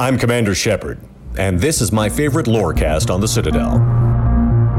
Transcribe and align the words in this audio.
I'm 0.00 0.16
Commander 0.16 0.54
Shepard, 0.54 0.98
and 1.36 1.60
this 1.60 1.82
is 1.82 1.92
my 1.92 2.08
favorite 2.08 2.46
lorecast 2.46 3.12
on 3.12 3.20
the 3.20 3.28
Citadel. 3.28 3.72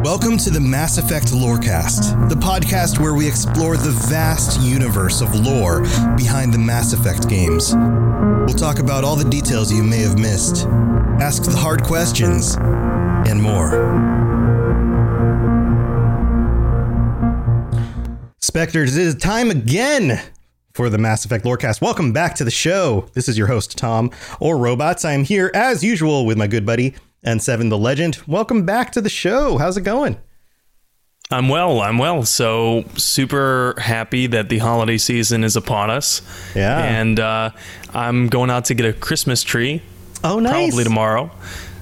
Welcome 0.03 0.35
to 0.39 0.49
the 0.49 0.59
Mass 0.59 0.97
Effect 0.97 1.27
Lorecast, 1.27 2.27
the 2.27 2.33
podcast 2.33 2.99
where 2.99 3.13
we 3.13 3.27
explore 3.27 3.77
the 3.77 3.91
vast 4.09 4.59
universe 4.61 5.21
of 5.21 5.35
lore 5.35 5.81
behind 6.17 6.51
the 6.51 6.57
Mass 6.57 6.93
Effect 6.93 7.29
games. 7.29 7.75
We'll 7.75 8.57
talk 8.57 8.79
about 8.79 9.03
all 9.03 9.15
the 9.15 9.29
details 9.29 9.71
you 9.71 9.83
may 9.83 9.99
have 9.99 10.17
missed, 10.17 10.65
ask 11.21 11.43
the 11.43 11.55
hard 11.55 11.83
questions, 11.83 12.55
and 12.59 13.39
more. 13.39 13.69
Spectres, 18.39 18.97
it 18.97 19.05
is 19.05 19.13
time 19.13 19.51
again 19.51 20.19
for 20.73 20.89
the 20.89 20.97
Mass 20.97 21.25
Effect 21.25 21.45
Lorecast. 21.45 21.81
Welcome 21.81 22.13
back 22.13 22.35
to 22.35 22.43
the 22.43 22.51
show. 22.51 23.09
This 23.13 23.27
is 23.27 23.37
your 23.37 23.47
host, 23.47 23.77
Tom, 23.77 24.11
or 24.39 24.57
Robots. 24.57 25.05
I 25.05 25.13
am 25.13 25.23
here 25.23 25.51
as 25.53 25.83
usual 25.83 26.25
with 26.25 26.37
my 26.37 26.47
good 26.47 26.65
buddy, 26.65 26.95
N7 27.25 27.69
the 27.69 27.77
Legend. 27.77 28.21
Welcome 28.27 28.65
back 28.65 28.91
to 28.93 29.01
the 29.01 29.09
show. 29.09 29.57
How's 29.57 29.77
it 29.77 29.81
going? 29.81 30.17
I'm 31.29 31.47
well. 31.47 31.79
I'm 31.79 31.97
well. 31.97 32.23
So 32.23 32.83
super 32.95 33.75
happy 33.77 34.27
that 34.27 34.49
the 34.49 34.57
holiday 34.57 34.97
season 34.97 35.43
is 35.43 35.55
upon 35.55 35.89
us. 35.89 36.21
Yeah. 36.55 36.77
And 36.83 37.19
uh, 37.19 37.51
I'm 37.93 38.27
going 38.27 38.49
out 38.49 38.65
to 38.65 38.73
get 38.73 38.85
a 38.85 38.93
Christmas 38.93 39.41
tree. 39.43 39.81
Oh, 40.23 40.39
nice. 40.39 40.69
Probably 40.69 40.83
tomorrow. 40.83 41.31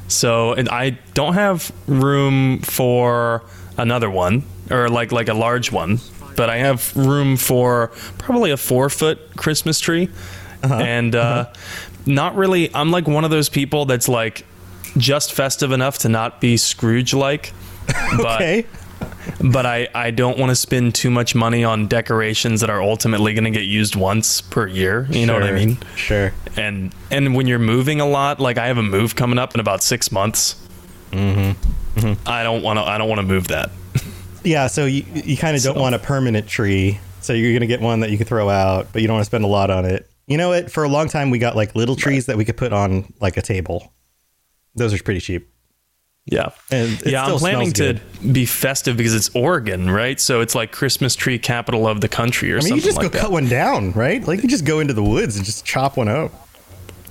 So 0.07 0.53
and 0.53 0.69
I 0.69 0.91
don't 1.13 1.33
have 1.33 1.71
room 1.87 2.59
for 2.59 3.43
another 3.77 4.09
one 4.09 4.43
or 4.69 4.89
like 4.89 5.11
like 5.11 5.29
a 5.29 5.33
large 5.33 5.71
one, 5.71 5.99
but 6.35 6.49
I 6.49 6.57
have 6.57 6.95
room 6.95 7.37
for 7.37 7.87
probably 8.17 8.51
a 8.51 8.57
four 8.57 8.89
foot 8.89 9.35
Christmas 9.35 9.79
tree. 9.79 10.09
Uh-huh. 10.63 10.73
And 10.75 11.15
uh, 11.15 11.45
not 12.05 12.35
really. 12.35 12.73
I'm 12.75 12.91
like 12.91 13.07
one 13.07 13.23
of 13.23 13.31
those 13.31 13.49
people 13.49 13.85
that's 13.85 14.09
like 14.09 14.45
just 14.97 15.33
festive 15.33 15.71
enough 15.71 15.99
to 15.99 16.09
not 16.09 16.41
be 16.41 16.57
Scrooge 16.57 17.13
like. 17.13 17.53
But 18.17 18.35
Okay. 18.41 18.65
but 19.41 19.65
I, 19.65 19.87
I 19.95 20.11
don't 20.11 20.37
want 20.37 20.49
to 20.49 20.55
spend 20.55 20.93
too 20.95 21.09
much 21.09 21.33
money 21.33 21.63
on 21.63 21.87
decorations 21.87 22.61
that 22.61 22.69
are 22.69 22.81
ultimately 22.81 23.33
going 23.33 23.45
to 23.45 23.51
get 23.51 23.65
used 23.65 23.95
once 23.95 24.41
per 24.41 24.67
year. 24.67 25.07
You 25.09 25.25
know 25.25 25.33
what 25.33 25.43
I 25.43 25.51
mean? 25.53 25.77
Sure. 25.95 26.33
And 26.57 26.93
and 27.09 27.35
when 27.35 27.47
you're 27.47 27.57
moving 27.59 28.01
a 28.01 28.05
lot, 28.07 28.39
like 28.39 28.57
I 28.57 28.67
have 28.67 28.77
a 28.77 28.83
move 28.83 29.15
coming 29.15 29.39
up 29.39 29.53
in 29.55 29.59
about 29.61 29.81
six 29.83 30.11
months. 30.11 30.55
Mm-hmm. 31.11 32.13
I 32.27 32.43
don't 32.43 32.61
want 32.61 32.77
to. 32.77 32.83
I 32.83 32.97
don't 32.97 33.09
want 33.09 33.19
to 33.21 33.25
move 33.27 33.47
that. 33.47 33.71
Yeah, 34.43 34.67
so 34.67 34.85
you, 34.85 35.03
you 35.13 35.37
kind 35.37 35.55
of 35.55 35.63
don't 35.63 35.79
want 35.79 35.95
a 35.95 35.99
permanent 35.99 36.47
tree. 36.47 36.99
So 37.21 37.33
you're 37.33 37.51
going 37.51 37.61
to 37.61 37.67
get 37.67 37.81
one 37.81 37.99
that 37.99 38.11
you 38.11 38.17
can 38.17 38.25
throw 38.25 38.49
out, 38.49 38.87
but 38.93 39.01
you 39.01 39.07
don't 39.07 39.15
want 39.15 39.25
to 39.25 39.29
spend 39.29 39.43
a 39.43 39.47
lot 39.47 39.69
on 39.69 39.85
it. 39.85 40.09
You 40.27 40.37
know 40.37 40.49
what? 40.49 40.71
For 40.71 40.83
a 40.83 40.89
long 40.89 41.09
time, 41.09 41.31
we 41.31 41.39
got 41.39 41.55
like 41.55 41.75
little 41.75 41.95
trees 41.95 42.27
that 42.27 42.37
we 42.37 42.45
could 42.45 42.57
put 42.57 42.71
on 42.71 43.13
like 43.19 43.35
a 43.37 43.41
table. 43.41 43.93
Those 44.75 44.93
are 44.93 45.03
pretty 45.03 45.19
cheap. 45.19 45.51
Yeah, 46.25 46.49
yeah. 46.71 46.95
still 46.95 47.15
I'm 47.15 47.39
planning 47.39 47.71
to 47.73 47.99
be 48.31 48.45
festive 48.45 48.95
because 48.95 49.15
it's 49.15 49.35
Oregon, 49.35 49.89
right? 49.89 50.19
So 50.19 50.41
it's 50.41 50.53
like 50.53 50.71
Christmas 50.71 51.15
tree 51.15 51.39
capital 51.39 51.87
of 51.87 52.01
the 52.01 52.07
country 52.07 52.51
or 52.51 52.57
I 52.57 52.57
mean, 52.57 52.61
something 52.61 52.77
you 52.77 52.83
just 52.83 52.97
like 52.97 53.05
go 53.05 53.09
that. 53.09 53.21
cut 53.21 53.31
one 53.31 53.47
down, 53.49 53.93
right? 53.93 54.25
Like 54.25 54.43
you 54.43 54.47
just 54.47 54.65
go 54.65 54.79
into 54.79 54.93
the 54.93 55.01
woods 55.01 55.37
and 55.37 55.45
just 55.45 55.65
chop 55.65 55.97
one 55.97 56.07
out. 56.07 56.31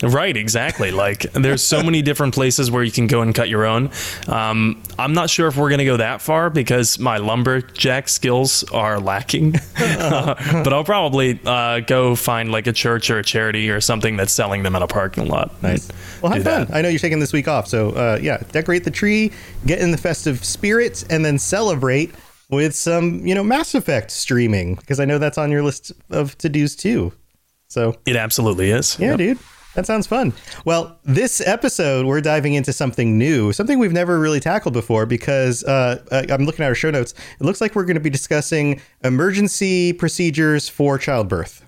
Right, 0.03 0.37
exactly. 0.37 0.91
Like 0.91 1.23
there's 1.33 1.63
so 1.63 1.83
many 1.83 2.03
different 2.03 2.35
places 2.35 2.71
where 2.71 2.83
you 2.85 2.93
can 2.93 3.07
go 3.07 3.23
and 3.23 3.35
cut 3.35 3.49
your 3.49 3.67
own. 3.67 3.91
Um, 4.29 4.81
I'm 4.99 5.13
not 5.13 5.29
sure 5.31 5.49
if 5.49 5.57
we're 5.57 5.71
going 5.71 5.79
to 5.81 5.85
go 5.85 5.97
that 5.97 6.21
far 6.23 6.51
because 6.51 6.99
my 6.99 7.17
lumberjack 7.17 8.09
skills 8.09 8.63
are 8.73 9.01
lacking. 9.01 9.53
but 9.79 10.73
I'll 10.73 10.85
probably 10.85 11.41
uh, 11.45 11.81
go 11.81 12.15
find 12.15 12.53
like 12.53 12.67
a 12.67 12.73
church 12.73 13.11
or 13.11 13.19
a 13.19 13.25
charity 13.25 13.71
or 13.71 13.81
something 13.81 14.17
that's 14.17 14.33
selling 14.33 14.63
them 14.63 14.77
in 14.77 14.83
a 14.83 14.87
parking 14.87 15.27
lot. 15.29 15.61
Nice. 15.63 15.91
Well, 16.23 16.33
have 16.33 16.45
fun. 16.45 16.67
that. 16.67 16.75
I 16.77 16.81
know 16.81 16.89
you're 16.89 16.99
taking 16.99 17.21
this 17.21 17.33
week 17.33 17.49
off, 17.49 17.67
so 17.67 17.91
uh, 17.91 18.19
yeah, 18.23 18.39
decorate 18.53 18.85
the 18.85 18.91
tree, 18.91 19.33
get 19.67 19.81
in 19.81 19.91
the 19.91 19.99
festive 19.99 20.45
spirit, 20.45 21.05
and 21.11 21.25
then 21.25 21.39
celebrate 21.39 22.13
with 22.51 22.75
some, 22.75 23.27
you 23.27 23.35
know, 23.35 23.43
Mass 23.45 23.75
Effect 23.75 24.11
streaming 24.11 24.77
because 24.77 25.01
I 25.01 25.05
know 25.05 25.19
that's 25.19 25.39
on 25.39 25.51
your 25.51 25.63
list 25.63 25.93
of 26.11 26.39
to 26.39 26.49
dos 26.49 26.75
too. 26.77 27.13
So 27.69 27.97
It 28.07 28.17
absolutely 28.17 28.71
is. 28.71 28.97
Yeah, 28.99 29.11
Yep. 29.11 29.19
dude. 29.19 29.39
That 29.79 29.87
sounds 29.87 30.09
fun. 30.09 30.33
Well, 30.65 30.99
this 31.05 31.41
episode, 31.41 32.05
we're 32.05 32.21
diving 32.21 32.55
into 32.55 32.73
something 32.73 33.17
new, 33.17 33.53
something 33.53 33.79
we've 33.79 33.93
never 33.93 34.19
really 34.19 34.41
tackled 34.41 34.75
before 34.75 35.07
because 35.07 35.63
uh, 35.63 36.03
uh, 36.11 36.25
I'm 36.31 36.47
looking 36.47 36.65
at 36.65 36.69
our 36.69 36.75
show 36.75 36.91
notes. 36.91 37.15
It 37.39 37.45
looks 37.45 37.61
like 37.61 37.77
we're 37.77 37.85
going 37.85 37.95
to 37.95 38.01
be 38.01 38.11
discussing 38.11 38.81
emergency 39.05 39.93
procedures 39.93 40.69
for 40.69 40.99
childbirth. 40.99 41.65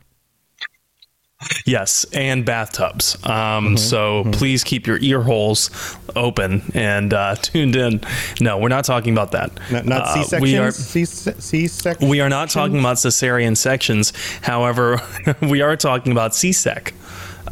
Yes, 1.64 2.04
and 2.12 2.44
bathtubs. 2.44 3.14
Um, 3.24 3.30
Mm-hmm. 3.30 3.76
So 3.76 4.24
please 4.32 4.64
keep 4.64 4.88
your 4.88 4.98
ear 4.98 5.22
holes 5.22 5.70
open 6.16 6.62
and 6.74 7.14
uh, 7.14 7.36
tuned 7.40 7.76
in. 7.76 8.00
No, 8.40 8.58
we're 8.58 8.68
not 8.70 8.84
talking 8.84 9.12
about 9.12 9.30
that. 9.32 9.52
Not, 9.70 9.86
not 9.86 10.02
Uh, 10.02 10.14
C-sections? 10.14 10.42
We 10.42 10.58
are. 10.58 10.72
C- 10.72 11.04
C-section? 11.04 12.08
We 12.08 12.20
are 12.20 12.28
not 12.28 12.50
talking 12.50 12.80
about 12.80 12.96
cesarean 12.96 13.56
sections. 13.56 14.12
However, 14.42 15.00
we 15.42 15.60
are 15.62 15.76
talking 15.76 16.10
about 16.10 16.34
C-sec. 16.34 16.92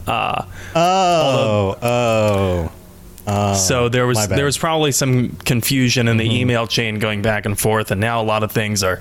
Uh, 0.08 0.44
Oh, 0.74 2.70
oh. 3.26 3.54
so 3.54 3.88
there 3.88 4.06
was. 4.06 4.18
Mm-hmm. 4.18 4.36
there 4.36 4.44
was 4.44 4.56
probably 4.58 4.92
some 4.92 5.30
confusion 5.44 6.08
in 6.08 6.16
the 6.16 6.24
email 6.40 6.66
chain 6.66 6.98
going 6.98 7.20
back 7.22 7.44
and 7.46 7.58
forth, 7.58 7.90
and 7.90 8.00
now 8.00 8.20
a 8.22 8.24
lot 8.24 8.42
of 8.42 8.52
things 8.52 8.82
are 8.82 9.00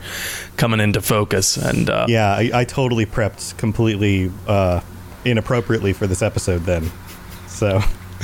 coming 0.58 0.80
into 0.80 1.02
focus. 1.02 1.56
And 1.58 1.90
uh, 1.90 2.06
Yeah, 2.10 2.28
I, 2.30 2.52
I 2.54 2.64
totally 2.66 3.06
prepped 3.06 3.58
completely 3.58 4.32
uh, 4.48 4.82
inappropriately 5.26 5.94
for 5.94 6.08
this 6.08 6.22
episode 6.22 6.60
then. 6.66 6.92
So, 7.48 7.80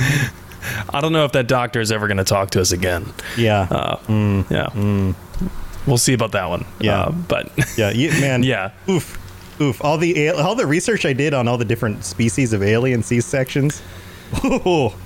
I 0.90 1.00
don't 1.00 1.12
know 1.12 1.24
if 1.24 1.32
that 1.32 1.48
doctor 1.48 1.80
is 1.80 1.90
ever 1.90 2.06
going 2.06 2.18
to 2.18 2.24
talk 2.24 2.50
to 2.50 2.60
us 2.60 2.72
again. 2.72 3.12
yeah. 3.38 3.66
Uh, 3.70 4.44
yeah, 4.50 5.12
we'll 5.86 5.98
see 5.98 6.12
about 6.14 6.32
that 6.32 6.48
one. 6.48 6.60
Mm. 6.60 6.66
Yeah. 6.80 7.00
Uh, 7.02 7.10
but 7.12 7.50
yeah, 7.78 7.90
you, 7.90 8.10
man. 8.20 8.42
yeah. 8.54 8.72
Oof. 8.88 9.18
Oof. 9.60 9.84
All 9.84 9.98
the 9.98 10.30
all 10.30 10.54
the 10.54 10.66
research 10.66 11.06
I 11.06 11.12
did 11.12 11.34
on 11.34 11.48
all 11.48 11.58
the 11.58 11.64
different 11.64 12.04
species 12.04 12.52
of 12.52 12.62
alien 12.62 13.02
C 13.02 13.20
sections. 13.20 13.82
Oh, 14.42 14.96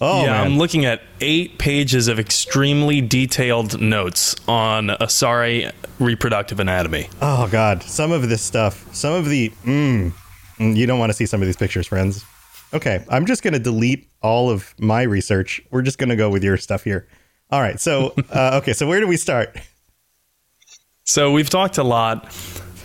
oh 0.00 0.22
yeah, 0.22 0.32
man. 0.32 0.46
I'm 0.46 0.58
looking 0.58 0.84
at 0.84 1.02
eight 1.20 1.58
pages 1.58 2.08
of 2.08 2.18
extremely 2.18 3.00
detailed 3.00 3.80
notes 3.80 4.36
on 4.46 4.88
Asari 4.88 5.72
reproductive 5.98 6.60
anatomy. 6.60 7.08
oh 7.20 7.48
god. 7.50 7.82
Some 7.82 8.12
of 8.12 8.28
this 8.28 8.42
stuff, 8.42 8.94
some 8.94 9.12
of 9.12 9.26
the 9.26 9.50
mm, 9.64 10.12
mm, 10.58 10.76
you 10.76 10.86
don't 10.86 10.98
want 10.98 11.10
to 11.10 11.14
see 11.14 11.26
some 11.26 11.42
of 11.42 11.46
these 11.46 11.56
pictures, 11.56 11.86
friends. 11.86 12.24
Okay, 12.72 13.04
I'm 13.08 13.26
just 13.26 13.42
going 13.42 13.54
to 13.54 13.58
delete 13.58 14.08
all 14.22 14.50
of 14.50 14.74
my 14.78 15.02
research. 15.02 15.60
We're 15.70 15.82
just 15.82 15.98
going 15.98 16.10
to 16.10 16.16
go 16.16 16.28
with 16.30 16.44
your 16.44 16.56
stuff 16.58 16.84
here. 16.84 17.08
All 17.50 17.60
right. 17.60 17.80
So, 17.80 18.14
uh, 18.30 18.58
okay, 18.62 18.72
so 18.74 18.86
where 18.86 19.00
do 19.00 19.06
we 19.06 19.16
start? 19.16 19.56
So 21.04 21.32
we've 21.32 21.48
talked 21.48 21.78
a 21.78 21.84
lot 21.84 22.30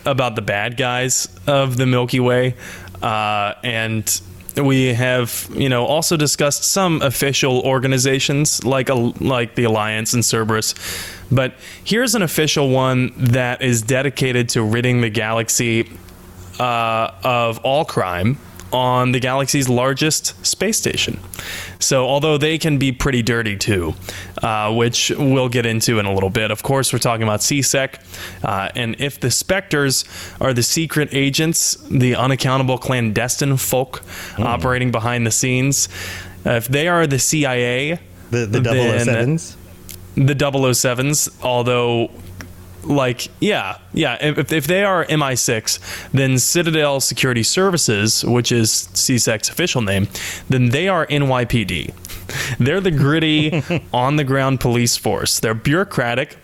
about 0.05 0.35
the 0.35 0.41
bad 0.41 0.77
guys 0.77 1.27
of 1.47 1.77
the 1.77 1.85
Milky 1.85 2.19
Way, 2.19 2.55
uh, 3.01 3.53
and 3.63 4.21
we 4.61 4.93
have, 4.93 5.49
you 5.53 5.69
know, 5.69 5.85
also 5.85 6.15
discussed 6.15 6.63
some 6.63 7.01
official 7.01 7.61
organizations 7.61 8.63
like 8.63 8.89
a, 8.89 8.93
like 8.93 9.55
the 9.55 9.63
Alliance 9.63 10.13
and 10.13 10.23
Cerberus. 10.23 10.75
But 11.31 11.55
here's 11.83 12.13
an 12.13 12.21
official 12.21 12.69
one 12.69 13.13
that 13.17 13.61
is 13.61 13.81
dedicated 13.81 14.49
to 14.49 14.63
ridding 14.63 15.01
the 15.01 15.09
galaxy 15.09 15.89
uh, 16.59 17.11
of 17.23 17.59
all 17.59 17.83
crime 17.85 18.37
on 18.73 19.11
the 19.11 19.19
galaxy's 19.19 19.69
largest 19.69 20.33
space 20.45 20.77
station. 20.77 21.19
So, 21.79 22.05
although 22.05 22.37
they 22.37 22.57
can 22.57 22.77
be 22.77 22.91
pretty 22.91 23.21
dirty 23.21 23.55
too, 23.55 23.93
uh, 24.41 24.73
which 24.73 25.11
we'll 25.17 25.49
get 25.49 25.65
into 25.65 25.99
in 25.99 26.05
a 26.05 26.13
little 26.13 26.29
bit. 26.29 26.49
Of 26.51 26.63
course, 26.63 26.91
we're 26.91 26.99
talking 26.99 27.23
about 27.23 27.41
CSEC. 27.41 27.95
Uh, 28.43 28.69
and 28.75 28.95
if 28.99 29.19
the 29.19 29.29
Spectres 29.31 30.05
are 30.41 30.53
the 30.53 30.63
secret 30.63 31.09
agents, 31.11 31.75
the 31.91 32.15
unaccountable 32.15 32.77
clandestine 32.77 33.57
folk 33.57 34.01
operating 34.39 34.91
behind 34.91 35.25
the 35.27 35.31
scenes, 35.31 35.87
uh, 36.45 36.51
if 36.51 36.67
they 36.67 36.87
are 36.87 37.05
the 37.07 37.19
CIA, 37.19 37.99
The 38.31 38.45
the 38.47 38.59
then- 38.59 39.37
007s. 39.37 39.55
the 40.15 40.35
007s, 40.35 41.29
although 41.43 42.09
like 42.83 43.29
yeah 43.39 43.77
yeah 43.93 44.17
if, 44.19 44.51
if 44.51 44.67
they 44.67 44.83
are 44.83 45.05
mi6 45.05 46.09
then 46.11 46.37
citadel 46.37 46.99
security 46.99 47.43
services 47.43 48.25
which 48.25 48.51
is 48.51 48.89
csec's 48.93 49.47
official 49.47 49.81
name 49.81 50.07
then 50.49 50.69
they 50.69 50.87
are 50.87 51.05
nypd 51.07 51.93
they're 52.59 52.81
the 52.81 52.91
gritty 52.91 53.63
on 53.93 54.15
the 54.15 54.23
ground 54.23 54.59
police 54.59 54.97
force. 54.97 55.39
They're 55.39 55.53
bureaucratic 55.53 56.37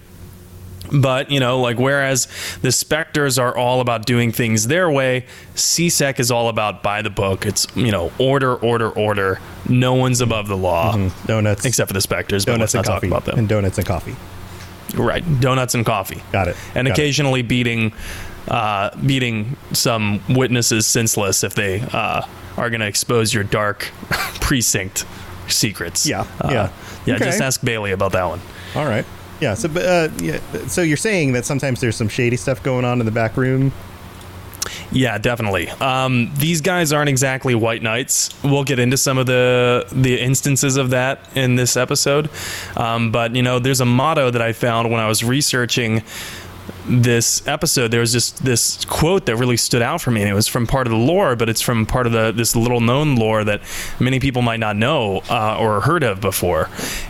but 0.91 1.29
you 1.29 1.39
know 1.39 1.59
like 1.61 1.77
whereas 1.77 2.27
the 2.63 2.71
specters 2.71 3.37
are 3.37 3.55
all 3.55 3.79
about 3.79 4.07
doing 4.07 4.31
things 4.31 4.65
their 4.65 4.89
way 4.89 5.23
csec 5.53 6.19
is 6.19 6.31
all 6.31 6.49
about 6.49 6.81
by 6.81 7.03
the 7.03 7.11
book. 7.11 7.45
It's 7.45 7.67
you 7.75 7.91
know 7.91 8.11
order 8.17 8.55
order 8.55 8.89
order. 8.89 9.39
No 9.67 9.93
one's 9.93 10.19
above 10.19 10.47
the 10.47 10.57
law. 10.57 10.95
Mm-hmm. 10.95 11.27
Donuts, 11.27 11.65
except 11.65 11.89
for 11.89 11.93
the 11.93 12.01
specters 12.01 12.43
but 12.43 12.53
donuts 12.53 12.73
let's 12.73 12.73
not 12.73 12.79
and 12.79 12.85
talk 12.87 12.95
coffee, 12.95 13.07
about 13.07 13.25
them. 13.25 13.37
And 13.37 13.47
donuts 13.49 13.77
and 13.77 13.85
coffee. 13.85 14.15
Right, 14.95 15.23
donuts 15.39 15.75
and 15.75 15.85
coffee. 15.85 16.21
Got 16.31 16.47
it. 16.49 16.55
And 16.75 16.87
Got 16.87 16.97
it. 16.97 17.01
occasionally 17.01 17.41
beating, 17.41 17.93
uh, 18.47 18.89
beating 19.05 19.55
some 19.73 20.21
witnesses 20.29 20.85
senseless 20.87 21.43
if 21.43 21.53
they 21.55 21.81
uh, 21.81 22.21
are 22.57 22.69
going 22.69 22.81
to 22.81 22.87
expose 22.87 23.33
your 23.33 23.43
dark 23.43 23.89
precinct 24.41 25.05
secrets. 25.47 26.05
Yeah, 26.07 26.21
Uh, 26.41 26.49
yeah. 26.51 26.71
yeah. 27.05 27.15
Okay. 27.15 27.25
Just 27.25 27.41
ask 27.41 27.63
Bailey 27.63 27.91
about 27.91 28.11
that 28.13 28.25
one. 28.25 28.39
All 28.75 28.85
right. 28.85 29.05
Yeah. 29.41 29.53
So, 29.53 29.69
uh, 29.69 30.09
yeah. 30.19 30.39
So 30.67 30.81
you're 30.81 30.97
saying 30.97 31.31
that 31.33 31.45
sometimes 31.45 31.79
there's 31.81 31.95
some 31.95 32.09
shady 32.09 32.35
stuff 32.35 32.61
going 32.61 32.85
on 32.85 32.99
in 32.99 33.05
the 33.05 33.11
back 33.11 33.37
room. 33.37 33.71
Yeah, 34.91 35.17
definitely. 35.17 35.69
Um, 35.69 36.31
these 36.35 36.61
guys 36.61 36.91
aren't 36.91 37.09
exactly 37.09 37.55
white 37.55 37.81
knights. 37.81 38.29
We'll 38.43 38.63
get 38.63 38.79
into 38.79 38.97
some 38.97 39.17
of 39.17 39.25
the 39.25 39.85
the 39.91 40.19
instances 40.19 40.77
of 40.77 40.89
that 40.91 41.19
in 41.35 41.55
this 41.55 41.77
episode. 41.77 42.29
Um, 42.75 43.11
but 43.11 43.35
you 43.35 43.41
know, 43.41 43.59
there's 43.59 43.81
a 43.81 43.85
motto 43.85 44.31
that 44.31 44.41
I 44.41 44.53
found 44.53 44.91
when 44.91 44.99
I 44.99 45.07
was 45.07 45.23
researching 45.23 46.03
this 46.85 47.45
episode. 47.47 47.91
There 47.91 47.99
was 47.99 48.11
just 48.11 48.43
this 48.43 48.83
quote 48.85 49.25
that 49.25 49.35
really 49.35 49.57
stood 49.57 49.81
out 49.81 50.01
for 50.01 50.11
me, 50.11 50.21
and 50.21 50.29
it 50.29 50.33
was 50.33 50.47
from 50.47 50.67
part 50.67 50.87
of 50.87 50.91
the 50.91 50.97
lore, 50.97 51.35
but 51.35 51.49
it's 51.49 51.61
from 51.61 51.85
part 51.85 52.05
of 52.05 52.11
the 52.11 52.31
this 52.31 52.55
little 52.55 52.81
known 52.81 53.15
lore 53.15 53.43
that 53.43 53.61
many 53.99 54.19
people 54.19 54.41
might 54.41 54.59
not 54.59 54.75
know 54.75 55.21
uh, 55.29 55.57
or 55.59 55.81
heard 55.81 56.03
of 56.03 56.21
before. 56.21 56.69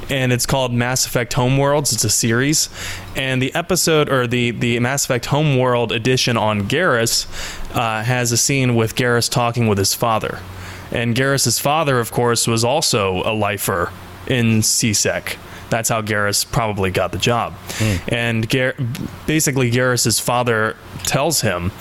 And 0.10 0.32
it's 0.34 0.46
called 0.46 0.74
Mass 0.74 1.06
Effect 1.06 1.34
Homeworlds. 1.34 1.94
It's 1.94 2.04
a 2.04 2.10
series, 2.10 2.70
and 3.16 3.42
the 3.42 3.54
episode 3.56 4.10
or 4.10 4.28
the 4.28 4.52
the 4.52 4.80
Mass 4.80 5.06
Effect 5.06 5.28
Homeworld 5.28 5.92
edition 5.92 6.38
on 6.38 6.68
Garrus 6.68 7.28
uh, 7.76 8.04
has 8.04 8.32
a 8.32 8.38
scene 8.38 8.76
with 8.76 8.96
Garrus 8.96 9.30
talking 9.30 9.68
with 9.68 9.78
his 9.78 9.94
father. 9.94 10.40
And 10.92 11.16
Garrus's 11.16 11.60
father, 11.60 12.00
of 12.00 12.12
course, 12.12 12.48
was 12.48 12.64
also 12.64 13.22
a 13.24 13.34
lifer 13.34 13.92
in 14.28 14.62
CSEC. 14.62 15.38
That's 15.70 15.90
how 15.90 16.02
Garrus 16.02 16.50
probably 16.52 16.90
got 16.92 17.12
the 17.12 17.18
job. 17.18 17.54
And 18.08 18.50
Gar- 18.50 18.76
basically, 19.28 19.70
Garrus's 19.72 20.20
father 20.20 20.76
tells 21.04 21.42
him 21.42 21.72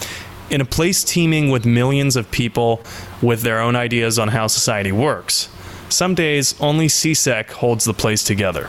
in 0.51 0.61
a 0.61 0.65
place 0.65 1.05
teeming 1.05 1.51
with 1.51 1.65
millions 1.67 2.17
of 2.17 2.31
people 2.31 2.83
with 3.23 3.43
their 3.43 3.61
own 3.61 3.77
ideas 3.77 4.19
on 4.19 4.29
how 4.29 4.47
society 4.47 4.93
works, 4.93 5.49
some 5.89 6.15
days 6.15 6.55
only 6.61 6.87
CSEC 6.87 7.51
holds 7.51 7.85
the 7.85 7.95
place 7.95 8.23
together. 8.25 8.67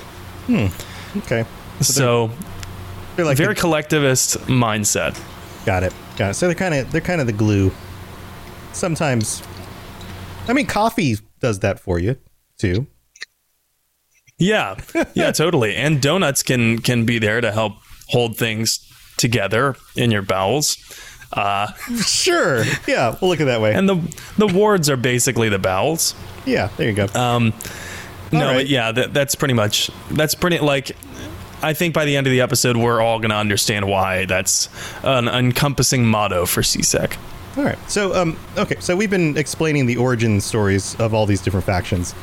Hmm. 0.48 0.68
Okay. 1.20 1.46
So, 1.82 2.32
They're 3.16 3.26
like 3.26 3.38
very 3.38 3.54
the- 3.56 3.60
collectivist 3.62 4.38
mindset. 4.48 5.20
got 5.66 5.84
it. 5.84 5.94
Got 6.18 6.32
it. 6.32 6.34
So 6.36 6.48
they're 6.48 6.56
kind 6.56 6.74
of 6.76 6.92
they're 6.92 7.00
kind 7.02 7.22
of 7.22 7.28
the 7.28 7.34
glue. 7.34 7.72
Sometimes, 8.74 9.42
I 10.48 10.54
mean, 10.54 10.66
coffee 10.66 11.18
does 11.40 11.60
that 11.60 11.80
for 11.80 12.00
you 12.00 12.18
too. 12.58 12.88
Yeah, 14.40 14.76
yeah, 15.14 15.32
totally. 15.44 15.76
And 15.76 16.02
donuts 16.02 16.42
can 16.44 16.80
can 16.80 17.06
be 17.06 17.20
there 17.20 17.42
to 17.42 17.52
help 17.52 17.74
hold 18.08 18.38
things 18.38 18.80
together 19.18 19.76
in 19.96 20.10
your 20.12 20.22
bowels. 20.22 20.78
Uh, 21.34 21.68
Sure. 22.06 22.64
Yeah. 22.88 23.16
We'll 23.22 23.30
look 23.30 23.40
at 23.42 23.46
that 23.46 23.62
way. 23.62 23.74
and 23.76 23.88
the 23.88 23.98
the 24.38 24.48
wards 24.48 24.90
are 24.90 24.98
basically 24.98 25.50
the 25.50 25.60
bowels. 25.60 26.16
yeah. 26.46 26.70
There 26.78 26.88
you 26.90 26.96
go. 26.96 27.08
Um, 27.14 27.54
no, 28.32 28.46
right. 28.48 28.54
but 28.58 28.68
yeah, 28.68 28.92
that, 28.92 29.14
that's 29.14 29.36
pretty 29.36 29.54
much 29.54 29.92
that's 30.12 30.36
pretty 30.36 30.60
like. 30.60 30.96
I 31.62 31.74
think 31.74 31.94
by 31.94 32.06
the 32.06 32.16
end 32.16 32.26
of 32.26 32.32
the 32.32 32.40
episode, 32.40 32.78
we're 32.78 33.02
all 33.02 33.20
going 33.20 33.32
to 33.32 33.36
understand 33.36 33.86
why 33.86 34.24
that's 34.26 34.70
an 35.04 35.28
encompassing 35.28 36.06
motto 36.06 36.46
for 36.46 36.62
CSEC. 36.62 37.18
All 37.58 37.64
right. 37.66 37.78
So, 37.90 38.16
um, 38.16 38.38
okay. 38.58 38.78
So 38.80 38.96
we've 38.96 39.10
been 39.10 39.36
explaining 39.38 39.86
the 39.86 39.98
origin 39.98 40.40
stories 40.40 40.96
of 41.02 41.14
all 41.14 41.26
these 41.26 41.42
different 41.42 41.66
factions. 41.66 42.14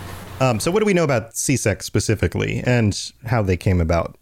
Um, 0.40 0.60
so 0.60 0.70
what 0.70 0.80
do 0.80 0.86
we 0.86 0.94
know 0.94 1.04
about 1.04 1.32
CSEC 1.32 1.82
specifically 1.82 2.62
and 2.64 3.12
how 3.24 3.42
they 3.42 3.56
came 3.56 3.80
about? 3.80 4.16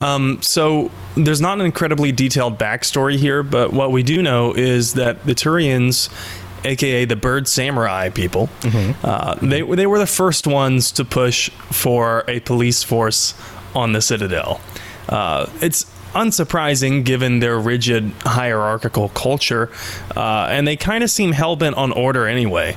Um, 0.00 0.42
so 0.42 0.90
there's 1.16 1.40
not 1.40 1.60
an 1.60 1.66
incredibly 1.66 2.10
detailed 2.10 2.58
backstory 2.58 3.16
here, 3.16 3.42
but 3.44 3.72
what 3.72 3.92
we 3.92 4.02
do 4.02 4.20
know 4.20 4.52
is 4.52 4.94
that 4.94 5.24
the 5.24 5.32
Turians, 5.34 6.10
aka 6.64 7.04
the 7.04 7.14
Bird 7.14 7.46
Samurai 7.46 8.08
people, 8.08 8.50
uh, 9.04 9.36
they 9.36 9.62
they 9.62 9.86
were 9.86 10.00
the 10.00 10.06
first 10.08 10.46
ones 10.46 10.90
to 10.92 11.04
push 11.04 11.50
for 11.50 12.24
a 12.26 12.40
police 12.40 12.82
force 12.82 13.34
on 13.76 13.92
the 13.92 14.02
Citadel. 14.02 14.60
Uh, 15.08 15.46
it's 15.60 15.84
unsurprising 16.14 17.04
given 17.04 17.38
their 17.38 17.58
rigid 17.58 18.12
hierarchical 18.22 19.08
culture, 19.10 19.70
uh, 20.16 20.48
and 20.50 20.66
they 20.66 20.76
kind 20.76 21.04
of 21.04 21.10
seem 21.10 21.30
hell 21.30 21.54
bent 21.54 21.76
on 21.76 21.92
order 21.92 22.26
anyway. 22.26 22.76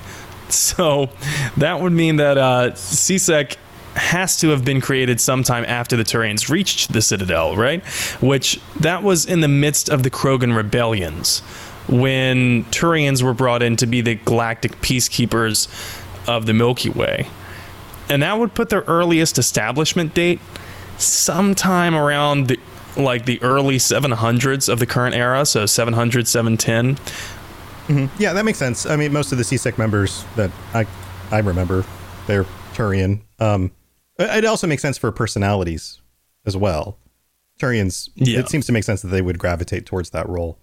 So 0.49 1.09
that 1.57 1.81
would 1.81 1.93
mean 1.93 2.17
that 2.17 2.37
uh, 2.37 2.71
CSEC 2.71 3.57
has 3.95 4.37
to 4.39 4.49
have 4.49 4.65
been 4.65 4.81
created 4.81 5.21
sometime 5.21 5.63
after 5.65 5.95
the 5.95 6.03
Turians 6.03 6.49
reached 6.49 6.91
the 6.91 7.01
Citadel, 7.01 7.55
right? 7.55 7.83
Which 8.21 8.59
that 8.79 9.03
was 9.03 9.25
in 9.25 9.41
the 9.41 9.47
midst 9.47 9.89
of 9.89 10.03
the 10.03 10.09
Krogan 10.09 10.55
rebellions 10.55 11.39
when 11.87 12.63
Turians 12.65 13.23
were 13.23 13.33
brought 13.33 13.61
in 13.61 13.75
to 13.77 13.85
be 13.85 14.01
the 14.01 14.15
galactic 14.15 14.73
peacekeepers 14.81 15.67
of 16.27 16.45
the 16.45 16.53
Milky 16.53 16.89
Way. 16.89 17.27
And 18.09 18.21
that 18.23 18.37
would 18.37 18.53
put 18.53 18.69
their 18.69 18.81
earliest 18.81 19.37
establishment 19.37 20.13
date 20.13 20.39
sometime 20.97 21.95
around 21.95 22.47
the 22.47 22.59
like 22.97 23.25
the 23.25 23.41
early 23.41 23.75
700s 23.75 24.69
of 24.69 24.79
the 24.79 24.85
current 24.85 25.15
era, 25.15 25.45
so 25.45 25.65
700 25.65 26.27
710. 26.27 26.97
Yeah, 28.17 28.33
that 28.33 28.45
makes 28.45 28.57
sense. 28.57 28.85
I 28.85 28.95
mean, 28.95 29.13
most 29.13 29.31
of 29.31 29.37
the 29.37 29.43
CSEC 29.43 29.77
members 29.77 30.25
that 30.35 30.51
I 30.73 30.85
I 31.31 31.39
remember, 31.39 31.85
they're 32.27 32.45
Turian. 32.73 33.21
Um, 33.39 33.71
it 34.17 34.43
it 34.43 34.45
also 34.45 34.67
makes 34.67 34.81
sense 34.81 34.97
for 34.97 35.11
personalities 35.11 36.01
as 36.45 36.55
well. 36.57 36.97
Turians, 37.59 38.09
Yeah. 38.15 38.39
it 38.39 38.49
seems 38.49 38.65
to 38.65 38.71
make 38.71 38.83
sense 38.83 39.01
that 39.01 39.09
they 39.09 39.21
would 39.21 39.39
gravitate 39.39 39.85
towards 39.85 40.09
that 40.11 40.27
role. 40.27 40.57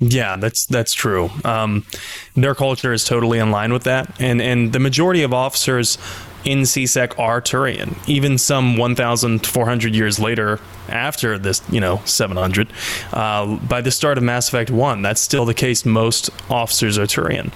Yeah, 0.00 0.36
that's 0.36 0.66
that's 0.66 0.92
true. 0.92 1.30
Um, 1.44 1.86
their 2.34 2.54
culture 2.54 2.92
is 2.92 3.04
totally 3.04 3.38
in 3.38 3.50
line 3.50 3.72
with 3.72 3.84
that, 3.84 4.20
and 4.20 4.42
and 4.42 4.72
the 4.72 4.80
majority 4.80 5.22
of 5.22 5.32
officers 5.32 5.98
in 6.44 6.60
CSEC 6.60 7.18
are 7.18 7.40
Turian. 7.40 7.96
Even 8.08 8.38
some 8.38 8.76
1,400 8.76 9.94
years 9.94 10.18
later, 10.18 10.60
after 10.88 11.38
this, 11.38 11.62
you 11.70 11.80
know, 11.80 12.00
700, 12.04 12.68
uh, 13.12 13.56
by 13.56 13.80
the 13.80 13.90
start 13.90 14.18
of 14.18 14.24
Mass 14.24 14.48
Effect 14.48 14.70
One, 14.70 15.02
that's 15.02 15.20
still 15.20 15.44
the 15.44 15.54
case. 15.54 15.84
Most 15.84 16.30
officers 16.50 16.98
are 16.98 17.06
Turian, 17.06 17.50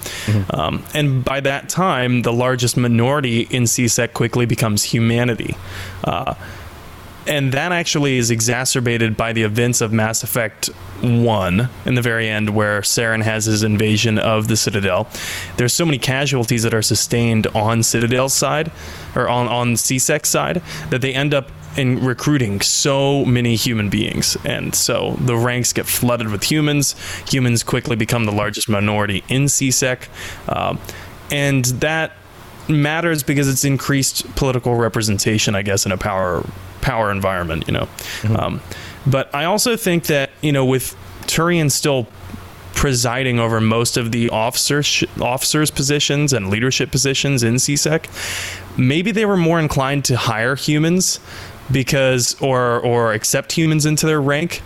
um, 0.53 0.83
and 0.93 1.23
by 1.23 1.39
that 1.41 1.69
time, 1.69 2.23
the 2.23 2.33
largest 2.33 2.77
minority 2.77 3.41
in 3.41 3.63
CSEC 3.63 4.13
quickly 4.13 4.45
becomes 4.45 4.83
humanity. 4.83 5.55
Uh, 6.03 6.35
and 7.29 7.51
that 7.51 7.71
actually 7.71 8.17
is 8.17 8.31
exacerbated 8.31 9.15
by 9.15 9.31
the 9.33 9.43
events 9.43 9.81
of 9.81 9.93
Mass 9.93 10.23
Effect 10.23 10.67
1 11.01 11.69
in 11.85 11.93
the 11.93 12.01
very 12.01 12.27
end 12.27 12.49
where 12.55 12.81
Saren 12.81 13.21
has 13.21 13.45
his 13.45 13.61
invasion 13.61 14.17
of 14.17 14.47
the 14.47 14.57
Citadel. 14.57 15.07
There's 15.57 15.71
so 15.71 15.85
many 15.85 15.99
casualties 15.99 16.63
that 16.63 16.73
are 16.73 16.81
sustained 16.81 17.45
on 17.47 17.83
Citadel's 17.83 18.33
side 18.33 18.71
or 19.15 19.29
on 19.29 19.47
on 19.47 19.75
CSEC 19.75 20.25
side 20.25 20.63
that 20.89 21.01
they 21.01 21.13
end 21.13 21.35
up 21.35 21.51
in 21.77 22.03
recruiting 22.03 22.61
so 22.61 23.23
many 23.25 23.55
human 23.55 23.89
beings. 23.89 24.35
And 24.43 24.73
so 24.73 25.15
the 25.21 25.37
ranks 25.37 25.71
get 25.71 25.85
flooded 25.85 26.29
with 26.29 26.43
humans. 26.43 26.95
Humans 27.29 27.61
quickly 27.61 27.95
become 27.95 28.25
the 28.25 28.31
largest 28.31 28.67
minority 28.67 29.23
in 29.29 29.45
CSEC 29.45 30.07
um, 30.49 30.79
and 31.31 31.65
that 31.65 32.13
matters 32.69 33.23
because 33.23 33.47
it's 33.47 33.65
increased 33.65 34.35
political 34.35 34.75
representation, 34.75 35.55
I 35.55 35.61
guess, 35.61 35.85
in 35.85 35.91
a 35.91 35.97
power 35.97 36.45
power 36.81 37.11
environment. 37.11 37.65
You 37.67 37.73
know, 37.73 37.87
um, 38.37 38.61
but 39.05 39.33
I 39.33 39.45
also 39.45 39.75
think 39.75 40.05
that 40.05 40.31
you 40.41 40.51
know 40.51 40.65
with 40.65 40.95
Turian 41.23 41.71
still 41.71 42.07
presiding 42.75 43.39
over 43.39 43.59
most 43.59 43.97
of 43.97 44.11
the 44.11 44.29
officers 44.29 45.03
officers 45.19 45.71
positions 45.71 46.31
and 46.31 46.49
leadership 46.49 46.91
positions 46.91 47.43
in 47.43 47.55
CSEC, 47.55 48.07
maybe 48.77 49.11
they 49.11 49.25
were 49.25 49.37
more 49.37 49.59
inclined 49.59 50.05
to 50.05 50.15
hire 50.15 50.55
humans 50.55 51.19
because 51.71 52.39
or 52.41 52.79
or 52.79 53.13
accept 53.13 53.51
humans 53.51 53.85
into 53.85 54.05
their 54.05 54.21
rank 54.21 54.61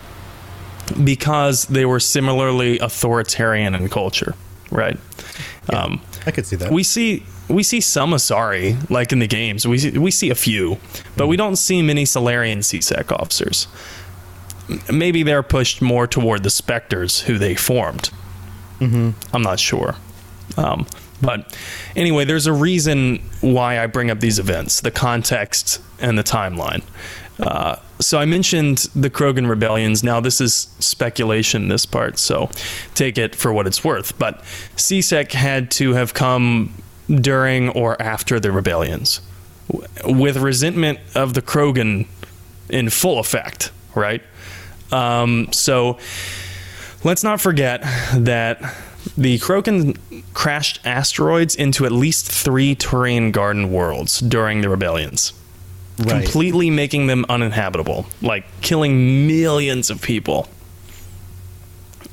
because 1.03 1.65
they 1.65 1.86
were 1.86 2.00
similarly 2.00 2.77
authoritarian 2.79 3.74
in 3.74 3.89
culture, 3.89 4.36
right? 4.69 4.98
Um, 5.69 6.01
I 6.25 6.31
could 6.31 6.45
see 6.45 6.57
that. 6.57 6.72
we 6.72 6.83
see 6.83 7.25
we 7.47 7.63
see 7.63 7.81
some 7.81 8.12
Asari 8.12 8.89
like 8.89 9.12
in 9.12 9.19
the 9.19 9.27
games. 9.27 9.67
We 9.67 9.77
see, 9.77 9.97
we 9.97 10.12
see 10.12 10.29
a 10.29 10.35
few, 10.35 10.77
but 11.17 11.27
we 11.27 11.38
don't 11.38 11.55
see 11.55 11.81
many 11.81 12.05
Salarian 12.05 12.59
CSEC 12.59 13.12
officers. 13.12 13.67
maybe 14.91 15.23
they're 15.23 15.43
pushed 15.43 15.81
more 15.81 16.07
toward 16.07 16.43
the 16.43 16.50
Spectres 16.50 17.21
who 17.21 17.38
they 17.38 17.55
formed. 17.55 18.09
Mm-hmm. 18.79 19.12
I'm 19.35 19.41
not 19.41 19.59
sure. 19.59 19.95
Um, 20.57 20.85
but 21.21 21.57
anyway, 21.95 22.25
there's 22.25 22.47
a 22.47 22.53
reason 22.53 23.21
why 23.41 23.81
I 23.81 23.88
bring 23.88 24.09
up 24.12 24.19
these 24.19 24.39
events, 24.39 24.81
the 24.81 24.91
context 24.91 25.81
and 26.00 26.17
the 26.17 26.23
timeline. 26.23 26.83
Uh, 27.39 27.77
so 28.00 28.19
I 28.19 28.25
mentioned 28.25 28.89
the 28.95 29.09
Krogan 29.09 29.50
rebellions. 29.50 30.03
Now 30.03 30.19
this 30.19 30.39
is 30.41 30.67
speculation, 30.79 31.67
this 31.67 31.85
part, 31.85 32.19
so 32.19 32.50
take 32.93 33.17
it 33.17 33.35
for 33.35 33.53
what 33.53 33.65
it's 33.65 33.83
worth. 33.83 34.17
But 34.19 34.43
C-Sec 34.75 35.31
had 35.31 35.71
to 35.71 35.93
have 35.93 36.13
come 36.13 36.73
during 37.10 37.69
or 37.69 38.01
after 38.01 38.39
the 38.39 38.51
rebellions, 38.51 39.22
with 40.05 40.38
resentment 40.38 41.00
of 41.15 41.33
the 41.33 41.41
Krogan 41.41 42.07
in 42.69 42.89
full 42.89 43.19
effect, 43.19 43.72
right? 43.95 44.22
Um, 44.91 45.48
so 45.51 45.98
let's 47.03 47.24
not 47.24 47.41
forget 47.41 47.81
that 48.15 48.60
the 49.17 49.38
Krogan 49.39 49.98
crashed 50.33 50.79
asteroids 50.86 51.55
into 51.55 51.86
at 51.86 51.91
least 51.91 52.31
three 52.31 52.75
Turian 52.75 53.31
Garden 53.31 53.72
worlds 53.72 54.19
during 54.19 54.62
the 54.62 54.69
rebellions, 54.69 55.33
Right. 56.00 56.24
completely 56.24 56.69
making 56.72 57.07
them 57.07 57.25
uninhabitable, 57.29 58.05
like 58.22 58.45
killing 58.62 59.27
millions 59.27 59.89
of 59.89 60.01
people. 60.01 60.48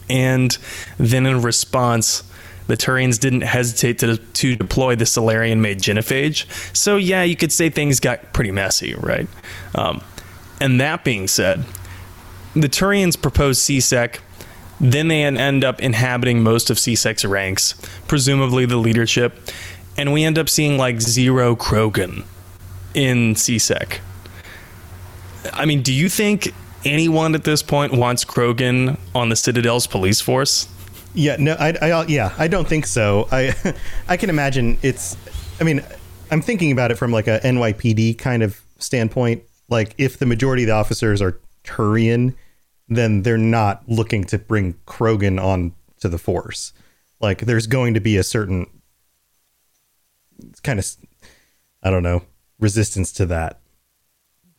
And 0.09 0.57
then 0.99 1.25
in 1.27 1.41
response, 1.43 2.25
the 2.71 2.77
Turians 2.77 3.19
didn't 3.19 3.43
hesitate 3.43 3.99
to, 3.99 4.17
to 4.17 4.57
deploy 4.57 4.97
the 4.97 5.07
Salarian 5.07 5.61
made 5.61 5.79
genophage. 5.79 6.47
So, 6.77 6.97
yeah, 6.97 7.23
you 7.23 7.37
could 7.37 7.53
say 7.53 7.71
things 7.71 8.01
got 8.01 8.33
pretty 8.33 8.51
messy, 8.51 8.95
right? 8.95 9.29
Um, 9.75 10.03
and 10.61 10.81
that 10.81 11.05
being 11.05 11.29
said, 11.29 11.65
the 12.55 12.69
Turians 12.69 13.21
proposed 13.21 13.61
C-Sec. 13.63 14.21
Then 14.81 15.09
they 15.09 15.23
end 15.25 15.65
up 15.65 15.81
inhabiting 15.81 16.43
most 16.43 16.71
of 16.71 16.79
C-Sec's 16.79 17.25
ranks, 17.25 17.75
presumably 18.09 18.67
the 18.67 18.77
leadership. 18.77 19.39
And 19.97 20.13
we 20.13 20.25
end 20.25 20.39
up 20.39 20.49
seeing 20.49 20.79
like 20.79 21.01
zero 21.01 21.55
Krogan 21.55 22.25
in 22.95 23.37
C-Sec. 23.37 24.01
I 25.53 25.67
mean, 25.67 25.83
do 25.83 25.93
you 25.93 26.09
think 26.09 26.55
anyone 26.85 27.35
at 27.35 27.45
this 27.45 27.63
point 27.63 27.93
wants 27.93 28.25
Krogan 28.25 28.99
on 29.15 29.29
the 29.29 29.37
Citadel's 29.37 29.87
police 29.87 30.21
force? 30.21 30.69
Yeah, 31.15 31.37
no, 31.39 31.55
I, 31.59 31.77
I, 31.83 31.91
uh, 31.91 32.05
yeah, 32.09 32.33
I 32.39 32.47
don't 32.49 32.69
think 32.69 32.87
so. 32.87 33.29
I, 33.33 33.53
I 34.09 34.17
can 34.17 34.31
imagine 34.31 34.79
it's. 34.83 35.17
I 35.61 35.65
mean, 35.65 35.83
I'm 36.31 36.41
thinking 36.41 36.71
about 36.73 36.91
it 36.91 36.97
from 36.99 37.11
like 37.13 37.27
a 37.27 37.41
NYPD 37.41 38.19
kind 38.19 38.43
of 38.43 38.61
standpoint. 38.79 39.43
Like, 39.69 39.95
if 39.99 40.19
the 40.19 40.27
majority 40.27 40.63
of 40.65 40.69
the 40.69 40.75
officers 40.75 41.21
are 41.21 41.39
Turian, 41.65 42.35
then 42.89 43.23
they're 43.23 43.39
not 43.39 43.83
looking 43.89 44.25
to 44.25 44.39
bring 44.39 44.75
Krogan 44.87 45.43
on 45.43 45.73
to 46.01 46.09
the 46.09 46.19
force. 46.19 46.73
Like, 47.21 47.41
there's 47.41 47.67
going 47.67 47.95
to 47.95 48.01
be 48.01 48.17
a 48.17 48.23
certain 48.23 48.67
kind 50.63 50.79
of, 50.79 50.87
I 51.83 51.91
don't 51.91 52.03
know, 52.03 52.23
resistance 52.59 53.13
to 53.15 53.27
that. 53.27 53.61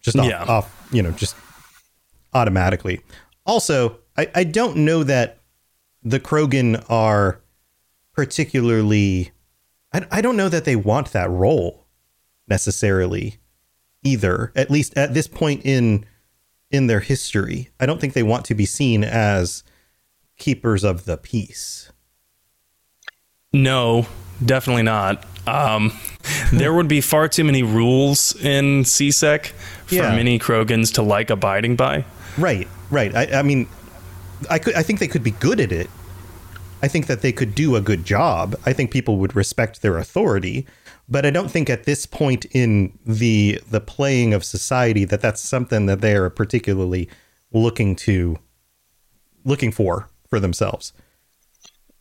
Just 0.01 0.17
off, 0.17 0.25
Yeah. 0.25 0.43
off 0.43 0.87
you 0.91 1.01
know, 1.01 1.11
just 1.11 1.35
automatically. 2.33 3.01
Also, 3.45 3.97
I, 4.17 4.27
I 4.35 4.43
don't 4.43 4.77
know 4.77 5.03
that 5.03 5.39
the 6.03 6.19
Krogan 6.19 6.83
are 6.89 7.41
particularly. 8.13 9.31
I, 9.93 10.05
I 10.11 10.21
don't 10.21 10.37
know 10.37 10.49
that 10.49 10.65
they 10.65 10.75
want 10.75 11.11
that 11.13 11.29
role 11.29 11.85
necessarily 12.47 13.37
either. 14.03 14.51
At 14.55 14.69
least 14.71 14.97
at 14.97 15.13
this 15.13 15.27
point 15.27 15.61
in 15.65 16.05
in 16.69 16.87
their 16.87 17.01
history, 17.01 17.69
I 17.79 17.85
don't 17.85 17.99
think 17.99 18.13
they 18.13 18.23
want 18.23 18.45
to 18.45 18.55
be 18.55 18.65
seen 18.65 19.03
as 19.03 19.63
keepers 20.37 20.83
of 20.83 21.05
the 21.05 21.17
peace. 21.17 21.91
No, 23.53 24.07
definitely 24.43 24.83
not. 24.83 25.25
Um, 25.47 25.91
there 26.53 26.73
would 26.73 26.87
be 26.87 27.01
far 27.01 27.27
too 27.27 27.43
many 27.43 27.63
rules 27.63 28.35
in 28.41 28.83
CSEC 28.83 29.47
for 29.85 29.95
Yeah. 29.95 30.15
many 30.15 30.39
Krogans 30.39 30.93
to 30.93 31.01
like 31.01 31.29
abiding 31.29 31.75
by. 31.75 32.05
Right, 32.37 32.67
right. 32.89 33.13
I, 33.13 33.39
I 33.39 33.41
mean, 33.41 33.67
I 34.49 34.59
could. 34.59 34.75
I 34.75 34.83
think 34.83 34.99
they 34.99 35.07
could 35.07 35.23
be 35.23 35.31
good 35.31 35.59
at 35.59 35.71
it. 35.71 35.89
I 36.83 36.87
think 36.87 37.07
that 37.07 37.21
they 37.21 37.31
could 37.31 37.53
do 37.53 37.75
a 37.75 37.81
good 37.81 38.05
job. 38.05 38.55
I 38.65 38.73
think 38.73 38.91
people 38.91 39.17
would 39.17 39.35
respect 39.35 39.81
their 39.81 39.97
authority, 39.97 40.65
but 41.07 41.25
I 41.25 41.29
don't 41.29 41.51
think 41.51 41.69
at 41.69 41.83
this 41.83 42.05
point 42.05 42.45
in 42.51 42.97
the 43.05 43.61
the 43.69 43.81
playing 43.81 44.33
of 44.33 44.43
society 44.43 45.05
that 45.05 45.21
that's 45.21 45.41
something 45.41 45.85
that 45.85 46.01
they 46.01 46.15
are 46.15 46.29
particularly 46.29 47.07
looking 47.53 47.95
to 47.97 48.37
looking 49.43 49.71
for 49.71 50.09
for 50.27 50.39
themselves. 50.39 50.93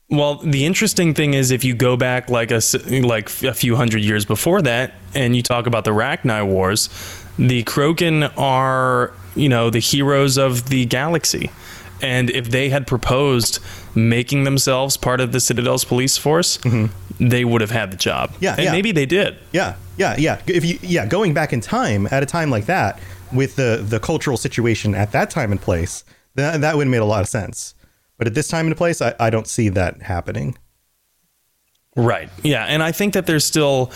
Well, 0.09 0.37
the 0.37 0.67
interesting 0.67 1.15
thing 1.15 1.35
is, 1.35 1.53
if 1.53 1.63
you 1.63 1.73
go 1.73 1.97
back 1.97 2.31
like 2.31 2.51
a 2.51 2.61
like 3.03 3.29
a 3.45 3.55
few 3.55 3.77
hundred 3.77 4.03
years 4.03 4.25
before 4.25 4.61
that, 4.63 4.95
and 5.15 5.37
you 5.37 5.43
talk 5.43 5.67
about 5.67 5.85
the 5.85 5.93
Rachni 5.93 6.45
Wars, 6.45 6.89
the 7.39 7.63
Krogan 7.65 8.33
are 8.37 9.13
you 9.37 9.49
know 9.49 9.71
the 9.71 9.79
heroes 9.79 10.37
of 10.37 10.69
the 10.69 10.85
galaxy, 10.87 11.51
and 12.03 12.31
if 12.31 12.51
they 12.51 12.69
had 12.69 12.87
proposed 12.87 13.59
making 13.95 14.45
themselves 14.45 14.97
part 14.97 15.21
of 15.21 15.33
the 15.33 15.41
Citadel's 15.41 15.85
police 15.85 16.17
force, 16.17 16.59
they 17.19 17.45
would 17.45 17.61
have 17.61 17.71
had 17.71 17.91
the 17.91 17.97
job. 17.97 18.31
Mm-hmm. 18.31 18.45
Yeah, 18.45 18.55
and 18.57 18.65
yeah. 18.65 18.73
maybe 18.73 18.93
they 18.93 19.07
did. 19.07 19.37
Yeah, 19.53 19.77
yeah, 19.97 20.17
yeah. 20.19 20.41
If 20.47 20.65
you 20.65 20.79
yeah, 20.83 21.07
going 21.07 21.35
back 21.35 21.53
in 21.53 21.61
time 21.61 22.09
at 22.11 22.23
a 22.23 22.27
time 22.27 22.51
like 22.51 22.67
that 22.67 23.01
with 23.33 23.57
the 23.57 23.85
the 23.87 24.01
cultural 24.01 24.37
situation 24.37 24.95
at 24.95 25.13
that 25.13 25.31
time 25.31 25.53
and 25.53 25.61
place, 25.61 26.05
that 26.35 26.61
that 26.61 26.77
would 26.77 26.87
have 26.87 26.91
made 26.91 26.99
a 26.99 27.05
lot 27.05 27.21
of 27.21 27.29
sense. 27.29 27.75
But 28.19 28.27
at 28.27 28.35
this 28.35 28.49
time 28.49 28.67
and 28.67 28.77
place, 28.77 29.01
I, 29.01 29.15
I 29.19 29.31
don't 29.31 29.47
see 29.47 29.71
that 29.71 30.03
happening. 30.03 30.59
Right. 31.97 32.29
Yeah, 32.43 32.65
and 32.65 32.83
I 32.83 32.93
think 32.93 33.15
that 33.15 33.27
there's 33.27 33.45
still 33.45 33.91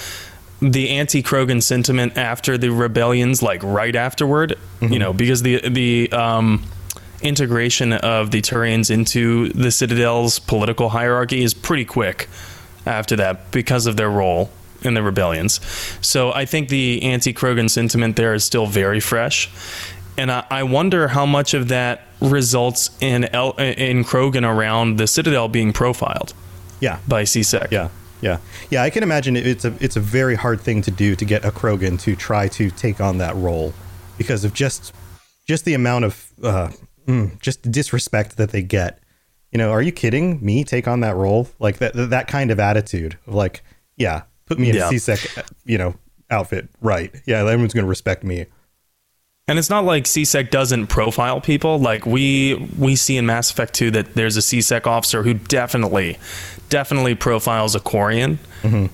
the 0.61 0.89
anti-Krogan 0.91 1.63
sentiment 1.63 2.17
after 2.17 2.57
the 2.57 2.71
rebellions, 2.71 3.43
like 3.43 3.63
right 3.63 3.95
afterward. 3.95 4.57
You 4.81 4.99
know, 4.99 5.13
because 5.13 5.43
the 5.43 5.69
the 5.69 6.11
um, 6.13 6.63
integration 7.25 7.93
of 7.93 8.31
the 8.31 8.41
Turians 8.43 8.91
into 8.91 9.49
the 9.51 9.71
Citadel's 9.71 10.39
political 10.39 10.91
hierarchy 10.91 11.43
is 11.43 11.55
pretty 11.55 11.85
quick 11.85 12.29
after 12.87 13.17
that 13.17 13.51
because 13.51 13.87
of 13.87 13.97
their 13.97 14.11
role 14.11 14.51
in 14.83 14.95
the 14.95 15.03
rebellions. 15.03 15.61
So 16.07 16.33
I 16.33 16.45
think 16.45 16.69
the 16.69 17.03
anti-Krogan 17.03 17.71
sentiment 17.71 18.17
there 18.17 18.35
is 18.35 18.45
still 18.45 18.67
very 18.67 19.01
fresh. 19.01 19.51
And 20.19 20.31
I, 20.31 20.45
I 20.51 20.63
wonder 20.63 21.09
how 21.09 21.27
much 21.27 21.55
of 21.55 21.69
that 21.69 22.03
results 22.21 22.91
in 23.01 23.25
El, 23.35 23.53
in 23.53 24.05
Krogan 24.05 24.45
around 24.49 24.99
the 24.99 25.07
Citadel 25.07 25.49
being 25.49 25.73
profiled 25.73 26.35
Yeah, 26.81 26.99
by 27.09 27.25
CSEC. 27.25 27.71
yeah, 27.71 27.89
yeah, 28.21 28.39
yeah. 28.71 28.83
I 28.83 28.91
can 28.91 29.03
imagine 29.03 29.37
it's 29.37 29.65
a 29.65 29.75
it's 29.81 29.97
a 29.97 30.01
very 30.01 30.35
hard 30.37 30.61
thing 30.61 30.83
to 30.83 30.91
do 30.91 31.17
to 31.17 31.25
get 31.25 31.45
a 31.45 31.51
Krogan 31.51 31.99
to 32.03 32.15
try 32.15 32.49
to 32.49 32.71
take 32.71 33.01
on 33.01 33.19
that 33.19 33.35
role 33.37 33.73
because 34.17 34.45
of 34.45 34.55
just 34.55 34.93
just 35.47 35.65
the 35.65 35.75
amount 35.75 36.05
of 36.05 36.31
uh, 36.43 36.71
mm, 37.07 37.39
just 37.41 37.71
disrespect 37.71 38.37
that 38.37 38.51
they 38.51 38.63
get. 38.63 39.01
You 39.53 39.59
know, 39.59 39.71
are 39.71 39.83
you 39.83 39.93
kidding 39.93 40.45
me? 40.45 40.65
Take 40.65 40.89
on 40.89 41.01
that 41.01 41.15
role 41.17 41.49
like 41.59 41.79
that 41.79 41.93
that 41.95 42.27
kind 42.27 42.51
of 42.51 42.59
attitude 42.59 43.19
of 43.27 43.35
like, 43.35 43.63
yeah, 43.97 44.23
put 44.47 44.59
me 44.59 44.71
in 44.71 44.77
Yeah. 44.77 44.89
a 44.89 44.93
CSEC, 44.93 45.45
you 45.65 45.79
know, 45.79 45.95
outfit, 46.31 46.69
right? 46.81 47.15
Yeah, 47.27 47.39
everyone's 47.41 47.73
gonna 47.75 47.87
respect 47.87 48.25
me. 48.25 48.47
And 49.47 49.59
it's 49.59 49.69
not 49.69 49.85
like 49.85 50.05
CSEC 50.05 50.49
doesn't 50.51 50.87
profile 50.87 51.39
people. 51.39 51.79
Like 51.79 52.07
we 52.07 52.55
we 52.79 52.97
see 52.97 53.19
in 53.19 53.27
Mass 53.27 53.51
Effect 53.51 53.75
2 53.75 53.91
that 53.91 54.15
there's 54.15 54.39
a 54.39 54.41
CSEC 54.41 54.87
officer 54.87 55.23
who 55.23 55.35
definitely, 55.35 56.17
definitely 56.71 57.15
profiles 57.15 57.75
a 57.75 57.81
Quarian 57.81 58.39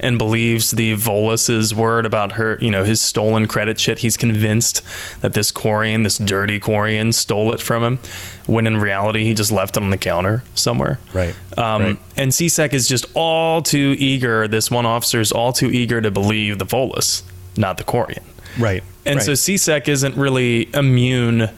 and 0.00 0.18
believes 0.18 0.72
the 0.72 0.94
Volus's 0.94 1.72
word 1.72 2.04
about 2.04 2.32
her, 2.32 2.58
you 2.60 2.72
know, 2.72 2.82
his 2.82 3.00
stolen 3.00 3.46
credit 3.46 3.78
shit. 3.78 4.00
He's 4.00 4.16
convinced 4.16 4.82
that 5.20 5.34
this 5.34 5.52
Quarian, 5.52 6.02
this 6.02 6.18
dirty 6.18 6.58
Quarian, 6.58 7.14
stole 7.14 7.54
it 7.54 7.60
from 7.60 7.84
him, 7.84 7.98
when 8.46 8.66
in 8.66 8.78
reality 8.78 9.22
he 9.22 9.32
just 9.32 9.52
left 9.52 9.76
it 9.76 9.84
on 9.84 9.90
the 9.90 9.96
counter 9.96 10.42
somewhere. 10.56 10.98
Right, 11.14 11.36
Um, 11.56 11.82
right. 11.82 11.98
And 12.16 12.32
CSEC 12.32 12.72
is 12.74 12.88
just 12.88 13.06
all 13.14 13.62
too 13.62 13.94
eager. 14.00 14.48
This 14.48 14.68
one 14.72 14.86
officer 14.86 15.20
is 15.20 15.30
all 15.30 15.52
too 15.52 15.70
eager 15.70 16.00
to 16.00 16.10
believe 16.10 16.58
the 16.58 16.66
Volus, 16.66 17.22
not 17.56 17.78
the 17.78 17.84
Quarian. 17.84 18.24
Right. 18.58 18.82
And 19.06 19.16
right. 19.16 19.24
so 19.24 19.32
CSEC 19.32 19.88
isn't 19.88 20.16
really 20.16 20.72
immune 20.74 21.50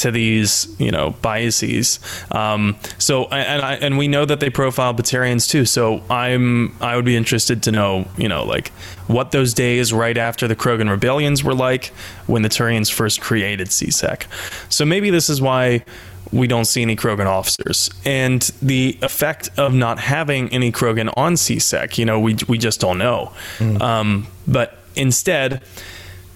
to 0.00 0.10
these, 0.10 0.74
you 0.78 0.90
know, 0.90 1.10
biases. 1.22 2.00
Um, 2.30 2.76
so 2.98 3.24
and 3.26 3.62
I, 3.62 3.74
and 3.74 3.98
we 3.98 4.08
know 4.08 4.24
that 4.24 4.40
they 4.40 4.50
profile 4.50 4.94
Batarians 4.94 5.48
too. 5.48 5.64
So 5.64 6.02
I'm 6.10 6.74
I 6.80 6.96
would 6.96 7.04
be 7.04 7.16
interested 7.16 7.62
to 7.64 7.72
know, 7.72 8.08
you 8.16 8.28
know, 8.28 8.44
like 8.44 8.68
what 9.06 9.32
those 9.32 9.54
days 9.54 9.92
right 9.92 10.16
after 10.16 10.48
the 10.48 10.56
Krogan 10.56 10.90
rebellions 10.90 11.44
were 11.44 11.54
like 11.54 11.86
when 12.26 12.42
the 12.42 12.48
Turians 12.48 12.90
first 12.90 13.20
created 13.20 13.68
CSEC. 13.68 14.24
So 14.72 14.84
maybe 14.84 15.10
this 15.10 15.28
is 15.28 15.40
why 15.42 15.84
we 16.32 16.46
don't 16.46 16.66
see 16.66 16.82
any 16.82 16.96
Krogan 16.96 17.26
officers. 17.26 17.90
And 18.04 18.42
the 18.62 18.98
effect 19.02 19.50
of 19.58 19.74
not 19.74 19.98
having 19.98 20.48
any 20.50 20.72
Krogan 20.72 21.12
on 21.16 21.34
CSEC, 21.34 21.98
you 21.98 22.06
know, 22.06 22.18
we 22.18 22.36
we 22.48 22.56
just 22.56 22.80
don't 22.80 22.98
know. 22.98 23.32
Um, 23.80 24.28
but 24.46 24.78
instead 24.96 25.62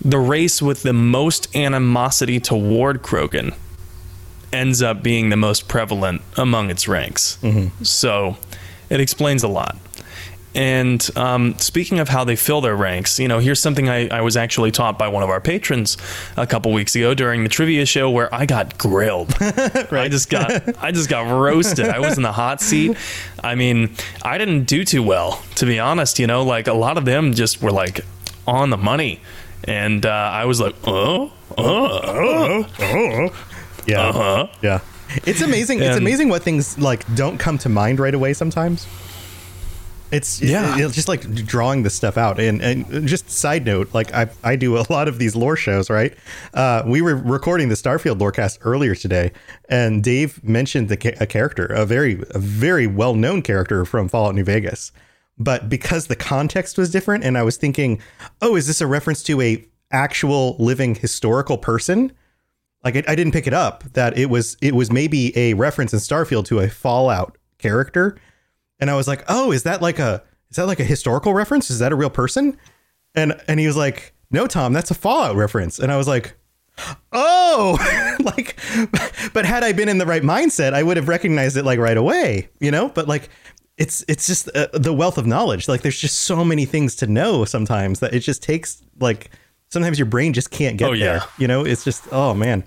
the 0.04 0.18
race 0.18 0.60
with 0.60 0.82
the 0.82 0.92
most 0.92 1.54
animosity 1.56 2.38
toward 2.38 3.02
Krogan 3.02 3.54
ends 4.52 4.82
up 4.82 5.02
being 5.02 5.30
the 5.30 5.36
most 5.36 5.66
prevalent 5.66 6.22
among 6.36 6.70
its 6.70 6.86
ranks. 6.86 7.38
So 7.82 8.36
it 8.90 9.00
explains 9.00 9.42
a 9.42 9.48
lot. 9.48 9.76
And 10.54 11.04
um, 11.16 11.58
speaking 11.58 11.98
of 11.98 12.08
how 12.08 12.22
they 12.22 12.36
fill 12.36 12.60
their 12.60 12.76
ranks, 12.76 13.18
you 13.18 13.26
know, 13.26 13.40
here's 13.40 13.58
something 13.58 13.88
I, 13.88 14.06
I 14.06 14.20
was 14.20 14.36
actually 14.36 14.70
taught 14.70 14.96
by 14.96 15.08
one 15.08 15.24
of 15.24 15.28
our 15.28 15.40
patrons 15.40 15.96
a 16.36 16.46
couple 16.46 16.70
weeks 16.72 16.94
ago 16.94 17.12
during 17.12 17.42
the 17.42 17.48
trivia 17.48 17.84
show 17.86 18.08
where 18.08 18.32
I 18.32 18.46
got 18.46 18.78
grilled. 18.78 19.34
right. 19.40 19.92
I 19.92 20.08
just 20.08 20.30
got 20.30 20.80
I 20.82 20.92
just 20.92 21.08
got 21.08 21.22
roasted. 21.28 21.86
I 21.86 21.98
was 21.98 22.16
in 22.16 22.22
the 22.22 22.30
hot 22.30 22.60
seat. 22.60 22.96
I 23.42 23.56
mean, 23.56 23.96
I 24.22 24.38
didn't 24.38 24.64
do 24.64 24.84
too 24.84 25.02
well, 25.02 25.42
to 25.56 25.66
be 25.66 25.80
honest. 25.80 26.20
You 26.20 26.28
know, 26.28 26.44
like 26.44 26.68
a 26.68 26.74
lot 26.74 26.98
of 26.98 27.04
them 27.04 27.34
just 27.34 27.60
were 27.60 27.72
like 27.72 28.02
on 28.46 28.70
the 28.70 28.76
money, 28.76 29.20
and 29.66 30.04
uh, 30.06 30.10
I 30.10 30.44
was 30.44 30.60
like, 30.60 30.74
oh, 30.84 31.32
oh, 31.58 33.34
Yeah. 33.86 34.08
uh-huh. 34.08 34.46
Yeah. 34.62 34.80
It's 35.26 35.42
amazing. 35.42 35.80
it's 35.80 35.96
amazing 35.96 36.28
what 36.28 36.42
things 36.42 36.78
like 36.78 37.04
don't 37.14 37.38
come 37.38 37.58
to 37.58 37.68
mind 37.68 38.00
right 38.00 38.14
away 38.14 38.32
sometimes. 38.32 38.86
It's 40.10 40.40
Yeah. 40.40 40.76
it's 40.78 40.94
just 40.94 41.08
like 41.08 41.22
drawing 41.46 41.82
this 41.82 41.94
stuff 41.94 42.16
out. 42.16 42.38
And 42.40 42.60
and 42.62 43.06
just 43.06 43.30
side 43.30 43.64
note, 43.64 43.92
like 43.94 44.12
I 44.14 44.28
I 44.42 44.56
do 44.56 44.76
a 44.78 44.84
lot 44.90 45.08
of 45.08 45.18
these 45.18 45.34
lore 45.36 45.56
shows, 45.56 45.90
right? 45.90 46.14
Uh, 46.52 46.82
we 46.86 47.00
were 47.02 47.14
recording 47.16 47.68
the 47.68 47.74
Starfield 47.74 48.18
lorecast 48.18 48.58
earlier 48.62 48.94
today, 48.94 49.32
and 49.68 50.02
Dave 50.04 50.42
mentioned 50.44 50.88
the 50.88 50.96
ca- 50.96 51.16
a 51.20 51.26
character, 51.26 51.66
a 51.66 51.84
very 51.86 52.22
a 52.30 52.38
very 52.38 52.86
well 52.86 53.14
known 53.14 53.42
character 53.42 53.84
from 53.84 54.08
Fallout 54.08 54.34
New 54.34 54.44
Vegas. 54.44 54.92
But 55.38 55.68
because 55.68 56.06
the 56.06 56.16
context 56.16 56.78
was 56.78 56.90
different, 56.90 57.24
and 57.24 57.36
I 57.36 57.42
was 57.42 57.56
thinking, 57.56 58.00
oh, 58.40 58.56
is 58.56 58.66
this 58.66 58.80
a 58.80 58.86
reference 58.86 59.22
to 59.24 59.40
a 59.40 59.64
actual 59.90 60.56
living 60.58 60.94
historical 60.94 61.58
person? 61.58 62.12
like 62.84 62.96
I, 62.96 63.02
I 63.08 63.14
didn't 63.14 63.32
pick 63.32 63.46
it 63.46 63.54
up 63.54 63.82
that 63.94 64.16
it 64.16 64.26
was 64.26 64.56
it 64.60 64.74
was 64.74 64.92
maybe 64.92 65.36
a 65.36 65.54
reference 65.54 65.92
in 65.92 65.98
Starfield 65.98 66.44
to 66.46 66.60
a 66.60 66.68
Fallout 66.68 67.36
character, 67.58 68.16
and 68.78 68.90
I 68.90 68.94
was 68.94 69.08
like, 69.08 69.24
oh, 69.28 69.50
is 69.50 69.64
that 69.64 69.82
like 69.82 69.98
a 69.98 70.22
is 70.50 70.56
that 70.56 70.66
like 70.66 70.80
a 70.80 70.84
historical 70.84 71.34
reference? 71.34 71.70
Is 71.70 71.78
that 71.78 71.90
a 71.90 71.96
real 71.96 72.10
person? 72.10 72.56
And 73.14 73.40
and 73.48 73.58
he 73.58 73.66
was 73.66 73.76
like, 73.76 74.14
no, 74.30 74.46
Tom, 74.46 74.72
that's 74.72 74.90
a 74.90 74.94
Fallout 74.94 75.34
reference, 75.34 75.78
and 75.80 75.90
I 75.90 75.96
was 75.96 76.06
like. 76.06 76.36
Oh, 77.12 77.78
like, 78.24 78.58
but 79.32 79.44
had 79.44 79.62
I 79.62 79.70
been 79.70 79.88
in 79.88 79.98
the 79.98 80.06
right 80.06 80.24
mindset, 80.24 80.72
I 80.72 80.82
would 80.82 80.96
have 80.96 81.06
recognized 81.06 81.56
it 81.56 81.64
like 81.64 81.78
right 81.78 81.96
away, 81.96 82.48
you 82.58 82.72
know. 82.72 82.88
But 82.88 83.06
like, 83.06 83.28
it's 83.78 84.04
it's 84.08 84.26
just 84.26 84.48
uh, 84.56 84.68
the 84.72 84.92
wealth 84.92 85.18
of 85.18 85.26
knowledge. 85.26 85.68
Like, 85.68 85.82
there's 85.82 85.98
just 86.00 86.20
so 86.20 86.44
many 86.44 86.64
things 86.64 86.94
to 86.96 87.06
know 87.06 87.44
sometimes 87.44 88.00
that 88.00 88.14
it 88.14 88.20
just 88.20 88.42
takes 88.42 88.82
like 89.00 89.30
sometimes 89.70 89.98
your 89.98 90.06
brain 90.06 90.32
just 90.32 90.50
can't 90.50 90.76
get 90.76 90.88
Oh, 90.88 90.92
yeah. 90.92 91.04
there. 91.04 91.22
You 91.38 91.48
know, 91.48 91.64
it's 91.64 91.82
just 91.84 92.04
oh 92.12 92.34
man, 92.34 92.62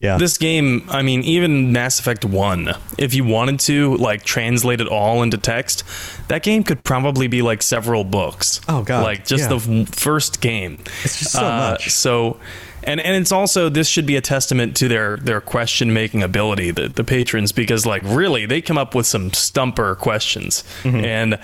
yeah. 0.00 0.18
This 0.18 0.36
game, 0.38 0.84
I 0.88 1.02
mean, 1.02 1.22
even 1.22 1.70
Mass 1.70 2.00
Effect 2.00 2.24
1, 2.24 2.74
if 2.98 3.14
you 3.14 3.24
wanted 3.24 3.60
to, 3.60 3.94
like, 3.98 4.24
translate 4.24 4.80
it 4.80 4.88
all 4.88 5.22
into 5.22 5.38
text, 5.38 5.84
that 6.26 6.42
game 6.42 6.64
could 6.64 6.82
probably 6.82 7.28
be 7.28 7.40
like 7.40 7.62
several 7.62 8.02
books. 8.02 8.60
Oh, 8.68 8.82
God, 8.82 9.04
Like, 9.04 9.24
just 9.24 9.48
yeah. 9.48 9.56
the 9.58 9.86
first 9.92 10.40
game. 10.40 10.78
It's 11.04 11.20
just 11.20 11.30
so 11.30 11.42
much. 11.42 11.90
So, 11.90 12.40
and, 12.84 13.00
and 13.00 13.16
it's 13.16 13.32
also, 13.32 13.68
this 13.68 13.88
should 13.88 14.06
be 14.06 14.16
a 14.16 14.20
testament 14.20 14.76
to 14.76 14.88
their, 14.88 15.16
their 15.16 15.40
question 15.40 15.92
making 15.92 16.22
ability, 16.22 16.70
the, 16.70 16.88
the 16.88 17.04
patrons, 17.04 17.52
because, 17.52 17.86
like, 17.86 18.02
really, 18.04 18.46
they 18.46 18.60
come 18.62 18.78
up 18.78 18.94
with 18.94 19.06
some 19.06 19.32
stumper 19.32 19.94
questions. 19.94 20.64
Mm-hmm. 20.82 21.04
And 21.04 21.38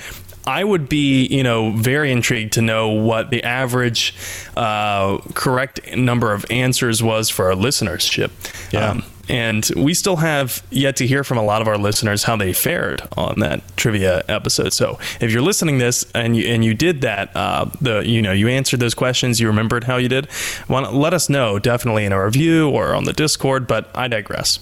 I 0.47 0.65
would 0.65 0.89
be, 0.89 1.27
you 1.27 1.43
know, 1.43 1.73
very 1.73 2.11
intrigued 2.11 2.55
to 2.55 2.63
know 2.63 2.89
what 2.89 3.31
the 3.31 3.45
average 3.45 4.15
uh, 4.57 5.19
correct 5.35 5.95
number 5.95 6.33
of 6.33 6.47
answers 6.51 7.03
was 7.03 7.29
for 7.29 7.51
our 7.51 7.57
listenership. 7.57 8.31
Yeah. 8.73 9.01
And 9.29 9.69
we 9.77 9.95
still 9.95 10.17
have 10.17 10.63
yet 10.71 10.97
to 10.97 11.07
hear 11.07 11.23
from 11.23 11.39
a 11.39 11.43
lot 11.43 11.61
of 11.61 11.69
our 11.69 11.77
listeners 11.77 12.23
how 12.23 12.37
they 12.37 12.53
fared 12.53 13.03
on 13.17 13.41
that 13.41 13.61
trivia 13.77 14.23
episode. 14.29 14.73
So 14.73 14.99
if 15.21 15.31
you're 15.33 15.43
listening 15.43 15.79
this 15.79 16.07
and 16.15 16.37
you 16.37 16.47
and 16.47 16.65
you 16.65 16.75
did 16.75 17.03
that, 17.03 17.35
uh, 17.37 17.67
the 17.81 18.01
you 18.01 18.23
know 18.23 18.33
you 18.33 18.49
answered 18.49 18.81
those 18.81 18.95
questions, 18.95 19.41
you 19.41 19.47
remembered 19.47 19.85
how 19.85 19.97
you 19.97 20.09
did. 20.09 20.29
To 20.69 20.81
let 20.91 21.13
us 21.13 21.29
know 21.29 21.59
definitely 21.59 22.05
in 22.05 22.13
a 22.13 22.25
review 22.25 22.71
or 22.71 22.95
on 22.95 23.05
the 23.05 23.13
Discord. 23.13 23.67
But 23.67 23.91
I 23.95 24.09
digress. 24.09 24.59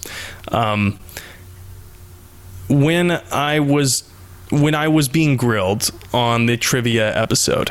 Um, 0.49 0.99
when 2.69 3.13
I 3.33 3.61
was 3.61 4.09
when 4.51 4.75
I 4.75 4.89
was 4.89 5.09
being 5.09 5.37
grilled 5.37 5.91
on 6.13 6.47
the 6.47 6.57
trivia 6.57 7.17
episode, 7.17 7.71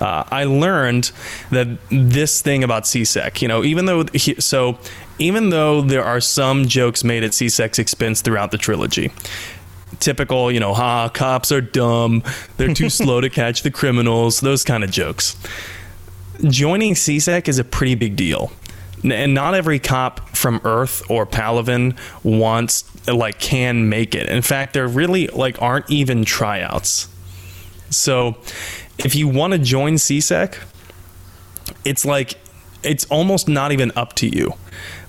uh, 0.00 0.24
I 0.30 0.44
learned 0.44 1.12
that 1.50 1.68
this 1.90 2.40
thing 2.40 2.64
about 2.64 2.84
CSEC, 2.84 3.42
you 3.42 3.48
know, 3.48 3.62
even 3.62 3.84
though 3.84 4.04
he, 4.14 4.34
so, 4.40 4.78
even 5.18 5.50
though 5.50 5.82
there 5.82 6.04
are 6.04 6.20
some 6.20 6.66
jokes 6.66 7.04
made 7.04 7.22
at 7.22 7.32
CSEC's 7.32 7.78
expense 7.78 8.22
throughout 8.22 8.50
the 8.50 8.58
trilogy, 8.58 9.12
typical, 9.98 10.50
you 10.50 10.60
know, 10.60 10.72
ha, 10.72 11.08
cops 11.10 11.52
are 11.52 11.60
dumb, 11.60 12.22
they're 12.56 12.74
too 12.74 12.88
slow 12.88 13.20
to 13.20 13.28
catch 13.28 13.62
the 13.62 13.70
criminals, 13.70 14.40
those 14.40 14.64
kind 14.64 14.82
of 14.82 14.90
jokes. 14.90 15.36
Joining 16.48 16.94
CSEC 16.94 17.48
is 17.48 17.58
a 17.58 17.64
pretty 17.64 17.94
big 17.94 18.16
deal. 18.16 18.50
And 19.02 19.32
not 19.32 19.54
every 19.54 19.78
cop 19.78 20.36
from 20.36 20.60
Earth 20.64 21.02
or 21.10 21.26
Palaven 21.26 21.96
wants, 22.22 22.84
like, 23.06 23.38
can 23.38 23.88
make 23.88 24.14
it. 24.14 24.28
In 24.28 24.42
fact, 24.42 24.74
there 24.74 24.86
really, 24.86 25.26
like, 25.28 25.60
aren't 25.60 25.90
even 25.90 26.24
tryouts. 26.24 27.08
So, 27.88 28.36
if 29.04 29.14
you 29.14 29.28
want 29.28 29.52
to 29.52 29.58
join 29.58 29.94
CSEC, 29.94 30.56
it's 31.84 32.04
like 32.04 32.38
it's 32.82 33.04
almost 33.06 33.48
not 33.48 33.72
even 33.72 33.92
up 33.96 34.14
to 34.14 34.28
you. 34.28 34.54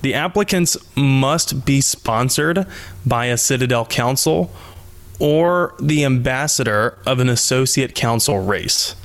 The 0.01 0.13
applicants 0.13 0.77
must 0.95 1.65
be 1.65 1.80
sponsored 1.82 2.65
by 3.06 3.27
a 3.27 3.38
Citadel 3.38 3.86
Council 3.86 4.51
or 5.19 5.75
the 5.80 6.04
ambassador 6.04 6.97
of 7.06 7.19
an 7.19 7.30
associate 7.30 7.95
council 7.95 8.39
race. 8.39 8.95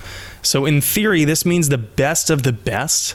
So 0.43 0.65
in 0.65 0.81
theory, 0.81 1.25
this 1.25 1.45
means 1.45 1.69
the 1.69 1.79
best 1.79 2.31
of 2.31 2.43
the 2.43 2.53
best 2.53 3.15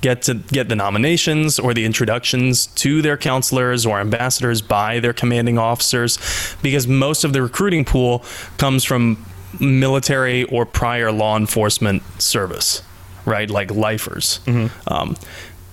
get 0.00 0.22
to 0.22 0.34
get 0.34 0.68
the 0.68 0.76
nominations 0.76 1.58
or 1.58 1.74
the 1.74 1.84
introductions 1.84 2.66
to 2.66 3.02
their 3.02 3.16
counselors 3.16 3.84
or 3.84 3.98
ambassadors 3.98 4.62
by 4.62 5.00
their 5.00 5.12
commanding 5.12 5.58
officers 5.58 6.18
because 6.62 6.86
most 6.86 7.24
of 7.24 7.32
the 7.32 7.42
recruiting 7.42 7.84
pool 7.84 8.24
comes 8.58 8.84
from 8.84 9.24
military 9.60 10.44
or 10.44 10.66
prior 10.66 11.10
law 11.12 11.36
enforcement 11.36 12.02
service 12.20 12.82
right 13.24 13.50
like 13.50 13.70
lifers 13.70 14.40
um, 14.86 15.16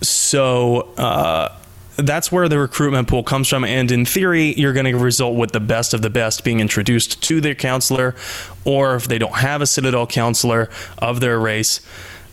so 0.02 0.82
uh, 0.98 1.56
that's 1.98 2.32
where 2.32 2.50
the 2.50 2.60
recruitment 2.60 3.08
pool 3.08 3.24
comes 3.24 3.48
from 3.48 3.64
and 3.64 3.92
in 3.92 4.06
theory 4.06 4.54
you're 4.56 4.74
going 4.74 4.86
to 4.86 4.98
result 4.98 5.36
with 5.38 5.52
the 5.52 5.60
best 5.60 5.94
of 5.94 6.02
the 6.02 6.10
best 6.10 6.44
being 6.44 6.60
introduced 6.60 7.22
to 7.24 7.40
their 7.42 7.56
counselor 7.56 8.16
or 8.66 8.96
if 8.96 9.08
they 9.08 9.18
don't 9.18 9.38
have 9.38 9.62
a 9.62 9.68
citadel 9.68 10.08
counselor 10.08 10.70
of 10.98 11.20
their 11.20 11.40
race 11.40 11.80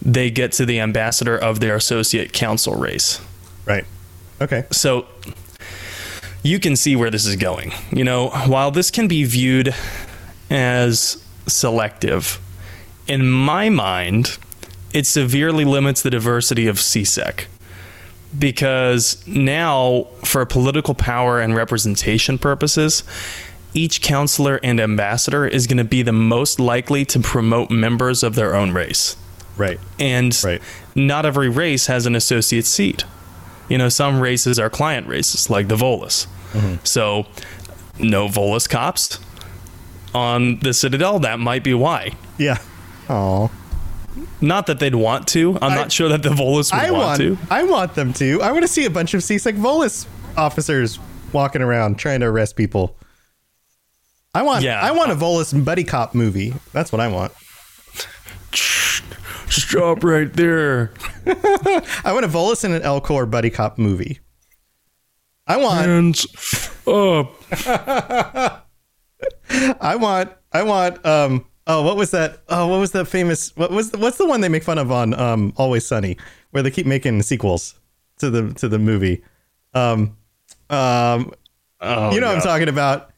they 0.00 0.30
get 0.30 0.50
to 0.52 0.66
the 0.66 0.80
ambassador 0.80 1.36
of 1.36 1.60
their 1.60 1.76
associate 1.76 2.32
council 2.32 2.74
race 2.74 3.20
right. 3.66 3.84
Okay. 4.40 4.64
so 4.72 5.06
you 6.42 6.58
can 6.58 6.76
see 6.76 6.96
where 6.96 7.10
this 7.10 7.26
is 7.26 7.36
going. 7.36 7.72
You 7.92 8.04
know, 8.04 8.30
while 8.46 8.70
this 8.70 8.90
can 8.90 9.08
be 9.08 9.24
viewed 9.24 9.74
as 10.50 11.21
selective, 11.46 12.40
in 13.06 13.28
my 13.30 13.68
mind, 13.68 14.38
it 14.92 15.06
severely 15.06 15.64
limits 15.64 16.02
the 16.02 16.10
diversity 16.10 16.66
of 16.66 16.76
CSEC. 16.76 17.46
Because 18.38 19.22
now, 19.26 20.06
for 20.24 20.44
political 20.46 20.94
power 20.94 21.40
and 21.40 21.54
representation 21.54 22.38
purposes, 22.38 23.04
each 23.74 24.00
counselor 24.00 24.58
and 24.62 24.80
ambassador 24.80 25.46
is 25.46 25.66
going 25.66 25.76
to 25.78 25.84
be 25.84 26.02
the 26.02 26.12
most 26.12 26.58
likely 26.58 27.04
to 27.06 27.20
promote 27.20 27.70
members 27.70 28.22
of 28.22 28.34
their 28.34 28.54
own 28.54 28.72
race 28.72 29.16
Right. 29.56 29.78
and 29.98 30.38
Right. 30.44 30.62
not 30.94 31.26
every 31.26 31.48
race 31.50 31.86
has 31.86 32.06
an 32.06 32.14
associate 32.14 32.64
seat. 32.66 33.04
You 33.68 33.76
know, 33.78 33.88
some 33.90 34.20
races 34.20 34.58
are 34.58 34.70
client 34.70 35.06
races, 35.06 35.50
like 35.50 35.68
the 35.68 35.76
Volus. 35.76 36.26
Mm-hmm. 36.52 36.76
So, 36.84 37.26
no 37.98 38.28
Volus 38.28 38.68
cops 38.68 39.18
on 40.14 40.58
the 40.60 40.72
Citadel. 40.74 41.18
That 41.20 41.38
might 41.38 41.64
be 41.64 41.74
why. 41.74 42.12
Yeah. 42.38 42.58
Oh. 43.08 43.50
Not 44.40 44.66
that 44.66 44.78
they'd 44.78 44.94
want 44.94 45.26
to. 45.28 45.56
I'm 45.62 45.72
I- 45.72 45.76
not 45.76 45.92
sure 45.92 46.08
that 46.10 46.22
the 46.22 46.28
Volus 46.30 46.72
would 46.72 46.82
I 46.82 46.90
want, 46.90 47.02
want. 47.04 47.18
to. 47.20 47.38
I 47.50 47.62
want 47.64 47.94
them 47.94 48.12
to. 48.14 48.42
I 48.42 48.52
want 48.52 48.62
to 48.62 48.68
see 48.68 48.84
a 48.84 48.90
bunch 48.90 49.14
of 49.14 49.20
CSEC 49.22 49.54
Volus 49.58 50.06
officers 50.36 50.98
walking 51.32 51.62
around 51.62 51.98
trying 51.98 52.20
to 52.20 52.26
arrest 52.26 52.56
people. 52.56 52.96
I 54.34 54.42
want. 54.42 54.64
Yeah. 54.64 54.80
I 54.80 54.92
want 54.92 55.10
a 55.12 55.14
Volus 55.14 55.52
buddy 55.64 55.84
cop 55.84 56.14
movie. 56.14 56.54
That's 56.72 56.90
what 56.92 57.00
I 57.00 57.08
want. 57.08 57.32
Stop 59.48 60.02
right 60.04 60.32
there. 60.32 60.92
I 61.26 62.12
want 62.12 62.24
a 62.24 62.28
Volus 62.28 62.64
and 62.64 62.72
an 62.74 62.82
Elcor 62.82 63.30
buddy 63.30 63.50
cop 63.50 63.78
movie. 63.78 64.20
I 65.46 65.56
want. 65.58 65.86
Hands 65.86 66.26
up. 66.86 68.62
I 69.80 69.96
want. 69.96 70.32
I 70.52 70.62
want. 70.62 71.04
Um. 71.06 71.46
Oh, 71.66 71.82
what 71.82 71.96
was 71.96 72.10
that? 72.10 72.40
Oh, 72.48 72.66
what 72.66 72.80
was 72.80 72.92
that 72.92 73.06
famous? 73.06 73.56
What 73.56 73.70
was? 73.70 73.90
The, 73.92 73.98
what's 73.98 74.18
the 74.18 74.26
one 74.26 74.40
they 74.40 74.48
make 74.48 74.62
fun 74.64 74.78
of 74.78 74.90
on 74.90 75.14
um 75.14 75.52
Always 75.56 75.86
Sunny, 75.86 76.16
where 76.50 76.62
they 76.62 76.70
keep 76.70 76.86
making 76.86 77.22
sequels 77.22 77.74
to 78.18 78.30
the 78.30 78.52
to 78.54 78.68
the 78.68 78.78
movie? 78.78 79.22
Um. 79.74 80.16
Um, 80.70 81.32
Oh, 81.84 82.12
you 82.12 82.20
know 82.20 82.28
what 82.28 82.36
I'm 82.36 82.42
talking 82.42 82.68
about. 82.68 83.10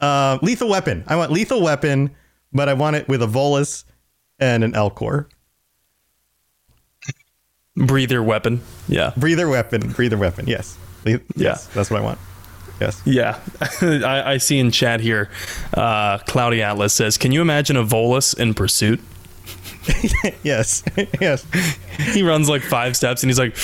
Uh, 0.00 0.38
lethal 0.40 0.68
weapon. 0.68 1.02
I 1.08 1.16
want 1.16 1.32
lethal 1.32 1.60
weapon, 1.60 2.14
but 2.52 2.68
I 2.68 2.74
want 2.74 2.94
it 2.94 3.08
with 3.08 3.22
a 3.22 3.26
Volus 3.26 3.82
and 4.38 4.62
an 4.62 4.72
Elcor. 4.72 5.26
breather 7.76 8.22
weapon. 8.22 8.60
Yeah, 8.88 9.12
Breather 9.16 9.48
weapon. 9.48 9.90
Breather 9.92 10.16
weapon. 10.16 10.46
Yes. 10.46 10.78
Yes. 11.36 11.66
That's 11.68 11.90
what 11.90 12.00
I 12.00 12.04
want. 12.04 12.18
Yes. 12.80 13.00
yeah. 13.04 13.40
I, 13.80 14.32
I 14.32 14.36
see 14.38 14.58
in 14.58 14.70
chat 14.70 15.00
here. 15.00 15.30
Uh, 15.72 16.18
Cloudy 16.18 16.62
Atlas 16.62 16.92
says, 16.92 17.16
"Can 17.16 17.32
you 17.32 17.40
imagine 17.40 17.76
a 17.76 17.84
Volus 17.84 18.36
in 18.38 18.54
pursuit?" 18.54 19.00
yes. 20.42 20.82
yes. 21.20 21.46
He 22.12 22.22
runs 22.22 22.48
like 22.48 22.62
five 22.62 22.96
steps 22.96 23.22
and 23.22 23.30
he's 23.30 23.38
like, 23.38 23.56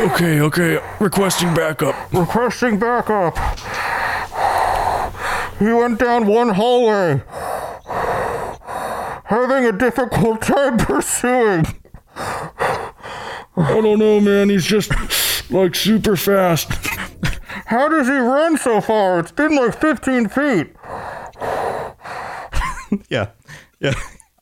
"Okay, 0.00 0.40
okay, 0.40 0.80
requesting 1.00 1.54
backup." 1.54 1.94
Requesting 2.12 2.78
backup. 2.78 3.36
He 5.58 5.72
went 5.72 5.98
down 5.98 6.26
one 6.26 6.50
hallway. 6.50 7.22
Having 9.26 9.66
a 9.66 9.72
difficult 9.72 10.42
time 10.42 10.76
pursuing. 10.76 11.66
I 12.16 12.92
don't 13.56 13.98
know, 13.98 14.20
man. 14.20 14.50
He's 14.50 14.64
just 14.66 14.92
like 15.50 15.74
super 15.74 16.16
fast. 16.16 16.70
How 17.66 17.88
does 17.88 18.06
he 18.06 18.12
run 18.14 18.56
so 18.58 18.80
far? 18.80 19.20
It's 19.20 19.32
been 19.32 19.56
like 19.56 19.78
15 19.80 20.28
feet. 20.28 20.68
yeah. 23.08 23.30
Yeah. 23.80 23.92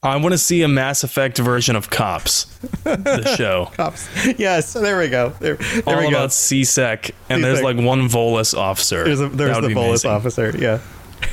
I 0.03 0.17
want 0.17 0.33
to 0.33 0.39
see 0.39 0.61
a 0.63 0.69
Mass 0.69 1.03
Effect 1.03 1.39
version 1.39 1.77
of 1.77 1.89
Cops, 1.89 2.45
the 2.85 3.35
show. 3.39 3.71
Cops. 3.73 4.07
Yes. 4.39 4.75
There 4.75 4.99
we 4.99 5.09
go. 5.09 5.31
There, 5.41 5.55
there 5.55 5.83
All 5.87 5.97
we 5.97 6.03
go. 6.03 6.09
about 6.11 6.29
CSEC, 6.31 7.13
and 7.31 7.43
there's 7.43 7.63
like 7.63 7.79
one 7.79 8.09
Volus 8.09 8.55
officer. 8.57 9.05
There's, 9.05 9.23
a, 9.23 9.29
there's 9.31 9.57
the 9.57 9.69
Volus 9.69 10.05
amazing. 10.05 10.11
officer. 10.11 10.55
Yeah. 10.59 10.81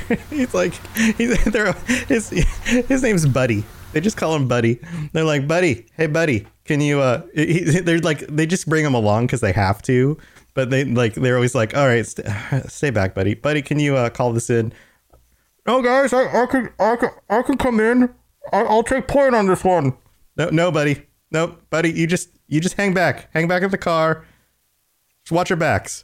he's 0.29 0.53
like, 0.53 0.73
he's, 1.17 1.43
they're, 1.45 1.73
his, 2.07 2.29
his 2.29 3.03
name's 3.03 3.25
Buddy. 3.25 3.65
They 3.91 3.99
just 3.99 4.15
call 4.15 4.33
him 4.35 4.47
Buddy. 4.47 4.79
They're 5.11 5.25
like, 5.25 5.49
Buddy, 5.49 5.85
hey, 5.97 6.07
Buddy, 6.07 6.47
can 6.63 6.79
you, 6.79 7.01
uh, 7.01 7.23
he, 7.35 7.81
they're 7.81 7.99
like, 7.99 8.19
they 8.27 8.45
just 8.45 8.69
bring 8.69 8.85
him 8.85 8.93
along 8.93 9.25
because 9.25 9.41
they 9.41 9.51
have 9.51 9.81
to. 9.83 10.17
But 10.53 10.69
they 10.69 10.83
like, 10.83 11.13
they're 11.15 11.35
always 11.35 11.55
like, 11.55 11.75
all 11.75 11.87
right, 11.87 12.05
st- 12.05 12.27
stay 12.67 12.89
back, 12.89 13.15
Buddy. 13.15 13.35
Buddy, 13.35 13.61
can 13.61 13.79
you 13.79 13.95
uh, 13.95 14.09
call 14.09 14.33
this 14.33 14.49
in? 14.49 14.73
No, 15.65 15.81
guys, 15.81 16.11
I, 16.11 16.43
I 16.43 16.45
can, 16.45 16.69
I 16.79 16.95
can, 16.95 17.09
I 17.29 17.41
can 17.41 17.57
come 17.57 17.79
in. 17.79 18.13
I, 18.51 18.61
I'll 18.63 18.83
take 18.83 19.07
point 19.07 19.35
on 19.35 19.47
this 19.47 19.63
one. 19.63 19.95
No, 20.35 20.49
no, 20.49 20.71
buddy. 20.71 21.05
No, 21.29 21.57
buddy. 21.69 21.91
You 21.91 22.07
just, 22.07 22.29
you 22.47 22.59
just 22.59 22.75
hang 22.75 22.93
back. 22.93 23.29
Hang 23.33 23.47
back 23.47 23.63
in 23.63 23.69
the 23.69 23.77
car. 23.77 24.25
Just 25.23 25.31
watch 25.31 25.49
your 25.49 25.57
backs. 25.57 26.03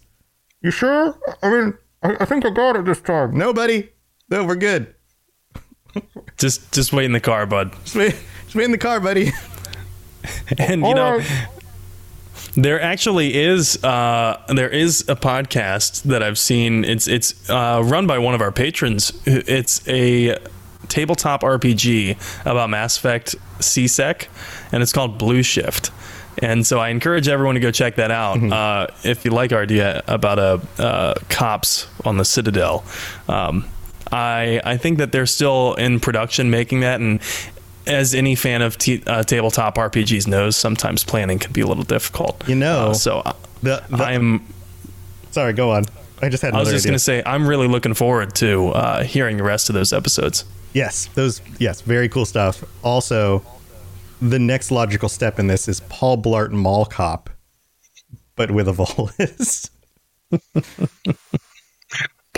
You 0.61 0.71
sure? 0.71 1.17
I 1.41 1.49
mean, 1.49 1.73
I, 2.03 2.17
I 2.19 2.25
think 2.25 2.45
I 2.45 2.49
got 2.51 2.75
it 2.75 2.85
this 2.85 3.01
time. 3.01 3.37
No, 3.37 3.53
buddy. 3.53 3.89
No, 4.29 4.45
we're 4.45 4.55
good. 4.55 4.93
Just, 6.37 6.71
just 6.71 6.93
wait 6.93 7.05
in 7.05 7.13
the 7.13 7.19
car, 7.19 7.47
bud. 7.47 7.71
Just 7.83 7.95
wait, 7.95 8.15
just 8.43 8.53
wait 8.53 8.65
in 8.65 8.71
the 8.71 8.77
car, 8.77 8.99
buddy. 8.99 9.31
And 10.57 10.81
you 10.81 10.93
know, 10.93 11.13
Alright. 11.13 11.47
There 12.57 12.81
actually 12.81 13.35
is, 13.35 13.81
uh, 13.83 14.43
there 14.49 14.69
is 14.69 15.01
a 15.07 15.15
podcast 15.15 16.03
that 16.03 16.23
I've 16.23 16.39
seen. 16.39 16.83
It's, 16.83 17.07
it's 17.07 17.47
uh, 17.49 17.81
run 17.85 18.07
by 18.07 18.17
one 18.17 18.33
of 18.33 18.41
our 18.41 18.51
patrons. 18.51 19.13
It's 19.25 19.87
a 19.87 20.39
tabletop 20.87 21.41
RPG 21.41 22.41
about 22.45 22.71
Mass 22.71 22.97
Effect 22.97 23.35
CSEC, 23.59 24.27
and 24.71 24.81
it's 24.81 24.91
called 24.91 25.19
Blue 25.19 25.43
Shift. 25.43 25.91
And 26.39 26.65
so 26.65 26.79
I 26.79 26.89
encourage 26.89 27.27
everyone 27.27 27.55
to 27.55 27.61
go 27.61 27.71
check 27.71 27.95
that 27.95 28.09
out 28.11 28.41
uh, 28.51 28.87
if 29.03 29.23
you 29.23 29.31
like 29.31 29.51
our 29.51 29.61
idea 29.61 30.03
about 30.07 30.39
a 30.39 30.61
uh, 30.81 31.13
cops 31.29 31.87
on 32.05 32.17
the 32.17 32.25
Citadel. 32.25 32.83
Um, 33.27 33.65
I 34.11 34.61
I 34.63 34.77
think 34.77 34.99
that 34.99 35.11
they're 35.11 35.25
still 35.25 35.73
in 35.75 35.99
production 35.99 36.49
making 36.49 36.81
that, 36.81 37.01
and 37.01 37.19
as 37.87 38.13
any 38.13 38.35
fan 38.35 38.61
of 38.61 38.77
t- 38.77 39.01
uh, 39.07 39.23
tabletop 39.23 39.75
RPGs 39.75 40.27
knows, 40.27 40.55
sometimes 40.55 41.03
planning 41.03 41.39
can 41.39 41.51
be 41.51 41.61
a 41.61 41.67
little 41.67 41.83
difficult. 41.83 42.47
You 42.47 42.55
know, 42.55 42.89
Uh, 42.89 42.93
so 42.93 43.21
I- 43.25 43.33
The, 43.63 43.83
the, 43.89 44.03
I'm. 44.03 44.45
sorry, 45.31 45.53
go 45.53 45.71
on. 45.71 45.85
I 46.21 46.29
just 46.29 46.41
had 46.43 46.53
I 46.53 46.59
was 46.59 46.69
just 46.71 46.85
going 46.85 46.93
to 46.93 46.99
say 46.99 47.21
I'm 47.25 47.47
really 47.47 47.67
looking 47.67 47.93
forward 47.93 48.33
to 48.35 48.69
uh, 48.69 49.03
hearing 49.03 49.37
the 49.37 49.43
rest 49.43 49.69
of 49.69 49.73
those 49.75 49.93
episodes. 49.93 50.45
Yes, 50.73 51.07
those 51.15 51.41
yes, 51.59 51.81
very 51.81 52.09
cool 52.09 52.25
stuff. 52.25 52.63
Also, 52.83 53.43
the 54.21 54.39
next 54.39 54.71
logical 54.71 55.09
step 55.09 55.37
in 55.39 55.47
this 55.47 55.67
is 55.67 55.79
Paul 55.89 56.21
Blart 56.21 56.51
Mall 56.51 56.85
Cop, 56.85 57.29
but 58.35 58.49
with 58.51 58.67
a 58.67 58.71
Volus. 58.73 59.69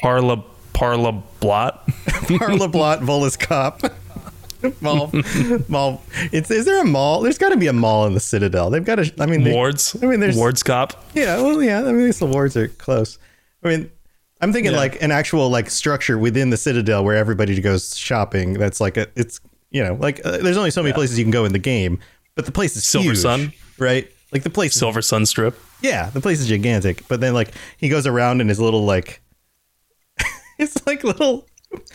Parla 0.02 0.44
Parla 0.74 1.12
Blot. 1.40 1.88
Parla 2.38 2.68
Blot 2.68 3.00
Volus 3.02 3.38
Cop. 3.40 3.82
mall, 4.82 5.12
mall. 5.68 6.02
It's, 6.32 6.52
is 6.52 6.66
there 6.66 6.82
a 6.82 6.86
mall? 6.86 7.22
There's 7.22 7.38
got 7.38 7.50
to 7.50 7.58
be 7.58 7.68
a 7.68 7.74
mall 7.74 8.06
in 8.06 8.14
the 8.14 8.20
Citadel. 8.20 8.70
They've 8.70 8.84
got 8.84 8.96
to. 8.96 9.14
I 9.20 9.26
mean, 9.26 9.44
they, 9.44 9.54
Wards. 9.54 9.96
I 10.02 10.06
mean, 10.06 10.20
there's 10.20 10.36
Wards 10.36 10.64
Cop. 10.64 11.02
Yeah, 11.14 11.38
well, 11.42 11.62
yeah. 11.64 11.80
I 11.80 11.84
mean, 11.92 12.02
at 12.02 12.06
least 12.06 12.20
the 12.20 12.26
wards 12.26 12.58
are 12.58 12.68
close. 12.68 13.18
I 13.64 13.70
mean, 13.70 13.92
I'm 14.42 14.52
thinking 14.54 14.72
Yeah. 14.74 14.78
like 14.80 15.02
an 15.02 15.12
actual 15.12 15.50
like 15.50 15.70
structure 15.70 16.18
within 16.18 16.50
the 16.50 16.58
Citadel 16.58 17.04
where 17.04 17.16
everybody 17.16 17.60
goes 17.62 17.98
shopping. 17.98 18.54
That's 18.54 18.80
like 18.82 18.98
a, 18.98 19.08
it's 19.16 19.40
you 19.72 19.84
know, 19.84 19.94
like 19.96 20.20
uh, 20.26 20.38
there's 20.38 20.58
only 20.58 20.72
so 20.72 20.82
many 20.84 20.94
places 20.94 21.18
you 21.18 21.24
can 21.26 21.32
go 21.32 21.46
in 21.46 21.54
the 21.54 21.60
game, 21.60 22.00
but 22.36 22.46
the 22.46 22.52
place 22.52 22.76
is 22.76 22.84
Silver 22.86 23.10
huge, 23.10 23.18
Sun? 23.20 23.54
right? 23.78 24.10
Like 24.32 24.44
the 24.44 24.50
place, 24.50 24.76
Silver 24.76 25.02
Sun 25.02 25.26
Strip. 25.26 25.58
yeah, 25.82 26.10
the 26.10 26.22
place 26.22 26.40
is 26.40 26.48
gigantic. 26.48 27.08
But 27.08 27.20
then 27.22 27.34
like 27.34 27.54
he 27.78 27.90
goes 27.90 28.06
around 28.08 28.42
in 28.42 28.48
his 28.50 28.60
little 28.60 28.86
like, 28.86 29.22
it's 30.58 30.86
like 30.86 31.04
little 31.04 31.46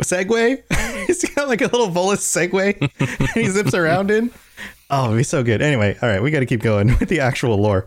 Segway. 0.00 0.62
He's 1.06 1.24
got 1.34 1.48
like 1.48 1.60
a 1.60 1.66
little 1.66 1.88
Volus 1.90 2.18
Segway, 2.20 2.74
he 3.34 3.46
zips 3.46 3.74
around 3.74 4.10
in. 4.10 4.30
Oh, 4.90 5.06
it'd 5.06 5.18
be 5.18 5.22
so 5.22 5.42
good. 5.42 5.62
Anyway, 5.62 5.96
all 6.02 6.08
right, 6.08 6.22
we 6.22 6.30
got 6.30 6.40
to 6.40 6.46
keep 6.46 6.62
going 6.62 6.88
with 6.98 7.08
the 7.08 7.20
actual 7.20 7.56
lore. 7.56 7.86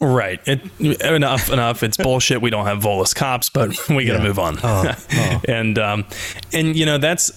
Right. 0.00 0.40
It, 0.46 0.60
enough. 1.02 1.50
Enough. 1.50 1.82
It's 1.82 1.96
bullshit. 1.96 2.40
We 2.40 2.48
don't 2.50 2.64
have 2.66 2.78
Volus 2.78 3.14
cops, 3.14 3.50
but 3.50 3.70
we 3.90 4.04
got 4.06 4.14
to 4.14 4.18
Yeah. 4.20 4.24
move 4.28 4.38
on. 4.38 4.58
Oh, 4.62 4.94
oh. 5.12 5.40
and 5.46 5.78
um, 5.78 6.06
and 6.52 6.74
you 6.74 6.86
know 6.86 6.96
that's 6.98 7.30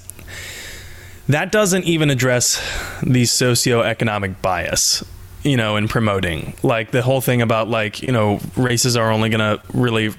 that 1.27 1.51
doesn't 1.51 1.83
even 1.85 2.09
address 2.09 2.55
the 3.01 3.23
socioeconomic 3.23 4.41
bias. 4.41 5.03
You 5.43 5.57
know, 5.57 5.75
in 5.75 5.89
promoting 5.89 6.53
like 6.63 6.91
the 6.91 7.01
whole 7.01 7.19
thing 7.19 7.41
about 7.41 7.67
like 7.67 8.01
you 8.01 8.13
know 8.13 8.39
races 8.55 8.95
are 8.95 9.11
only 9.11 9.27
gonna 9.27 9.61
really 9.73 10.13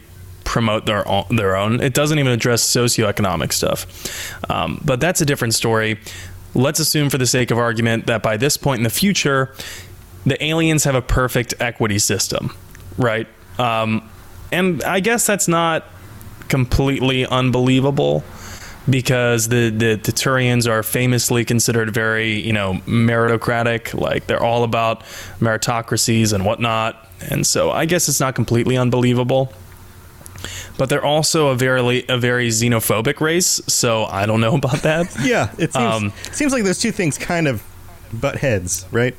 promote 0.44 0.86
their 0.86 1.06
own, 1.08 1.24
their 1.36 1.56
own. 1.56 1.80
It 1.80 1.94
doesn't 1.94 2.18
even 2.18 2.32
address 2.32 2.64
socioeconomic 2.64 3.52
stuff. 3.52 3.86
Um, 4.50 4.80
but 4.84 5.00
that's 5.00 5.20
a 5.20 5.26
different 5.26 5.54
story. 5.54 5.98
Let's 6.54 6.78
assume, 6.78 7.10
for 7.10 7.18
the 7.18 7.26
sake 7.26 7.50
of 7.50 7.58
argument, 7.58 8.06
that 8.06 8.22
by 8.22 8.36
this 8.36 8.56
point 8.56 8.78
in 8.78 8.84
the 8.84 8.90
future, 8.90 9.54
the 10.24 10.42
aliens 10.42 10.84
have 10.84 10.94
a 10.94 11.02
perfect 11.02 11.54
equity 11.60 11.98
system, 11.98 12.54
right? 12.96 13.26
Um, 13.58 14.08
and 14.52 14.82
I 14.84 15.00
guess 15.00 15.26
that's 15.26 15.48
not 15.48 15.84
completely 16.48 17.26
unbelievable 17.26 18.22
because 18.88 19.48
the, 19.48 19.70
the, 19.70 19.94
the 19.94 20.12
Turians 20.12 20.68
are 20.68 20.82
famously 20.82 21.44
considered 21.44 21.92
very, 21.92 22.34
you 22.34 22.52
know, 22.52 22.74
meritocratic. 22.86 23.98
Like 23.98 24.26
they're 24.26 24.42
all 24.42 24.62
about 24.62 25.00
meritocracies 25.40 26.32
and 26.32 26.44
whatnot. 26.44 27.08
And 27.30 27.46
so 27.46 27.70
I 27.70 27.86
guess 27.86 28.08
it's 28.08 28.20
not 28.20 28.34
completely 28.34 28.76
unbelievable. 28.76 29.52
But 30.76 30.88
they're 30.88 31.04
also 31.04 31.48
a 31.48 31.54
very 31.54 32.04
a 32.08 32.18
very 32.18 32.48
xenophobic 32.48 33.20
race, 33.20 33.60
so 33.68 34.04
I 34.06 34.26
don't 34.26 34.40
know 34.40 34.54
about 34.62 34.82
that. 34.82 35.14
Yeah, 35.22 35.50
it 35.58 35.72
seems 35.72 35.76
Um, 35.94 36.12
seems 36.32 36.52
like 36.52 36.64
those 36.64 36.78
two 36.80 36.90
things 36.92 37.16
kind 37.18 37.46
of 37.48 37.62
butt 38.12 38.36
heads, 38.36 38.86
right? 38.90 39.14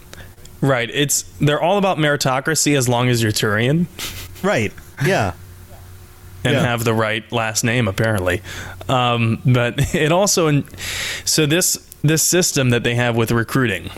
right. 0.61 0.89
It's 0.93 1.23
they're 1.39 1.61
all 1.61 1.77
about 1.77 1.97
meritocracy 1.97 2.75
as 2.77 2.89
long 2.89 3.07
as 3.09 3.21
you're 3.21 3.31
Turian. 3.31 3.85
Right. 4.43 4.73
Yeah. 5.05 5.33
and 6.43 6.53
Yeah. 6.53 6.61
have 6.63 6.83
the 6.83 6.93
right 6.93 7.29
last 7.31 7.63
name 7.63 7.87
apparently 7.87 8.41
um, 8.87 9.41
but 9.45 9.95
it 9.95 10.11
also 10.11 10.63
so 11.25 11.45
this 11.47 11.75
this 12.03 12.21
system 12.21 12.69
that 12.69 12.83
they 12.83 12.93
have 12.95 13.15
with 13.15 13.31
recruiting 13.31 13.89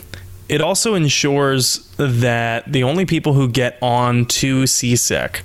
it 0.48 0.60
also 0.62 0.94
ensures 0.94 1.86
that 1.98 2.64
the 2.72 2.82
only 2.82 3.04
people 3.04 3.34
who 3.34 3.48
get 3.48 3.76
on 3.82 4.24
to 4.26 4.62
CSEC 4.64 5.40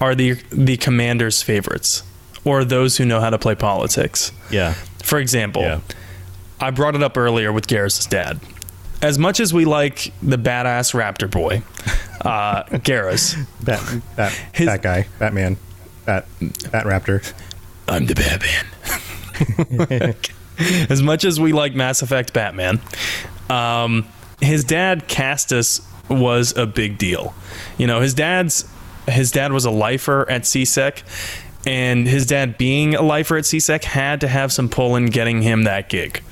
are 0.00 0.14
the 0.14 0.34
the 0.50 0.76
commander's 0.76 1.42
favorites 1.42 2.02
or 2.44 2.64
those 2.64 2.96
who 2.96 3.04
know 3.04 3.20
how 3.20 3.30
to 3.30 3.38
play 3.38 3.54
politics 3.54 4.32
Yeah. 4.50 4.74
for 5.02 5.18
example 5.18 5.62
Yeah. 5.62 5.80
I 6.60 6.70
brought 6.70 6.94
it 6.94 7.02
up 7.02 7.16
earlier 7.16 7.52
with 7.52 7.66
Garrus' 7.66 8.08
dad 8.08 8.40
as 9.02 9.18
much 9.18 9.40
as 9.40 9.52
we 9.54 9.64
like 9.64 10.12
the 10.22 10.36
badass 10.36 10.94
raptor 10.94 11.30
boy 11.30 11.62
uh, 12.22 12.62
Garrus 12.84 13.36
Bat 13.64 14.02
that 14.16 14.32
His- 14.52 14.66
that 14.66 14.82
guy, 14.82 15.06
Batman, 15.18 15.56
Bat 16.06 16.26
Bat 16.70 16.84
Raptor. 16.86 17.32
I'm 17.88 18.06
the 18.06 18.14
Batman. 18.14 18.66
as 20.90 21.02
much 21.02 21.24
as 21.24 21.40
we 21.40 21.52
like 21.52 21.74
Mass 21.74 22.02
Effect 22.02 22.32
Batman, 22.32 22.80
um, 23.48 24.06
his 24.40 24.64
dad 24.64 25.08
Castis 25.08 25.80
was 26.10 26.56
a 26.56 26.66
big 26.66 26.98
deal. 26.98 27.34
You 27.78 27.86
know, 27.86 28.00
his 28.00 28.14
dad's 28.14 28.68
his 29.10 29.30
dad 29.30 29.52
was 29.52 29.64
a 29.64 29.70
lifer 29.70 30.28
at 30.30 30.42
CSEC, 30.42 31.02
and 31.66 32.06
his 32.06 32.26
dad 32.26 32.56
being 32.58 32.94
a 32.94 33.02
lifer 33.02 33.36
at 33.36 33.44
CSEC 33.44 33.84
had 33.84 34.20
to 34.22 34.28
have 34.28 34.52
some 34.52 34.68
pull 34.68 34.96
in 34.96 35.06
getting 35.06 35.42
him 35.42 35.64
that 35.64 35.88
gig. 35.88 36.22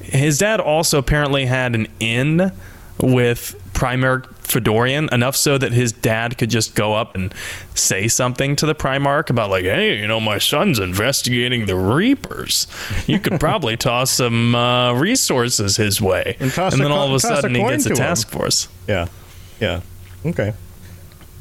His 0.00 0.38
dad 0.38 0.60
also 0.60 0.98
apparently 0.98 1.46
had 1.46 1.74
an 1.74 1.86
in 2.00 2.52
with 2.98 3.58
Primarch 3.72 4.26
Fedorian, 4.42 5.10
enough 5.12 5.34
so 5.34 5.56
that 5.56 5.72
his 5.72 5.92
dad 5.92 6.36
could 6.36 6.50
just 6.50 6.74
go 6.74 6.94
up 6.94 7.14
and 7.14 7.32
say 7.74 8.06
something 8.06 8.54
to 8.56 8.66
the 8.66 8.74
Primarch 8.74 9.30
about, 9.30 9.50
like, 9.50 9.64
hey, 9.64 9.98
you 9.98 10.06
know, 10.06 10.20
my 10.20 10.38
son's 10.38 10.78
investigating 10.78 11.66
the 11.66 11.76
Reapers. 11.76 12.66
You 13.06 13.18
could 13.18 13.40
probably 13.40 13.76
toss 13.76 14.10
some 14.10 14.54
uh, 14.54 14.92
resources 14.94 15.76
his 15.76 16.00
way. 16.00 16.36
And 16.38 16.52
toss 16.52 16.76
then 16.76 16.92
all 16.92 17.06
of 17.06 17.12
a 17.12 17.14
toss 17.14 17.24
a 17.24 17.40
sudden 17.42 17.54
he 17.54 17.62
gets 17.62 17.86
a 17.86 17.90
to 17.90 17.94
him. 17.94 17.98
task 17.98 18.28
force. 18.28 18.68
Yeah. 18.86 19.08
Yeah. 19.58 19.80
Okay. 20.26 20.52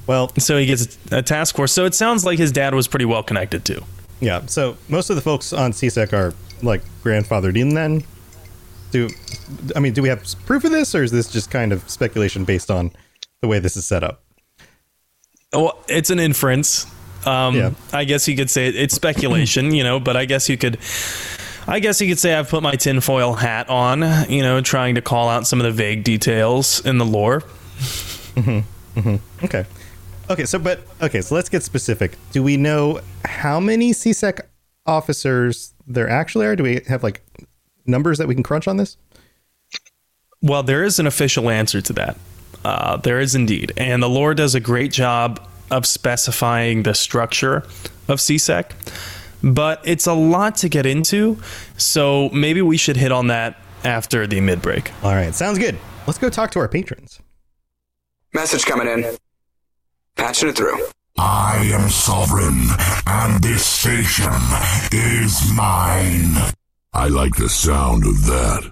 Well, 0.08 0.32
So 0.38 0.58
he 0.58 0.66
gets 0.66 0.98
a 1.12 1.22
task 1.22 1.56
force. 1.56 1.72
So 1.72 1.86
it 1.86 1.94
sounds 1.94 2.26
like 2.26 2.38
his 2.40 2.52
dad 2.52 2.74
was 2.74 2.88
pretty 2.88 3.06
well 3.06 3.24
connected 3.24 3.64
too. 3.66 3.82
yeah. 4.20 4.46
So 4.48 4.78
most 4.90 5.10
of 5.10 5.16
the 5.16 5.22
folks 5.22 5.54
on 5.54 5.72
CSEC 5.72 6.12
are 6.14 6.34
like 6.64 6.82
grandfathered 7.04 7.58
in 7.58 7.74
then. 7.74 8.04
Do 8.92 9.10
I 9.76 9.80
mean 9.80 9.94
do 9.94 10.02
we 10.02 10.10
have 10.10 10.24
proof 10.46 10.64
of 10.66 10.72
this 10.72 10.94
or 10.96 11.04
is 11.04 11.12
this 11.12 11.32
just 11.32 11.50
kind 11.50 11.72
of 11.72 11.88
speculation 11.90 12.44
based 12.46 12.70
on 12.70 12.92
the 13.42 13.48
way 13.48 13.60
this 13.60 13.78
is 13.78 13.86
set 13.86 14.04
up? 14.04 14.22
Well, 15.54 15.82
it's 15.88 16.10
an 16.10 16.20
inference. 16.20 16.86
Um, 17.26 17.56
Yeah. 17.56 17.72
I 17.94 18.04
guess 18.04 18.28
you 18.28 18.36
could 18.36 18.50
say 18.50 18.68
it, 18.68 18.76
it's 18.76 18.94
speculation, 18.96 19.74
you 19.74 19.84
know, 19.84 20.00
but 20.00 20.18
I 20.18 20.26
guess 20.26 20.50
you 20.50 20.58
could. 20.58 20.78
I 21.68 21.80
guess 21.80 22.02
you 22.02 22.08
could 22.08 22.18
say 22.20 22.34
I've 22.34 22.50
put 22.50 22.64
my 22.64 22.74
tinfoil 22.76 23.34
hat 23.34 23.70
on, 23.70 24.02
you 24.30 24.42
know, 24.42 24.62
trying 24.62 24.96
to 24.96 25.02
call 25.02 25.30
out 25.30 25.46
some 25.46 25.60
of 25.60 25.64
the 25.66 25.72
vague 25.72 26.04
details 26.04 26.84
in 26.86 26.98
the 26.98 27.06
lore. 27.06 27.42
Mm-hmm. 28.36 29.16
Okay. 29.46 29.66
Okay, 30.32 30.46
so 30.46 30.58
but 30.60 30.80
okay, 31.02 31.20
so 31.20 31.36
let's 31.36 31.50
get 31.50 31.62
specific. 31.62 32.16
Do 32.32 32.42
we 32.42 32.56
know 32.56 33.02
how 33.26 33.60
many 33.60 33.92
CSEC 33.92 34.40
officers 34.86 35.74
there 35.86 36.10
actually 36.10 36.46
are? 36.46 36.56
Do 36.56 36.64
we 36.64 36.80
have 36.88 37.04
like 37.04 37.22
numbers 37.86 38.18
that 38.18 38.30
we 38.30 38.34
can 38.34 38.42
crunch 38.42 38.66
on 38.66 38.78
this? 38.78 38.96
Well, 40.42 40.64
there 40.64 40.86
is 40.86 41.00
an 41.00 41.06
official 41.06 41.50
answer 41.50 41.82
to 41.82 41.94
that. 41.94 42.18
Uh, 42.64 42.96
there 42.96 43.20
is 43.20 43.36
indeed. 43.36 43.74
And 43.76 44.02
the 44.02 44.08
lore 44.08 44.34
does 44.34 44.56
a 44.56 44.62
great 44.62 44.94
job 44.94 45.46
of 45.70 45.86
specifying 45.86 46.84
the 46.84 46.94
structure 46.94 47.58
of 48.08 48.20
CSEC, 48.20 48.72
but 49.44 49.82
it's 49.84 50.08
a 50.08 50.14
lot 50.14 50.56
to 50.58 50.70
get 50.70 50.86
into. 50.86 51.40
So 51.76 52.30
maybe 52.30 52.62
we 52.62 52.78
should 52.78 52.96
hit 52.96 53.12
on 53.12 53.28
that 53.28 53.60
after 53.84 54.26
the 54.28 54.40
mid 54.40 54.62
break. 54.62 54.94
All 55.04 55.14
right, 55.14 55.36
sounds 55.36 55.60
good. 55.60 55.78
Let's 56.08 56.20
go 56.20 56.30
talk 56.30 56.52
to 56.52 56.60
our 56.60 56.70
patrons. 56.70 57.20
Message 58.34 58.64
coming 58.64 58.88
in. 58.88 59.18
Patching 60.16 60.50
it 60.50 60.56
through. 60.56 60.80
I 61.18 61.72
am 61.74 61.90
sovereign, 61.90 62.68
and 63.06 63.44
this 63.44 63.66
station 63.66 64.32
is 64.92 65.52
mine. 65.54 66.54
I 66.94 67.08
like 67.08 67.36
the 67.36 67.50
sound 67.50 68.06
of 68.06 68.26
that. 68.26 68.72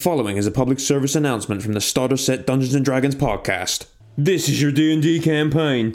Following 0.00 0.36
is 0.36 0.46
a 0.46 0.52
public 0.52 0.78
service 0.78 1.16
announcement 1.16 1.60
from 1.60 1.72
the 1.72 1.80
Starter 1.80 2.16
Set 2.16 2.46
Dungeons 2.46 2.72
and 2.72 2.84
Dragons 2.84 3.16
podcast. 3.16 3.86
This 4.16 4.48
is 4.48 4.62
your 4.62 4.70
D&D 4.70 5.18
campaign. 5.18 5.90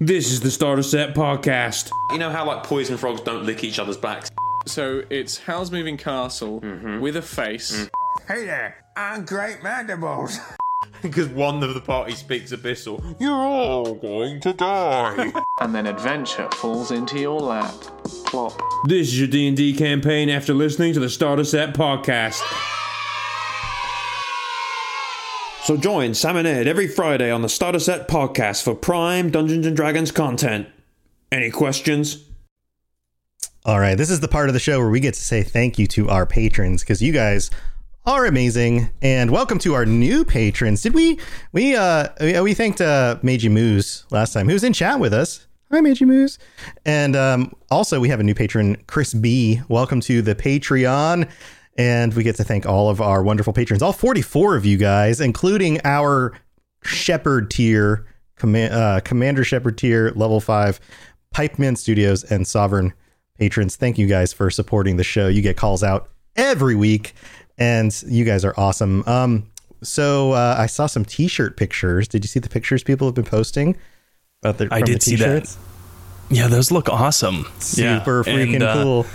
This 0.00 0.30
is 0.30 0.42
the 0.42 0.50
Starter 0.52 0.84
Set 0.84 1.12
podcast. 1.12 1.90
You 2.12 2.18
know 2.18 2.30
how 2.30 2.46
like 2.46 2.62
poison 2.62 2.96
frogs 2.98 3.20
don't 3.20 3.44
lick 3.44 3.64
each 3.64 3.80
other's 3.80 3.96
backs? 3.96 4.30
So 4.64 5.02
it's 5.10 5.38
Howl's 5.38 5.72
Moving 5.72 5.96
Castle 5.96 6.60
mm-hmm. 6.60 7.00
with 7.00 7.16
a 7.16 7.22
face. 7.22 7.72
Mm. 7.72 7.90
Hey 8.28 8.46
there, 8.46 8.76
I'm 8.96 9.24
Great 9.24 9.64
Mandibles. 9.64 10.38
Because 11.10 11.28
one 11.28 11.62
of 11.62 11.74
the 11.74 11.80
party 11.80 12.12
speaks 12.12 12.52
abyssal. 12.52 13.02
You're 13.18 13.32
all 13.32 13.94
going 13.94 14.40
to 14.40 14.52
die. 14.52 15.32
And 15.60 15.74
then 15.74 15.86
adventure 15.86 16.48
falls 16.52 16.90
into 16.90 17.18
your 17.18 17.38
lap. 17.38 17.74
Plop. 18.24 18.58
this 18.86 19.08
is 19.08 19.18
your 19.18 19.28
D&D 19.28 19.74
campaign 19.74 20.30
after 20.30 20.54
listening 20.54 20.94
to 20.94 21.00
the 21.00 21.10
Starter 21.10 21.44
Set 21.44 21.74
podcast. 21.74 22.40
So 25.64 25.76
join 25.76 26.14
Sam 26.14 26.36
and 26.36 26.48
Ed 26.48 26.66
every 26.66 26.88
Friday 26.88 27.30
on 27.30 27.42
the 27.42 27.48
Starter 27.50 27.78
Set 27.78 28.08
podcast 28.08 28.62
for 28.62 28.74
prime 28.74 29.30
Dungeons 29.30 29.66
and 29.66 29.76
Dragons 29.76 30.10
content. 30.10 30.66
Any 31.30 31.50
questions? 31.50 32.24
All 33.66 33.78
right, 33.78 33.96
this 33.96 34.10
is 34.10 34.20
the 34.20 34.28
part 34.28 34.48
of 34.48 34.54
the 34.54 34.58
show 34.60 34.78
where 34.78 34.88
we 34.88 35.00
get 35.00 35.14
to 35.14 35.20
say 35.20 35.42
thank 35.42 35.78
you 35.78 35.86
to 35.88 36.08
our 36.08 36.24
patrons 36.24 36.82
because 36.82 37.02
you 37.02 37.12
guys 37.12 37.50
are 38.06 38.24
amazing 38.24 38.90
and 39.02 39.30
welcome 39.30 39.58
to 39.58 39.74
our 39.74 39.84
new 39.84 40.24
patrons. 40.24 40.80
Did 40.82 40.94
we 40.94 41.18
we 41.52 41.76
uh 41.76 42.08
we, 42.20 42.54
thanked 42.54 42.80
uh 42.80 43.18
Meiji 43.22 43.48
Moose 43.48 44.06
last 44.10 44.32
time. 44.32 44.46
Who 44.48 44.54
was 44.54 44.64
in 44.64 44.72
chat 44.72 44.98
with 44.98 45.12
us. 45.12 45.46
Hi 45.70 45.80
Meiji 45.82 46.06
Moose. 46.06 46.38
And 46.86 47.14
um 47.14 47.52
also 47.70 48.00
we 48.00 48.08
have 48.08 48.18
a 48.18 48.22
new 48.22 48.34
patron 48.34 48.76
Chris 48.86 49.12
B. 49.12 49.60
Welcome 49.68 50.00
to 50.02 50.22
the 50.22 50.34
Patreon. 50.34 51.28
And 51.76 52.14
we 52.14 52.22
get 52.22 52.36
to 52.36 52.44
thank 52.44 52.66
all 52.66 52.88
of 52.88 53.00
our 53.00 53.22
wonderful 53.22 53.52
patrons, 53.52 53.82
all 53.82 53.92
44 53.92 54.56
of 54.56 54.64
you 54.64 54.76
guys, 54.76 55.20
including 55.20 55.80
our 55.84 56.32
Shepard 56.82 57.50
tier, 57.50 58.06
command, 58.36 58.72
uh, 58.72 59.00
Commander 59.00 59.44
Shepard 59.44 59.76
tier, 59.76 60.10
level 60.16 60.40
five, 60.40 60.80
Pipeman 61.34 61.76
Studios, 61.76 62.24
and 62.24 62.46
Sovereign 62.46 62.92
patrons. 63.38 63.76
Thank 63.76 63.98
you 63.98 64.06
guys 64.06 64.32
for 64.32 64.50
supporting 64.50 64.96
the 64.96 65.04
show. 65.04 65.28
You 65.28 65.42
get 65.42 65.56
calls 65.56 65.82
out 65.82 66.10
every 66.36 66.74
week, 66.74 67.14
and 67.60 68.02
you 68.06 68.24
guys 68.24 68.44
are 68.44 68.54
awesome. 68.56 69.04
Um, 69.06 69.46
so 69.82 70.32
uh, 70.32 70.56
I 70.58 70.66
saw 70.66 70.86
some 70.86 71.04
T-shirt 71.04 71.56
pictures. 71.56 72.08
Did 72.08 72.24
you 72.24 72.28
see 72.28 72.40
the 72.40 72.48
pictures 72.48 72.82
people 72.82 73.06
have 73.06 73.14
been 73.14 73.24
posting 73.24 73.76
about 74.42 74.58
their? 74.58 74.68
I 74.72 74.80
did 74.80 74.96
the 74.96 75.00
see 75.00 75.16
that. 75.16 75.56
Yeah, 76.30 76.48
those 76.48 76.70
look 76.70 76.88
awesome. 76.88 77.46
Yeah, 77.74 77.98
Super 77.98 78.24
freaking 78.24 78.54
and, 78.54 78.62
uh, 78.62 78.82
cool. 78.82 79.06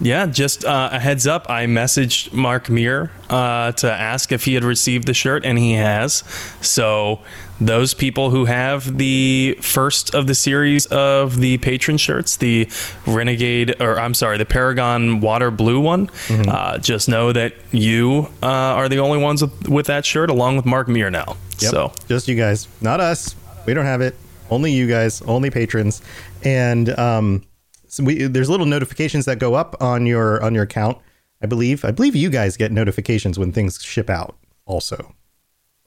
Yeah, 0.00 0.26
just 0.26 0.64
uh, 0.64 0.90
a 0.92 0.98
heads 0.98 1.26
up. 1.26 1.48
I 1.50 1.66
messaged 1.66 2.32
Mark 2.32 2.70
Muir 2.70 3.10
uh, 3.28 3.72
to 3.72 3.92
ask 3.92 4.32
if 4.32 4.44
he 4.44 4.54
had 4.54 4.64
received 4.64 5.06
the 5.06 5.14
shirt, 5.14 5.44
and 5.44 5.58
he 5.58 5.74
has. 5.74 6.24
So 6.62 7.20
those 7.60 7.94
people 7.94 8.30
who 8.30 8.46
have 8.46 8.96
the 8.96 9.56
first 9.60 10.14
of 10.14 10.26
the 10.26 10.34
series 10.34 10.86
of 10.86 11.38
the 11.38 11.58
patron 11.58 11.98
shirts, 11.98 12.36
the 12.38 12.68
Renegade, 13.06 13.80
or 13.80 14.00
I'm 14.00 14.14
sorry, 14.14 14.38
the 14.38 14.46
Paragon 14.46 15.20
Water 15.20 15.50
Blue 15.50 15.80
one, 15.80 16.10
uh, 16.30 16.78
just 16.78 17.08
know 17.08 17.32
that 17.32 17.54
you 17.70 18.28
uh, 18.42 18.46
are 18.46 18.88
the 18.88 18.98
only 18.98 19.18
ones 19.18 19.42
with, 19.42 19.68
with 19.68 19.86
that 19.86 20.04
shirt, 20.06 20.30
along 20.30 20.56
with 20.56 20.66
Mark 20.66 20.88
Muir 20.88 21.10
now. 21.10 21.36
Yep. 21.58 21.70
So 21.70 21.92
just 22.08 22.28
you 22.28 22.36
guys, 22.36 22.66
not 22.80 23.00
us. 23.00 23.36
We 23.66 23.74
don't 23.74 23.84
have 23.84 24.00
it. 24.00 24.16
Only 24.48 24.72
you 24.72 24.88
guys, 24.88 25.22
only 25.22 25.50
patrons. 25.50 26.02
And 26.42 26.88
um, 26.98 27.44
so 27.86 28.02
we, 28.04 28.26
there's 28.26 28.48
little 28.48 28.66
notifications 28.66 29.26
that 29.26 29.38
go 29.38 29.54
up 29.54 29.80
on 29.82 30.06
your 30.06 30.42
on 30.42 30.54
your 30.54 30.64
account. 30.64 30.98
I 31.42 31.46
believe. 31.46 31.84
I 31.84 31.90
believe 31.90 32.14
you 32.14 32.30
guys 32.30 32.56
get 32.56 32.72
notifications 32.72 33.38
when 33.38 33.52
things 33.52 33.82
ship 33.82 34.10
out. 34.10 34.36
Also, 34.66 35.14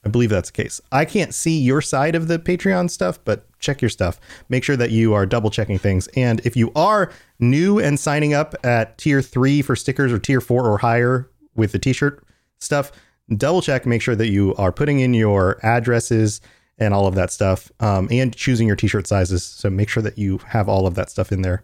I 0.05 0.09
believe 0.09 0.29
that's 0.29 0.49
the 0.51 0.63
case. 0.63 0.81
I 0.91 1.05
can't 1.05 1.33
see 1.33 1.59
your 1.59 1.81
side 1.81 2.15
of 2.15 2.27
the 2.27 2.37
Patreon 2.37 2.89
stuff, 2.89 3.19
but 3.23 3.47
check 3.59 3.81
your 3.81 3.89
stuff. 3.89 4.19
Make 4.49 4.63
sure 4.63 4.75
that 4.75 4.91
you 4.91 5.13
are 5.13 5.25
double 5.25 5.49
checking 5.49 5.77
things. 5.77 6.07
And 6.15 6.41
if 6.45 6.57
you 6.57 6.71
are 6.75 7.11
new 7.39 7.79
and 7.79 7.99
signing 7.99 8.33
up 8.33 8.53
at 8.65 8.97
tier 8.97 9.21
three 9.21 9.61
for 9.61 9.75
stickers 9.75 10.11
or 10.11 10.19
tier 10.19 10.41
four 10.41 10.67
or 10.67 10.77
higher 10.77 11.29
with 11.55 11.71
the 11.71 11.79
t-shirt 11.79 12.23
stuff, 12.59 12.91
double 13.37 13.61
check, 13.61 13.85
make 13.85 14.01
sure 14.01 14.15
that 14.15 14.29
you 14.29 14.53
are 14.55 14.71
putting 14.71 14.99
in 14.99 15.13
your 15.13 15.57
addresses 15.63 16.41
and 16.77 16.93
all 16.93 17.07
of 17.07 17.15
that 17.15 17.31
stuff, 17.31 17.71
um, 17.79 18.07
and 18.11 18.35
choosing 18.35 18.67
your 18.67 18.75
t-shirt 18.75 19.07
sizes. 19.07 19.45
So 19.45 19.69
make 19.69 19.89
sure 19.89 20.03
that 20.03 20.17
you 20.17 20.39
have 20.47 20.67
all 20.67 20.85
of 20.85 20.95
that 20.95 21.09
stuff 21.09 21.31
in 21.31 21.43
there. 21.43 21.63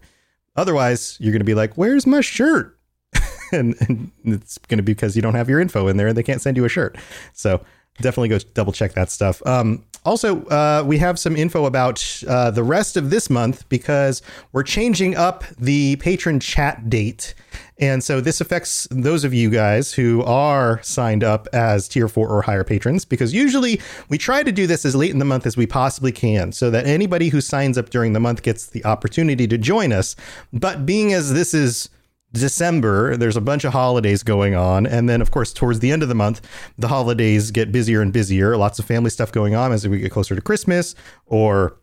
Otherwise, 0.56 1.16
you're 1.20 1.32
going 1.32 1.40
to 1.40 1.44
be 1.44 1.54
like, 1.54 1.74
"Where's 1.74 2.06
my 2.06 2.20
shirt?" 2.20 2.78
and, 3.52 3.74
and 3.80 4.10
it's 4.24 4.58
going 4.58 4.78
to 4.78 4.82
be 4.82 4.94
because 4.94 5.16
you 5.16 5.22
don't 5.22 5.34
have 5.34 5.48
your 5.48 5.60
info 5.60 5.88
in 5.88 5.96
there, 5.96 6.08
and 6.08 6.16
they 6.16 6.22
can't 6.22 6.40
send 6.40 6.56
you 6.56 6.64
a 6.64 6.68
shirt. 6.68 6.96
So 7.32 7.64
definitely 8.00 8.28
go 8.28 8.38
double 8.54 8.72
check 8.72 8.94
that 8.94 9.10
stuff. 9.10 9.44
Um, 9.46 9.84
also, 10.04 10.44
uh, 10.46 10.82
we 10.86 10.96
have 10.98 11.18
some 11.18 11.36
info 11.36 11.66
about 11.66 12.22
uh, 12.26 12.50
the 12.50 12.62
rest 12.62 12.96
of 12.96 13.10
this 13.10 13.28
month 13.28 13.68
because 13.68 14.22
we're 14.52 14.62
changing 14.62 15.14
up 15.14 15.44
the 15.58 15.96
patron 15.96 16.40
chat 16.40 16.88
date. 16.88 17.34
And 17.78 18.02
so 18.02 18.20
this 18.20 18.40
affects 18.40 18.86
those 18.90 19.24
of 19.24 19.34
you 19.34 19.50
guys 19.50 19.92
who 19.92 20.22
are 20.22 20.82
signed 20.82 21.22
up 21.22 21.48
as 21.52 21.86
tier 21.86 22.08
four 22.08 22.28
or 22.28 22.42
higher 22.42 22.64
patrons 22.64 23.04
because 23.04 23.34
usually 23.34 23.80
we 24.08 24.16
try 24.16 24.42
to 24.42 24.52
do 24.52 24.66
this 24.66 24.84
as 24.84 24.94
late 24.94 25.10
in 25.10 25.18
the 25.18 25.24
month 25.24 25.46
as 25.46 25.56
we 25.56 25.66
possibly 25.66 26.12
can 26.12 26.52
so 26.52 26.70
that 26.70 26.86
anybody 26.86 27.28
who 27.28 27.40
signs 27.40 27.76
up 27.76 27.90
during 27.90 28.12
the 28.14 28.20
month 28.20 28.42
gets 28.42 28.66
the 28.66 28.84
opportunity 28.86 29.46
to 29.46 29.58
join 29.58 29.92
us. 29.92 30.16
But 30.52 30.86
being 30.86 31.12
as 31.12 31.32
this 31.32 31.52
is 31.52 31.90
December, 32.32 33.16
there's 33.16 33.36
a 33.36 33.40
bunch 33.40 33.64
of 33.64 33.72
holidays 33.72 34.22
going 34.22 34.54
on. 34.54 34.86
And 34.86 35.08
then, 35.08 35.20
of 35.20 35.30
course, 35.30 35.52
towards 35.52 35.80
the 35.80 35.90
end 35.90 36.02
of 36.02 36.08
the 36.08 36.14
month, 36.14 36.40
the 36.78 36.88
holidays 36.88 37.50
get 37.50 37.72
busier 37.72 38.02
and 38.02 38.12
busier. 38.12 38.56
Lots 38.56 38.78
of 38.78 38.84
family 38.84 39.10
stuff 39.10 39.32
going 39.32 39.54
on 39.54 39.72
as 39.72 39.86
we 39.86 39.98
get 39.98 40.12
closer 40.12 40.34
to 40.34 40.40
Christmas 40.40 40.94
or 41.26 41.76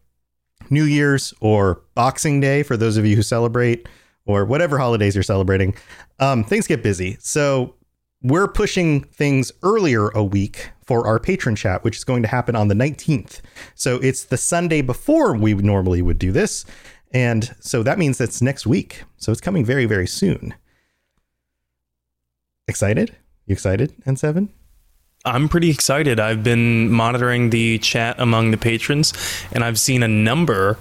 New 0.69 0.85
Year's 0.85 1.33
or 1.41 1.83
Boxing 1.95 2.39
Day 2.39 2.63
for 2.63 2.77
those 2.77 2.97
of 2.97 3.05
you 3.05 3.15
who 3.15 3.21
celebrate 3.21 3.87
or 4.25 4.45
whatever 4.45 4.77
holidays 4.77 5.15
you're 5.15 5.23
celebrating. 5.23 5.75
Um, 6.19 6.43
things 6.43 6.67
get 6.67 6.83
busy. 6.83 7.17
So 7.19 7.75
we're 8.21 8.47
pushing 8.47 9.03
things 9.03 9.51
earlier 9.63 10.09
a 10.09 10.23
week 10.23 10.71
for 10.85 11.05
our 11.05 11.19
patron 11.19 11.55
chat, 11.55 11.83
which 11.83 11.97
is 11.97 12.03
going 12.03 12.23
to 12.23 12.27
happen 12.27 12.55
on 12.55 12.67
the 12.67 12.75
19th. 12.75 13.41
So 13.75 13.97
it's 13.97 14.23
the 14.23 14.37
Sunday 14.37 14.81
before 14.81 15.35
we 15.35 15.53
normally 15.53 16.01
would 16.01 16.17
do 16.17 16.31
this. 16.31 16.65
And 17.17 17.55
so 17.59 17.81
that 17.81 17.97
means 17.97 18.19
that's 18.19 18.43
next 18.43 18.67
week. 18.67 19.03
So 19.17 19.31
it's 19.31 19.41
coming 19.41 19.65
very, 19.65 19.87
very 19.87 20.05
soon. 20.05 20.53
Excited? 22.67 23.15
You 23.47 23.53
excited, 23.53 23.95
N7? 24.05 24.49
I'm 25.25 25.49
pretty 25.49 25.71
excited. 25.71 26.19
I've 26.19 26.43
been 26.43 26.91
monitoring 26.91 27.49
the 27.49 27.79
chat 27.79 28.19
among 28.19 28.51
the 28.51 28.57
patrons, 28.57 29.13
and 29.51 29.63
I've 29.63 29.79
seen 29.79 30.03
a 30.03 30.07
number 30.07 30.77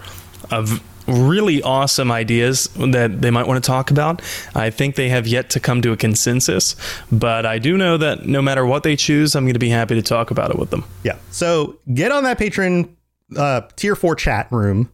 of 0.51 0.83
really 1.09 1.62
awesome 1.62 2.12
ideas 2.12 2.68
that 2.75 3.22
they 3.22 3.31
might 3.31 3.46
want 3.46 3.64
to 3.64 3.66
talk 3.66 3.90
about. 3.90 4.20
I 4.55 4.68
think 4.68 4.96
they 4.96 5.09
have 5.09 5.27
yet 5.27 5.49
to 5.51 5.61
come 5.61 5.81
to 5.83 5.92
a 5.92 5.96
consensus, 5.96 6.77
but 7.11 7.46
I 7.46 7.59
do 7.59 7.79
know 7.79 7.96
that 7.96 8.27
no 8.27 8.42
matter 8.42 8.66
what 8.66 8.83
they 8.83 8.94
choose, 8.94 9.35
I'm 9.35 9.44
going 9.44 9.55
to 9.55 9.59
be 9.59 9.70
happy 9.70 9.94
to 9.94 10.03
talk 10.03 10.31
about 10.31 10.51
it 10.51 10.59
with 10.59 10.68
them. 10.68 10.85
Yeah. 11.03 11.16
So 11.31 11.79
get 11.94 12.12
on 12.12 12.25
that 12.25 12.37
patron 12.37 12.94
uh, 13.38 13.62
tier 13.77 13.96
four 13.96 14.14
chat 14.16 14.53
room 14.53 14.90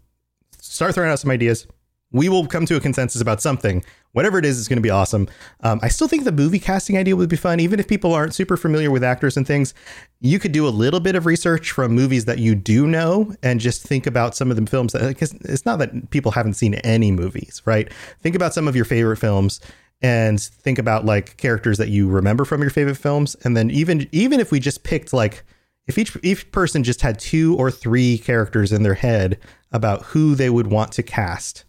start 0.73 0.95
throwing 0.95 1.11
out 1.11 1.19
some 1.19 1.31
ideas. 1.31 1.67
We 2.15 2.29
will 2.29 2.47
come 2.47 2.67
to 2.67 2.77
a 2.77 2.81
consensus 2.81 3.23
about 3.23 3.41
something. 3.41 3.83
Whatever 4.13 4.39
it 4.39 4.45
is, 4.45 4.59
it's 4.59 4.69
going 4.69 4.77
to 4.77 4.83
be 4.83 4.91
awesome. 4.91 5.29
Um, 5.61 5.81
I 5.83 5.89
still 5.89 6.09
think 6.09 6.25
the 6.25 6.33
movie 6.33 6.59
casting 6.59 6.99
idea 6.99 7.17
would 7.17 7.31
be 7.31 7.37
fun, 7.37 7.59
even 7.59 7.81
if 7.81 7.89
people 7.89 8.13
aren't 8.13 8.35
super 8.35 8.59
familiar 8.59 8.91
with 8.91 9.03
actors 9.03 9.39
and 9.39 9.47
things. 9.47 9.73
You 10.21 10.39
could 10.39 10.53
do 10.53 10.69
a 10.69 10.71
little 10.71 11.01
bit 11.01 11.15
of 11.15 11.25
research 11.25 11.71
from 11.71 11.93
movies 11.93 12.27
that 12.27 12.39
you 12.39 12.55
do 12.55 12.87
know, 12.87 13.35
and 13.43 13.61
just 13.61 13.83
think 13.83 14.07
about 14.07 14.37
some 14.37 14.51
of 14.51 14.57
the 14.57 14.67
films 14.67 14.93
that. 14.93 15.09
Because 15.09 15.33
it's 15.33 15.65
not 15.65 15.79
that 15.79 16.11
people 16.11 16.33
haven't 16.33 16.55
seen 16.55 16.75
any 16.75 17.11
movies, 17.11 17.63
right? 17.65 17.91
Think 18.21 18.37
about 18.37 18.53
some 18.53 18.69
of 18.69 18.77
your 18.77 18.85
favorite 18.85 19.17
films 19.17 19.61
and 20.03 20.41
think 20.41 20.79
about 20.79 21.05
like 21.05 21.37
characters 21.37 21.79
that 21.79 21.89
you 21.89 22.09
remember 22.09 22.45
from 22.45 22.61
your 22.61 22.71
favorite 22.71 22.97
films, 22.97 23.37
and 23.45 23.57
then 23.57 23.71
even 23.71 24.09
even 24.13 24.41
if 24.41 24.51
we 24.51 24.61
just 24.61 24.85
picked 24.85 25.13
like 25.13 25.45
if 25.87 25.97
each 25.97 26.17
each 26.23 26.51
person 26.53 26.85
just 26.85 27.01
had 27.01 27.19
two 27.19 27.57
or 27.57 27.71
three 27.71 28.19
characters 28.19 28.73
in 28.73 28.83
their 28.83 28.95
head 28.95 29.39
about 29.73 30.03
who 30.07 30.35
they 30.35 30.51
would 30.51 30.67
want 30.67 30.93
to 30.93 31.03
cast 31.03 31.65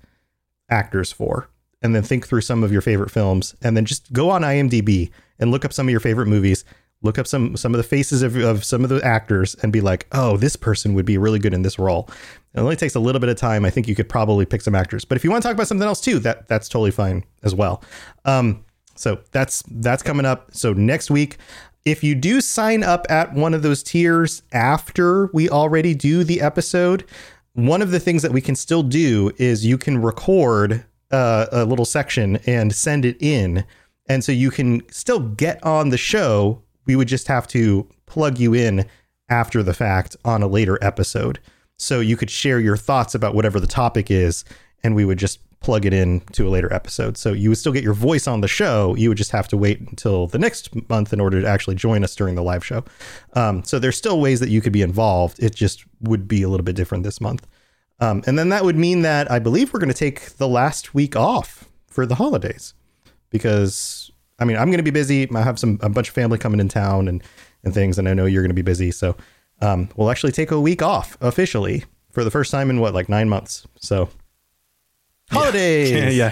actors 0.70 1.12
for 1.12 1.50
and 1.82 1.96
then 1.96 2.04
think 2.04 2.28
through 2.28 2.42
some 2.42 2.64
of 2.64 2.72
your 2.72 2.82
favorite 2.82 3.12
films 3.12 3.56
and 3.62 3.76
then 3.76 3.86
just 3.86 4.12
go 4.14 4.30
on 4.30 4.42
IMDb 4.42 5.12
and 5.40 5.52
look 5.52 5.66
up 5.66 5.74
some 5.74 5.88
of 5.88 5.92
your 5.92 6.00
favorite 6.00 6.28
movies 6.28 6.64
look 7.04 7.20
up 7.20 7.28
some 7.28 7.56
some 7.56 7.74
of 7.74 7.78
the 7.78 7.84
faces 7.84 8.24
of, 8.24 8.36
of 8.38 8.64
some 8.64 8.84
of 8.84 8.90
the 8.90 9.04
actors 9.06 9.56
and 9.62 9.72
be 9.72 9.82
like 9.82 10.08
oh 10.14 10.38
this 10.38 10.56
person 10.56 10.94
would 10.94 11.06
be 11.06 11.18
really 11.18 11.40
good 11.40 11.54
in 11.54 11.62
this 11.62 11.78
role. 11.78 12.10
It 12.56 12.60
only 12.60 12.76
takes 12.76 12.96
a 12.96 13.00
little 13.00 13.20
bit 13.20 13.30
of 13.30 13.38
time. 13.38 13.66
I 13.66 13.70
think 13.70 13.88
you 13.88 13.96
could 13.96 14.10
probably 14.10 14.46
pick 14.46 14.62
some 14.62 14.76
actors. 14.76 15.06
But 15.06 15.18
if 15.18 15.24
you 15.24 15.32
want 15.32 15.44
to 15.44 15.48
talk 15.48 15.56
about 15.56 15.68
something 15.68 15.88
else 15.88 16.02
too 16.02 16.20
that 16.20 16.48
that's 16.48 16.68
totally 16.68 16.92
fine 16.92 17.24
as 17.44 17.54
well. 17.54 17.84
Um, 18.26 18.64
so 18.96 19.20
that's 19.32 19.64
that's 19.70 20.02
coming 20.02 20.26
up. 20.26 20.50
So 20.54 20.74
next 20.74 21.12
week 21.12 21.38
if 21.86 22.04
you 22.04 22.16
do 22.16 22.40
sign 22.40 22.82
up 22.82 23.06
at 23.10 23.34
one 23.34 23.54
of 23.54 23.62
those 23.62 23.84
tiers 23.84 24.42
after 24.54 25.30
we 25.34 25.50
already 25.50 25.94
do 25.94 26.24
the 26.24 26.40
episode 26.40 27.06
one 27.54 27.82
of 27.82 27.92
the 27.92 28.00
things 28.00 28.22
that 28.24 28.32
we 28.32 28.42
can 28.42 28.56
still 28.56 28.84
do 28.84 29.32
is 29.38 29.66
you 29.66 29.78
can 29.78 30.02
record 30.02 30.86
uh, 31.12 31.46
a 31.52 31.66
little 31.66 31.86
section 31.86 32.38
and 32.48 32.74
send 32.74 33.06
it 33.06 33.22
in. 33.22 33.66
And 34.10 34.24
so 34.24 34.32
you 34.32 34.52
can 34.52 34.82
still 34.92 35.20
get 35.20 35.64
on 35.64 35.90
the 35.90 35.98
show. 35.98 36.62
We 36.86 36.96
would 36.96 37.08
just 37.08 37.28
have 37.28 37.48
to 37.50 37.88
plug 38.06 38.40
you 38.40 38.54
in 38.54 38.86
after 39.30 39.64
the 39.64 39.74
fact 39.74 40.16
on 40.26 40.42
a 40.42 40.48
later 40.48 40.78
episode. 40.82 41.40
So 41.78 42.00
you 42.00 42.18
could 42.18 42.30
share 42.30 42.60
your 42.60 42.78
thoughts 42.78 43.16
about 43.16 43.36
whatever 43.36 43.60
the 43.60 43.68
topic 43.68 44.12
is, 44.12 44.44
and 44.84 44.96
we 44.96 45.06
would 45.06 45.20
just 45.20 45.40
plug 45.64 45.86
it 45.86 45.94
in 45.94 46.20
to 46.34 46.48
a 46.48 46.50
later 46.50 46.72
episode. 46.72 47.18
So 47.18 47.34
you 47.34 47.50
would 47.50 47.58
still 47.58 47.72
get 47.72 47.84
your 47.84 47.94
voice 47.94 48.28
on 48.28 48.42
the 48.42 48.48
show. 48.48 48.96
You 48.96 49.10
would 49.10 49.18
just 49.18 49.32
have 49.32 49.48
to 49.50 49.58
wait 49.58 49.80
until 49.80 50.28
the 50.28 50.38
next 50.38 50.70
month 50.90 51.14
in 51.14 51.20
order 51.20 51.42
to 51.42 51.48
actually 51.48 51.76
join 51.76 52.04
us 52.04 52.16
during 52.16 52.36
the 52.36 52.44
live 52.44 52.66
show. 52.66 52.84
Um, 53.34 53.64
so 53.64 53.80
there's 53.80 53.98
still 53.98 54.20
ways 54.20 54.40
that 54.40 54.50
you 54.50 54.62
could 54.62 54.74
be 54.74 54.82
involved. 54.82 55.42
It 55.42 55.56
just 55.56 55.86
would 56.02 56.28
be 56.28 56.44
a 56.44 56.50
little 56.50 56.64
bit 56.64 56.76
different 56.76 57.04
this 57.04 57.22
month. 57.22 57.48
Um, 58.00 58.24
and 58.28 58.38
then 58.38 58.50
that 58.50 58.66
would 58.66 58.76
mean 58.76 59.02
that 59.04 59.32
I 59.32 59.40
believe 59.40 59.74
we're 59.74 59.80
going 59.80 59.92
to 59.92 59.98
take 59.98 60.38
the 60.38 60.48
last 60.48 60.94
week 60.94 61.16
off 61.16 61.70
for 61.88 62.06
the 62.06 62.16
holidays 62.16 62.74
because 63.30 64.12
I 64.40 64.46
mean 64.46 64.58
I'm 64.58 64.68
going 64.68 64.78
to 64.78 64.84
be 64.84 64.92
busy. 64.92 65.30
I 65.34 65.42
have 65.42 65.60
some 65.60 65.80
a 65.82 65.90
bunch 65.90 66.10
of 66.10 66.16
family 66.16 66.38
coming 66.38 66.60
in 66.60 66.68
town 66.68 67.08
and 67.08 67.24
and 67.64 67.74
things, 67.74 67.98
and 67.98 68.10
I 68.10 68.14
know 68.14 68.26
you're 68.26 68.42
going 68.42 68.50
to 68.50 68.56
be 68.56 68.62
busy. 68.62 68.92
So 68.92 69.16
um, 69.62 69.88
we'll 69.96 70.12
actually 70.12 70.34
take 70.34 70.52
a 70.52 70.60
week 70.60 70.82
off 70.82 71.18
officially 71.22 71.86
for 72.12 72.24
the 72.26 72.32
first 72.32 72.52
time 72.52 72.70
in 72.70 72.82
what 72.82 72.94
like 72.94 73.08
nine 73.08 73.30
months. 73.30 73.66
So 73.80 74.10
holidays. 75.34 75.92
Yeah, 75.92 76.10
yeah. 76.10 76.32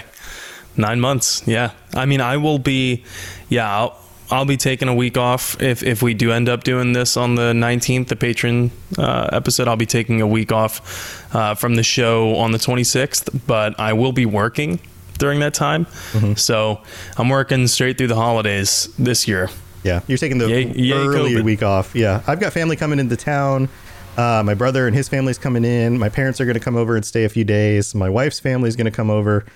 Nine 0.76 1.00
months. 1.00 1.42
Yeah. 1.46 1.72
I 1.94 2.06
mean, 2.06 2.20
I 2.20 2.36
will 2.38 2.58
be, 2.58 3.04
yeah, 3.48 3.70
I'll, 3.70 3.98
I'll 4.30 4.46
be 4.46 4.56
taking 4.56 4.88
a 4.88 4.94
week 4.94 5.18
off 5.18 5.60
if, 5.60 5.82
if 5.82 6.00
we 6.00 6.14
do 6.14 6.32
end 6.32 6.48
up 6.48 6.64
doing 6.64 6.94
this 6.94 7.18
on 7.18 7.34
the 7.34 7.52
19th, 7.52 8.08
the 8.08 8.16
patron 8.16 8.70
uh, 8.98 9.28
episode. 9.32 9.68
I'll 9.68 9.76
be 9.76 9.84
taking 9.84 10.22
a 10.22 10.26
week 10.26 10.50
off 10.50 11.34
uh, 11.34 11.54
from 11.54 11.74
the 11.74 11.82
show 11.82 12.36
on 12.36 12.52
the 12.52 12.58
26th, 12.58 13.40
but 13.46 13.78
I 13.78 13.92
will 13.92 14.12
be 14.12 14.24
working 14.24 14.80
during 15.18 15.40
that 15.40 15.52
time. 15.52 15.84
Mm-hmm. 15.84 16.34
So 16.34 16.80
I'm 17.18 17.28
working 17.28 17.66
straight 17.66 17.98
through 17.98 18.08
the 18.08 18.16
holidays 18.16 18.88
this 18.98 19.28
year. 19.28 19.50
Yeah, 19.84 20.00
you're 20.06 20.18
taking 20.18 20.38
the 20.38 20.48
yay, 20.48 20.72
yay 20.72 20.92
early 20.96 21.32
COVID. 21.32 21.42
week 21.44 21.62
off. 21.62 21.94
Yeah, 21.94 22.22
I've 22.26 22.40
got 22.40 22.52
family 22.52 22.76
coming 22.76 22.98
into 23.00 23.16
town. 23.16 23.68
Uh, 24.16 24.42
my 24.44 24.54
brother 24.54 24.86
and 24.86 24.94
his 24.94 25.08
family's 25.08 25.38
coming 25.38 25.64
in. 25.64 25.98
My 25.98 26.08
parents 26.08 26.40
are 26.40 26.44
going 26.44 26.54
to 26.54 26.60
come 26.60 26.76
over 26.76 26.96
and 26.96 27.04
stay 27.04 27.24
a 27.24 27.28
few 27.28 27.44
days. 27.44 27.94
My 27.94 28.10
wife's 28.10 28.40
family 28.40 28.68
is 28.68 28.76
going 28.76 28.84
to 28.84 28.90
come 28.90 29.10
over. 29.10 29.46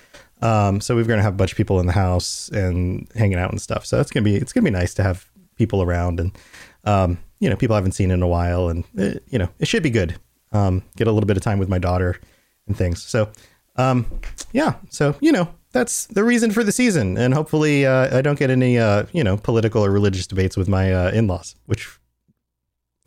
Um, 0.41 0.81
so 0.81 0.95
we're 0.95 1.05
going 1.05 1.17
to 1.17 1.23
have 1.23 1.33
a 1.33 1.37
bunch 1.37 1.51
of 1.51 1.57
people 1.57 1.79
in 1.79 1.85
the 1.85 1.93
house 1.93 2.49
and 2.49 3.07
hanging 3.15 3.37
out 3.37 3.51
and 3.51 3.61
stuff. 3.61 3.85
So 3.85 3.99
it's 3.99 4.11
going 4.11 4.23
to 4.23 4.29
be 4.29 4.35
it's 4.35 4.53
going 4.53 4.63
to 4.63 4.71
be 4.71 4.77
nice 4.77 4.93
to 4.95 5.03
have 5.03 5.29
people 5.55 5.81
around 5.81 6.19
and 6.19 6.37
um, 6.85 7.19
you 7.39 7.49
know 7.49 7.55
people 7.55 7.75
I 7.75 7.77
haven't 7.77 7.93
seen 7.93 8.11
in 8.11 8.21
a 8.21 8.27
while, 8.27 8.69
and 8.69 8.83
it, 8.95 9.17
uh, 9.17 9.19
you 9.29 9.37
know 9.37 9.49
it 9.59 9.67
should 9.67 9.83
be 9.83 9.89
good. 9.89 10.19
Um, 10.51 10.83
get 10.95 11.07
a 11.07 11.11
little 11.11 11.27
bit 11.27 11.37
of 11.37 11.43
time 11.43 11.59
with 11.59 11.69
my 11.69 11.77
daughter 11.77 12.19
and 12.67 12.77
things. 12.77 13.03
So 13.03 13.29
um, 13.75 14.05
yeah, 14.53 14.75
so 14.89 15.15
you 15.19 15.31
know 15.31 15.53
that's 15.71 16.07
the 16.07 16.23
reason 16.23 16.51
for 16.51 16.63
the 16.63 16.71
season, 16.71 17.17
and 17.17 17.33
hopefully 17.33 17.85
uh, 17.85 18.17
I 18.17 18.21
don't 18.21 18.39
get 18.39 18.49
any 18.49 18.79
uh, 18.79 19.05
you 19.11 19.23
know 19.23 19.37
political 19.37 19.83
or 19.83 19.91
religious 19.91 20.27
debates 20.27 20.57
with 20.57 20.67
my 20.67 20.93
uh, 20.93 21.11
in-laws, 21.11 21.55
which 21.65 21.99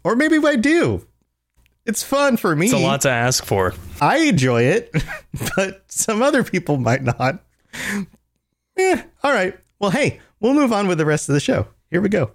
or 0.05 0.15
maybe 0.15 0.39
I 0.45 0.57
do. 0.57 1.07
It's 1.91 2.05
fun 2.05 2.37
for 2.37 2.55
me. 2.55 2.67
It's 2.67 2.73
a 2.73 2.79
lot 2.79 3.01
to 3.01 3.11
ask 3.11 3.45
for. 3.45 3.75
I 4.01 4.19
enjoy 4.19 4.63
it, 4.63 4.93
but 5.57 5.83
some 5.89 6.23
other 6.23 6.45
people 6.45 6.77
might 6.77 7.03
not. 7.03 7.43
Eh, 8.77 9.03
all 9.25 9.33
right. 9.33 9.59
Well, 9.81 9.91
hey, 9.91 10.21
we'll 10.39 10.55
move 10.55 10.73
on 10.73 10.87
with 10.87 10.99
the 10.99 11.05
rest 11.05 11.29
of 11.29 11.33
the 11.33 11.41
show. 11.41 11.67
Here 11.91 12.01
we 12.01 12.09
go. 12.09 12.31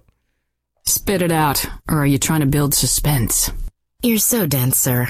Spit 0.84 1.22
it 1.22 1.32
out, 1.32 1.66
or 1.90 2.00
are 2.00 2.06
you 2.06 2.18
trying 2.18 2.42
to 2.42 2.48
build 2.48 2.74
suspense? 2.74 3.50
You're 4.04 4.18
so 4.18 4.46
dense, 4.46 4.78
sir. 4.78 5.08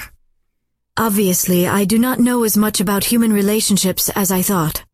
Obviously, 0.96 1.66
I 1.66 1.84
do 1.84 1.98
not 1.98 2.20
know 2.20 2.44
as 2.44 2.56
much 2.56 2.80
about 2.80 3.02
human 3.02 3.32
relationships 3.32 4.10
as 4.10 4.30
I 4.30 4.42
thought. 4.42 4.84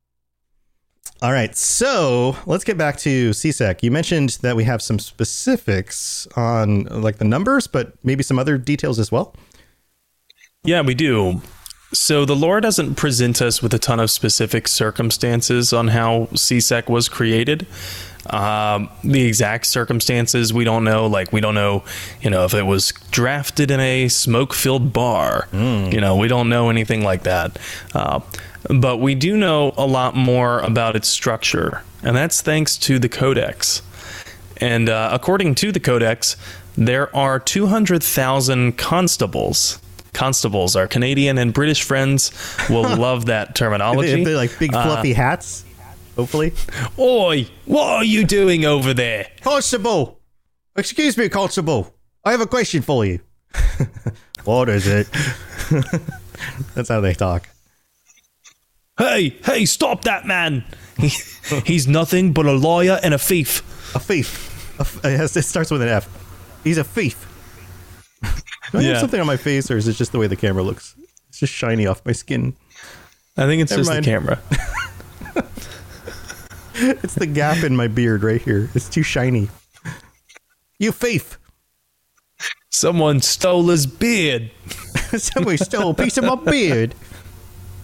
All 1.23 1.33
right, 1.33 1.57
so 1.57 2.37
let's 2.47 2.65
get 2.65 2.77
back 2.77 2.97
to 2.99 3.31
CSEC. 3.31 3.85
You 3.85 3.93
mentioned 3.93 4.39
that 4.43 4.57
we 4.57 4.65
have 4.65 4.83
some 4.83 4.99
specifics 4.99 6.27
on 6.35 6.83
like 6.87 7.19
the 7.19 7.25
numbers, 7.25 7.69
but 7.69 7.93
maybe 8.03 8.25
some 8.25 8.41
other 8.41 8.59
details 8.59 8.99
as 8.99 9.13
well. 9.13 9.33
Yeah, 10.65 10.81
we 10.81 10.95
do. 10.95 11.41
So 11.95 12.25
the 12.25 12.35
lore 12.35 12.61
doesn't 12.61 12.97
present 12.97 13.41
us 13.41 13.63
with 13.63 13.73
a 13.73 13.79
ton 13.79 14.01
of 14.01 14.11
specific 14.11 14.67
circumstances 14.67 15.73
on 15.73 15.89
how 15.89 16.27
CSEC 16.33 16.89
was 16.89 17.09
created, 17.09 17.69
Um, 18.31 18.89
the 19.03 19.23
exact 19.25 19.67
circumstances 19.67 20.53
we 20.53 20.65
don't 20.65 20.85
know. 20.85 21.07
Like 21.07 21.33
we 21.33 21.41
don't 21.41 21.55
know, 21.55 21.85
you 22.21 22.31
know, 22.31 22.45
if 22.45 22.55
it 22.55 22.63
was 22.65 22.93
drafted 23.11 23.71
in 23.71 23.79
a 23.81 24.09
smoke-filled 24.09 24.93
bar. 24.93 25.49
You 25.53 26.01
know, 26.01 26.17
we 26.17 26.27
don't 26.29 26.49
know 26.49 26.69
anything 26.71 27.03
like 27.05 27.25
that. 27.25 27.59
Uh, 27.95 28.21
but 28.69 28.99
we 28.99 29.15
do 29.15 29.37
know 29.37 29.73
a 29.77 29.87
lot 29.87 30.15
more 30.15 30.61
about 30.61 30.97
its 30.97 31.09
structure, 31.09 31.83
and 32.03 32.17
that's 32.17 32.41
thanks 32.41 32.77
to 32.79 32.99
the 32.99 33.09
Codex. 33.09 33.83
And 34.59 34.89
uh, 34.89 35.11
according 35.13 35.55
to 35.57 35.73
the 35.73 35.81
Codex, 35.81 36.37
there 36.77 37.15
are 37.15 37.39
200,000 37.41 38.79
constables. 38.79 39.81
Constables, 40.13 40.77
our 40.77 40.87
Canadian 40.87 41.39
and 41.39 41.53
British 41.55 41.83
friends 41.83 42.31
will 42.69 42.83
love 42.97 43.27
that 43.27 43.55
terminology. 43.55 44.23
They're 44.25 44.37
like 44.37 44.57
big 44.59 44.75
Uh, 44.75 44.85
fluffy 44.85 45.13
hats. 45.15 45.65
Hopefully. 46.17 46.53
Oi, 46.99 47.49
what 47.65 47.87
are 47.89 48.05
you 48.05 48.25
doing 48.25 48.65
over 48.67 48.93
there? 48.93 49.27
Constable! 49.41 50.21
Excuse 50.77 51.17
me, 51.17 51.29
Constable. 51.29 51.95
I 52.25 52.33
have 52.33 52.41
a 52.43 52.47
question 52.47 52.83
for 52.83 53.05
you. 53.05 53.21
what 54.45 54.69
is 54.69 54.87
it? 54.87 55.09
That's 56.75 56.89
how 56.91 57.01
they 57.01 57.15
talk. 57.15 57.49
Hey, 58.99 59.31
hey, 59.45 59.65
stop 59.65 60.03
that 60.05 60.27
man! 60.27 60.65
He, 60.99 61.09
he's 61.67 61.89
nothing 61.89 62.33
but 62.33 62.47
a 62.47 62.53
liar 62.53 63.01
and 63.03 63.15
a 63.15 63.19
thief. 63.19 63.61
A 63.95 63.99
thief. 63.99 64.49
A 64.79 64.83
f- 64.83 65.05
uh, 65.05 65.09
it, 65.09 65.17
has, 65.17 65.37
it 65.37 65.43
starts 65.43 65.71
with 65.71 65.83
an 65.83 65.89
F. 65.89 66.09
He's 66.65 66.79
a 66.79 66.85
thief. 66.85 67.29
Do 68.71 68.79
I 68.79 68.81
Yeah. 68.83 68.89
have 68.91 68.99
something 69.01 69.21
on 69.21 69.27
my 69.27 69.37
face, 69.37 69.71
or 69.71 69.77
is 69.77 69.89
it 69.89 69.95
just 69.95 70.13
the 70.13 70.19
way 70.19 70.27
the 70.27 70.37
camera 70.37 70.63
looks? 70.63 70.95
It's 71.29 71.39
just 71.41 71.53
shiny 71.53 71.87
off 71.87 72.05
my 72.07 72.13
skin. 72.13 72.55
I 73.37 73.47
think 73.47 73.63
it's 73.63 73.71
Never 73.71 73.81
just 73.81 73.91
mind. 73.91 74.05
the 74.05 74.11
camera. 74.11 74.41
It's 76.75 77.15
the 77.15 77.27
gap 77.27 77.63
in 77.65 77.77
my 77.77 77.87
beard 77.87 78.23
right 78.25 78.41
here. 78.41 78.69
It's 78.75 78.89
too 78.89 79.03
shiny. 79.03 79.49
You 80.79 80.91
thief! 80.91 81.39
Someone 82.71 83.21
stole 83.21 83.69
his 83.69 83.87
beard. 83.87 84.51
Somebody 85.17 85.59
stole 85.59 85.91
a 85.91 85.95
piece 85.95 86.17
of 86.17 86.25
my 86.25 86.35
beard. 86.37 86.95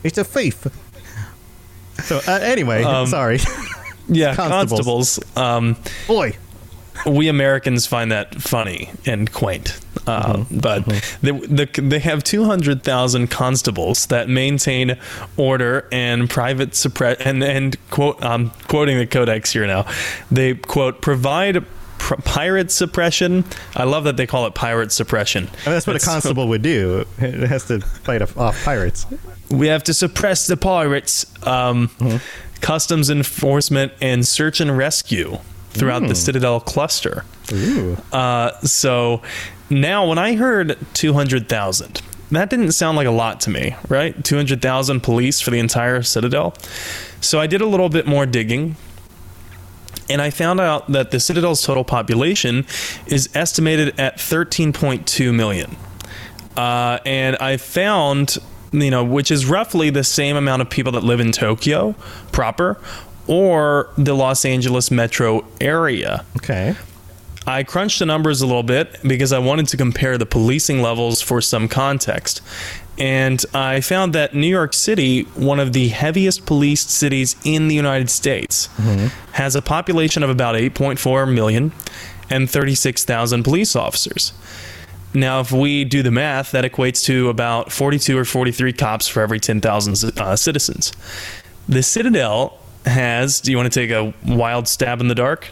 It's 0.03 0.17
a 0.19 0.25
thief. 0.25 0.67
So 2.05 2.21
uh, 2.27 2.39
anyway, 2.43 2.83
Um, 2.83 3.07
sorry. 3.07 3.39
Yeah, 4.11 4.35
Constables. 4.35 5.19
constables. 5.19 5.37
Um, 5.37 5.77
Boy, 6.07 6.35
we 7.07 7.29
Americans 7.29 7.87
find 7.87 8.11
that 8.11 8.35
funny 8.41 8.91
and 9.05 9.31
quaint. 9.31 9.79
Uh, 10.07 10.45
But 10.51 10.87
They, 11.21 11.33
the, 11.33 11.69
they 11.83 11.99
have 11.99 12.25
200,000 12.25 13.29
constables 13.29 14.07
that 14.07 14.31
maintain 14.31 14.97
order 15.37 15.87
and 15.93 16.31
private 16.31 16.75
suppress 16.75 17.19
and 17.21 17.45
and 17.45 17.77
quote 17.91 18.25
I'm 18.25 18.49
quoting 18.67 18.97
the 18.97 19.07
codex 19.07 19.53
here 19.53 19.67
now. 19.67 19.85
They 20.31 20.55
quote 20.55 21.03
provide 21.03 21.63
pr- 21.99 22.15
pirate 22.25 22.71
suppression. 22.71 23.45
I 23.77 23.85
love 23.85 24.05
that 24.05 24.17
they 24.17 24.27
call 24.27 24.47
it 24.47 24.55
pirate 24.55 24.91
suppression. 24.91 25.45
I 25.45 25.49
mean, 25.51 25.75
that's 25.75 25.87
what 25.87 25.97
a 25.97 26.01
so- 26.01 26.11
constable 26.13 26.49
would 26.49 26.63
do. 26.63 27.05
It 27.19 27.47
has 27.47 27.67
to 27.67 27.81
fight 27.81 28.23
off 28.23 28.65
pirates. 28.65 29.05
We 29.51 29.69
have 29.69 29.83
to 29.85 29.95
suppress 29.95 30.47
the 30.47 30.57
pirates, 30.57 31.27
um, 31.47 31.91
customs 32.61 33.11
enforcement, 33.11 33.93
and 34.01 34.27
search 34.27 34.61
and 34.61 34.77
rescue 34.77 35.39
throughout 35.71 36.07
the 36.07 36.15
Citadel 36.15 36.61
cluster. 36.61 37.25
Uh, 38.13 38.59
so 38.61 39.23
now, 39.71 40.07
when 40.09 40.19
I 40.19 40.35
heard 40.37 40.77
200,000, 40.95 42.03
that 42.31 42.51
didn't 42.51 42.73
sound 42.73 42.97
like 42.97 43.07
a 43.07 43.11
lot 43.13 43.41
to 43.43 43.51
me, 43.51 43.75
right? 43.89 44.23
200,000 44.25 45.01
police 45.01 45.41
for 45.41 45.51
the 45.51 45.59
entire 45.59 46.03
Citadel. 46.03 46.55
So 47.21 47.41
I 47.41 47.47
did 47.47 47.61
a 47.61 47.67
little 47.67 47.89
bit 47.89 48.07
more 48.07 48.27
digging. 48.27 48.77
And 50.11 50.23
I 50.23 50.31
found 50.31 50.59
out 50.59 50.91
that 50.93 51.11
the 51.11 51.21
Citadel's 51.21 51.61
total 51.63 51.85
population 51.85 52.65
is 53.07 53.29
estimated 53.35 53.99
at 54.01 54.17
13.2 54.17 55.35
million 55.35 55.77
uh, 56.59 56.99
and 57.07 57.37
I 57.37 57.57
found, 57.57 58.39
you 58.73 58.91
know, 58.91 59.05
which 59.05 59.31
is 59.31 59.47
roughly 59.47 59.91
the 59.91 60.05
same 60.05 60.37
amount 60.37 60.63
of 60.63 60.71
people 60.71 60.93
that 60.93 61.05
live 61.05 61.21
in 61.21 61.33
Tokyo 61.33 61.95
proper 62.33 62.79
or 63.27 63.91
the 63.97 64.15
Los 64.15 64.45
Angeles 64.45 64.91
metro 64.91 65.45
area. 65.61 66.25
Okay. 66.37 66.77
I 67.47 67.63
crunched 67.63 67.99
the 67.99 68.07
numbers 68.07 68.43
a 68.43 68.47
little 68.47 68.63
bit 68.63 68.99
because 69.03 69.33
I 69.33 69.39
wanted 69.39 69.69
to 69.69 69.77
compare 69.79 70.19
the 70.19 70.27
policing 70.27 70.83
levels 70.83 71.23
for 71.23 71.41
some 71.41 71.67
context. 71.67 72.43
And 72.99 73.43
I 73.55 73.81
found 73.81 74.13
that 74.15 74.35
New 74.35 74.49
York 74.49 74.75
City, 74.75 75.23
one 75.35 75.61
of 75.61 75.73
the 75.73 75.89
heaviest 75.89 76.45
policed 76.47 76.91
cities 76.91 77.37
in 77.45 77.69
the 77.69 77.75
United 77.75 78.11
States, 78.11 78.69
mm-hmm. 78.77 79.07
has 79.33 79.55
a 79.55 79.63
population 79.63 80.23
of 80.23 80.31
about 80.31 80.57
8.4 80.57 81.33
million 81.33 81.73
and 82.29 82.51
36,000 82.51 83.45
police 83.45 83.75
officers. 83.77 84.33
Now, 85.15 85.41
if 85.41 85.51
we 85.51 85.85
do 85.85 86.03
the 86.03 86.11
math, 86.11 86.51
that 86.53 86.65
equates 86.65 87.03
to 87.05 87.29
about 87.31 87.73
42 87.73 88.17
or 88.19 88.25
43 88.25 88.73
cops 88.75 89.09
for 89.09 89.23
every 89.23 89.41
10,000 89.41 90.19
uh, 90.21 90.37
citizens. 90.37 90.93
The 91.69 91.83
Citadel 91.83 92.59
has, 92.85 93.41
do 93.41 93.51
you 93.51 93.57
want 93.57 93.73
to 93.73 93.81
take 93.81 93.91
a 93.91 94.13
wild 94.27 94.69
stab 94.69 95.01
in 95.01 95.09
the 95.09 95.15
dark? 95.15 95.51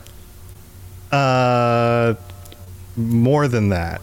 Uh, 1.10 2.14
more 2.96 3.48
than 3.48 3.70
that. 3.70 4.00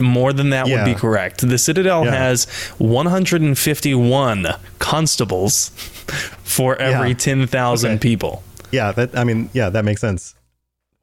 More 0.00 0.32
than 0.32 0.50
that 0.50 0.66
would 0.66 0.84
be 0.84 0.94
correct. 0.94 1.46
The 1.48 1.58
Citadel 1.58 2.04
Yeah. 2.04 2.12
has 2.12 2.46
151 2.78 4.46
constables 4.78 5.68
for 6.42 6.76
every 6.80 7.08
Yeah. 7.10 7.14
10,000 7.14 7.90
Okay. 7.92 7.98
people, 7.98 8.42
Yeah, 8.72 8.90
that. 8.92 9.16
I 9.16 9.22
mean, 9.24 9.50
yeah, 9.52 9.68
that 9.70 9.84
makes 9.84 10.00
sense. 10.00 10.34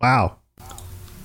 Wow. 0.01 0.35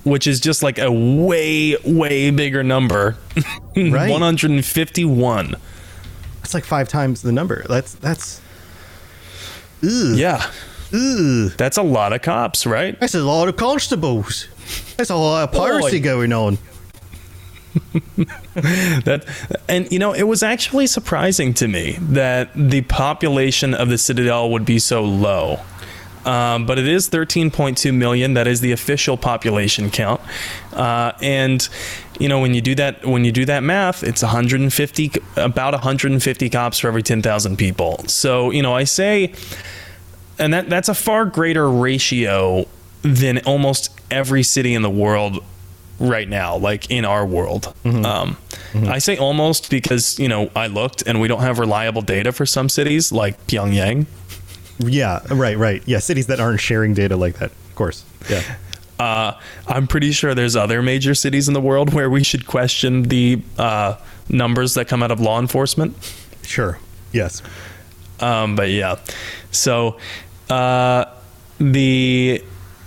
Which 0.07 0.25
is 0.27 0.39
just 0.39 0.63
like 0.63 0.79
a 0.79 0.91
way, 0.91 1.75
way 1.85 2.31
bigger 2.31 2.63
number. 2.63 3.17
Right. 3.77 4.09
151. 4.09 5.55
That's 6.41 6.55
like 6.55 6.65
five 6.65 6.89
times 6.89 7.21
the 7.21 7.31
number. 7.31 7.63
That's 7.69 7.93
that's. 7.93 8.41
Ugh. 9.83 10.17
Yeah. 10.17 10.49
Ugh. 10.91 11.51
That's 11.57 11.77
a 11.77 11.83
lot 11.83 12.11
of 12.11 12.23
cops, 12.23 12.65
right? 12.65 12.99
That's 12.99 13.13
a 13.13 13.21
lot 13.21 13.47
of 13.47 13.55
constables. 13.55 14.47
That's 14.97 15.11
a 15.11 15.15
lot 15.15 15.43
of 15.43 15.51
piracy 15.51 15.99
Boy. 15.99 16.03
going 16.03 16.33
on. 16.33 16.57
that 18.55 19.25
and 19.69 19.91
you 19.91 19.99
know 19.99 20.13
it 20.13 20.23
was 20.23 20.41
actually 20.41 20.87
surprising 20.87 21.53
to 21.53 21.67
me 21.67 21.97
that 22.01 22.49
the 22.55 22.81
population 22.81 23.75
of 23.75 23.89
the 23.89 23.97
citadel 23.99 24.49
would 24.49 24.65
be 24.65 24.79
so 24.79 25.03
low 25.03 25.59
um, 26.27 26.65
but 26.65 26.77
it 26.77 26.87
is 26.87 27.09
13.2 27.09 27.93
million. 27.93 28.33
That 28.33 28.47
is 28.47 28.59
the 28.61 28.73
official 28.73 29.15
population 29.17 29.89
count. 29.89 30.19
Uh, 30.73 31.13
and 31.21 31.67
you 32.19 32.27
know 32.27 32.39
when 32.39 32.53
you 32.53 32.61
do 32.61 32.75
that 32.75 33.05
when 33.05 33.23
you 33.23 33.31
do 33.31 33.45
that 33.45 33.61
math 33.61 34.03
it's 34.03 34.23
150 34.23 35.11
about 35.35 35.73
150 35.73 36.49
cops 36.49 36.79
for 36.79 36.87
every 36.87 37.03
10,000 37.03 37.57
people. 37.57 38.03
So 38.07 38.51
you 38.51 38.61
know 38.63 38.73
i 38.75 38.83
say 38.85 39.33
and 40.39 40.51
that 40.53 40.67
that's 40.69 40.89
a 40.89 40.95
far 40.95 41.25
greater 41.25 41.69
ratio 41.69 42.67
than 43.03 43.37
almost 43.45 43.91
every 44.09 44.41
city 44.43 44.73
in 44.73 44.81
the 44.81 44.89
world 44.89 45.43
right 45.99 46.27
now 46.27 46.57
like 46.57 46.89
in 46.89 47.05
our 47.05 47.25
world. 47.25 47.73
Um, 47.85 48.37
i 48.73 48.97
say 48.99 49.17
almost 49.17 49.69
because 49.69 50.19
you 50.19 50.27
know 50.27 50.49
i 50.55 50.65
looked 50.67 51.03
and 51.07 51.21
we 51.21 51.27
don't 51.27 51.41
have 51.41 51.59
reliable 51.59 52.01
data 52.01 52.31
for 52.31 52.45
some 52.45 52.67
cities 52.69 53.11
like 53.11 53.35
pyongyang 53.47 54.05
Yeah. 54.79 55.21
Right. 55.29 55.57
Right. 55.57 55.81
Yeah. 55.85 55.99
Cities 55.99 56.27
that 56.27 56.39
aren't 56.39 56.59
sharing 56.61 56.93
data 56.93 57.15
like 57.15 57.35
that. 57.39 57.51
Of 57.51 57.75
course. 57.75 58.03
Yeah. 58.29 58.41
uh, 58.99 59.33
i'm 59.67 59.85
pretty 59.85 60.11
sure 60.11 60.33
there's 60.33 60.55
other 60.55 60.81
major 60.81 61.13
cities 61.13 61.47
in 61.47 61.53
the 61.53 61.61
world 61.61 61.93
where 61.93 62.09
we 62.09 62.23
should 62.23 62.47
question 62.47 63.03
the 63.03 63.39
uh, 63.59 63.95
numbers 64.27 64.73
that 64.73 64.87
come 64.87 65.03
out 65.03 65.11
of 65.11 65.19
law 65.19 65.39
enforcement 65.39 65.95
Sure. 66.43 66.79
Yes. 67.11 67.43
Um, 68.19 68.55
but 68.55 68.69
yeah, 68.69 68.95
so 69.51 69.97
uh, 70.49 71.05
the 71.59 72.43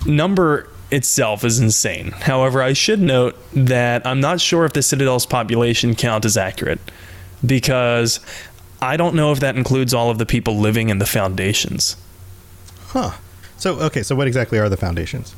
number 0.07 0.69
itself 0.91 1.45
is 1.45 1.61
insane. 1.61 2.11
However, 2.11 2.63
I 2.63 2.73
should 2.73 3.01
note 3.01 3.37
that 3.53 4.05
I'm 4.07 4.19
not 4.21 4.41
sure 4.41 4.65
if 4.65 4.73
the 4.73 4.83
Citadel's 4.83 5.27
population 5.27 5.95
count 5.95 6.25
is 6.25 6.37
accurate 6.37 6.81
because 7.47 8.19
I 8.83 8.97
don't 8.97 9.15
know 9.15 9.33
if 9.33 9.41
that 9.41 9.57
includes 9.57 9.93
all 9.93 10.11
of 10.11 10.19
the 10.19 10.27
people 10.27 10.57
living 10.59 10.89
in 10.89 10.99
the 10.99 11.07
foundations. 11.07 11.97
Huh. 12.89 13.13
So 13.57 13.79
okay. 13.81 14.03
So 14.03 14.17
what 14.17 14.27
exactly 14.27 14.59
are 14.59 14.69
the 14.69 14.77
foundations? 14.77 15.35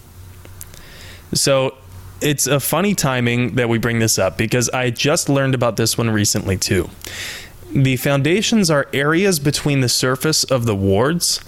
So 1.35 1.75
it's 2.21 2.47
a 2.47 2.61
funny 2.61 2.95
timing 2.95 3.57
that 3.57 3.69
we 3.69 3.79
bring 3.79 3.99
this 3.99 4.19
up 4.19 4.39
because 4.39 4.69
I 4.71 4.91
just 4.91 5.29
learned 5.29 5.55
about 5.55 5.77
this 5.77 5.99
one 5.99 6.11
recently 6.11 6.57
too. 6.57 6.89
The 7.73 7.97
foundations 7.97 8.71
are 8.71 8.87
areas 8.93 9.41
between 9.41 9.81
the 9.81 9.89
surface 9.89 10.45
of 10.45 10.67
the 10.67 10.77
wards 10.77 11.41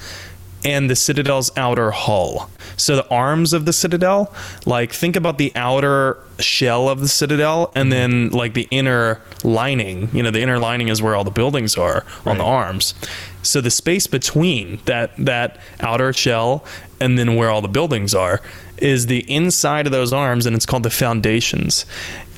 and 0.65 0.91
the 0.91 0.97
citadel's 0.97 1.57
outer 1.57 1.91
hull. 1.91 2.51
So 2.77 2.97
the 2.97 3.09
arms 3.09 3.53
of 3.53 3.65
the 3.65 3.73
citadel, 3.73 4.35
like 4.67 4.93
think 4.93 5.17
about 5.17 5.39
the 5.39 5.53
outer 5.55 6.19
shell 6.39 6.89
of 6.89 7.01
the 7.01 7.09
citadel 7.09 7.73
and 7.75 7.91
mm-hmm. 7.91 7.91
then 7.91 8.31
like 8.31 8.55
the 8.55 8.69
inner 8.71 9.21
lining, 9.43 10.09
you 10.13 10.23
know, 10.23 10.31
the 10.31 10.41
inner 10.41 10.59
lining 10.59 10.89
is 10.89 11.01
where 11.01 11.15
all 11.15 11.25
the 11.25 11.31
buildings 11.31 11.77
are 11.77 12.05
on 12.27 12.39
the 12.39 12.45
arms. 12.45 12.95
So 13.43 13.61
the 13.61 13.71
space 13.71 14.07
between 14.07 14.81
that 14.87 15.13
that 15.19 15.59
outer 15.81 16.13
shell 16.13 16.65
and 17.01 17.19
then 17.19 17.37
where 17.37 17.51
all 17.51 17.61
the 17.61 17.69
buildings 17.69 18.15
are 18.15 18.41
is 18.79 19.07
the 19.07 19.31
inside 19.31 19.87
of 19.87 19.93
those 19.93 20.13
arms, 20.13 20.47
and 20.47 20.57
it's 20.57 20.67
called 20.67 20.83
the 20.83 20.91
foundations. 20.91 21.87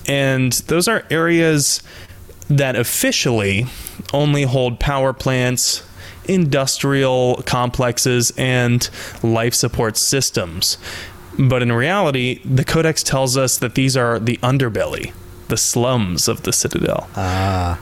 And 0.07 0.53
those 0.53 0.89
are 0.89 1.05
areas 1.11 1.83
that 2.49 2.77
officially 2.77 3.67
only 4.13 4.43
hold 4.43 4.79
power 4.79 5.13
plants, 5.13 5.86
industrial 6.29 7.43
complexes, 7.47 8.33
and 8.37 8.89
life 9.23 9.55
support 9.55 9.97
systems. 9.97 10.79
But 11.39 11.63
in 11.63 11.73
reality, 11.73 12.41
the 12.45 12.65
Codex 12.65 13.03
tells 13.03 13.37
us 13.37 13.59
that 13.59 13.75
these 13.75 13.97
are 13.97 14.19
the 14.19 14.37
underbelly, 14.39 15.13
the 15.49 15.57
slums 15.57 16.29
of 16.29 16.43
the 16.43 16.53
Citadel. 16.53 17.09
Ah. 17.17 17.79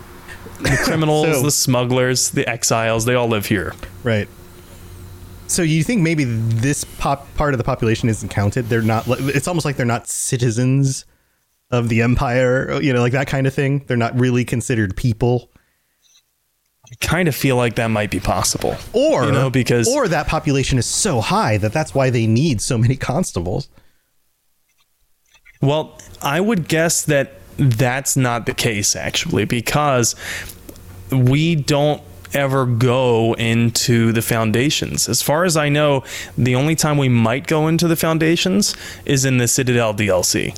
The 0.61 0.77
criminals, 0.85 1.27
So- 1.27 1.43
the 1.43 1.51
smugglers, 1.51 2.31
the 2.31 2.49
exiles, 2.49 3.05
they 3.05 3.15
all 3.15 3.29
live 3.29 3.47
here. 3.47 3.75
Right. 4.03 4.29
So 5.47 5.63
you 5.63 5.85
think 5.85 6.01
maybe 6.01 6.25
this 6.25 6.85
pop 6.85 7.33
part 7.35 7.53
of 7.55 7.59
the 7.59 7.65
population 7.65 8.09
isn't 8.09 8.31
counted? 8.31 8.69
They're 8.71 8.81
not. 8.83 9.05
It's 9.09 9.47
almost 9.47 9.65
like 9.67 9.77
they're 9.77 9.85
not 9.87 10.09
citizens 10.09 11.05
of 11.71 11.91
the 11.91 12.01
empire. 12.03 12.81
You 12.81 12.93
know, 12.95 13.03
like 13.03 13.13
that 13.13 13.27
kind 13.27 13.47
of 13.47 13.53
thing. 13.53 13.85
They're 13.87 13.97
not 13.99 14.19
really 14.19 14.45
considered 14.45 14.97
people. 14.97 15.51
I 16.91 16.95
kind 17.01 17.29
of 17.29 17.35
feel 17.35 17.57
like 17.57 17.77
that 17.77 17.89
might 17.89 18.11
be 18.11 18.21
possible. 18.21 18.77
Or 18.93 19.25
you 19.25 19.33
know, 19.33 19.51
because 19.51 19.89
or 19.89 20.07
that 20.09 20.27
population 20.27 20.79
is 20.79 20.87
so 20.87 21.21
high 21.21 21.57
that 21.59 21.73
that's 21.73 21.95
why 21.95 22.11
they 22.11 22.27
need 22.27 22.61
so 22.61 22.77
many 22.77 22.97
constables. 22.97 23.69
Well, 25.63 25.99
I 26.21 26.41
would 26.41 26.69
guess 26.69 27.03
that 27.05 27.33
that's 27.57 28.17
not 28.17 28.47
the 28.47 28.55
case 28.55 28.95
actually, 28.97 29.45
because 29.47 30.15
we 31.11 31.55
don't 31.55 32.03
ever 32.35 32.67
go 32.67 33.35
into 33.35 34.13
the 34.13 34.21
foundations. 34.21 35.09
As 35.09 35.23
far 35.23 35.45
as 35.45 35.57
I 35.57 35.69
know, 35.69 36.05
the 36.37 36.55
only 36.55 36.75
time 36.75 36.99
we 36.99 37.09
might 37.09 37.47
go 37.47 37.69
into 37.69 37.89
the 37.89 37.97
foundations 37.97 38.75
is 39.07 39.25
in 39.25 39.39
the 39.39 39.49
Citadel 39.49 39.95
DLC. 39.95 40.57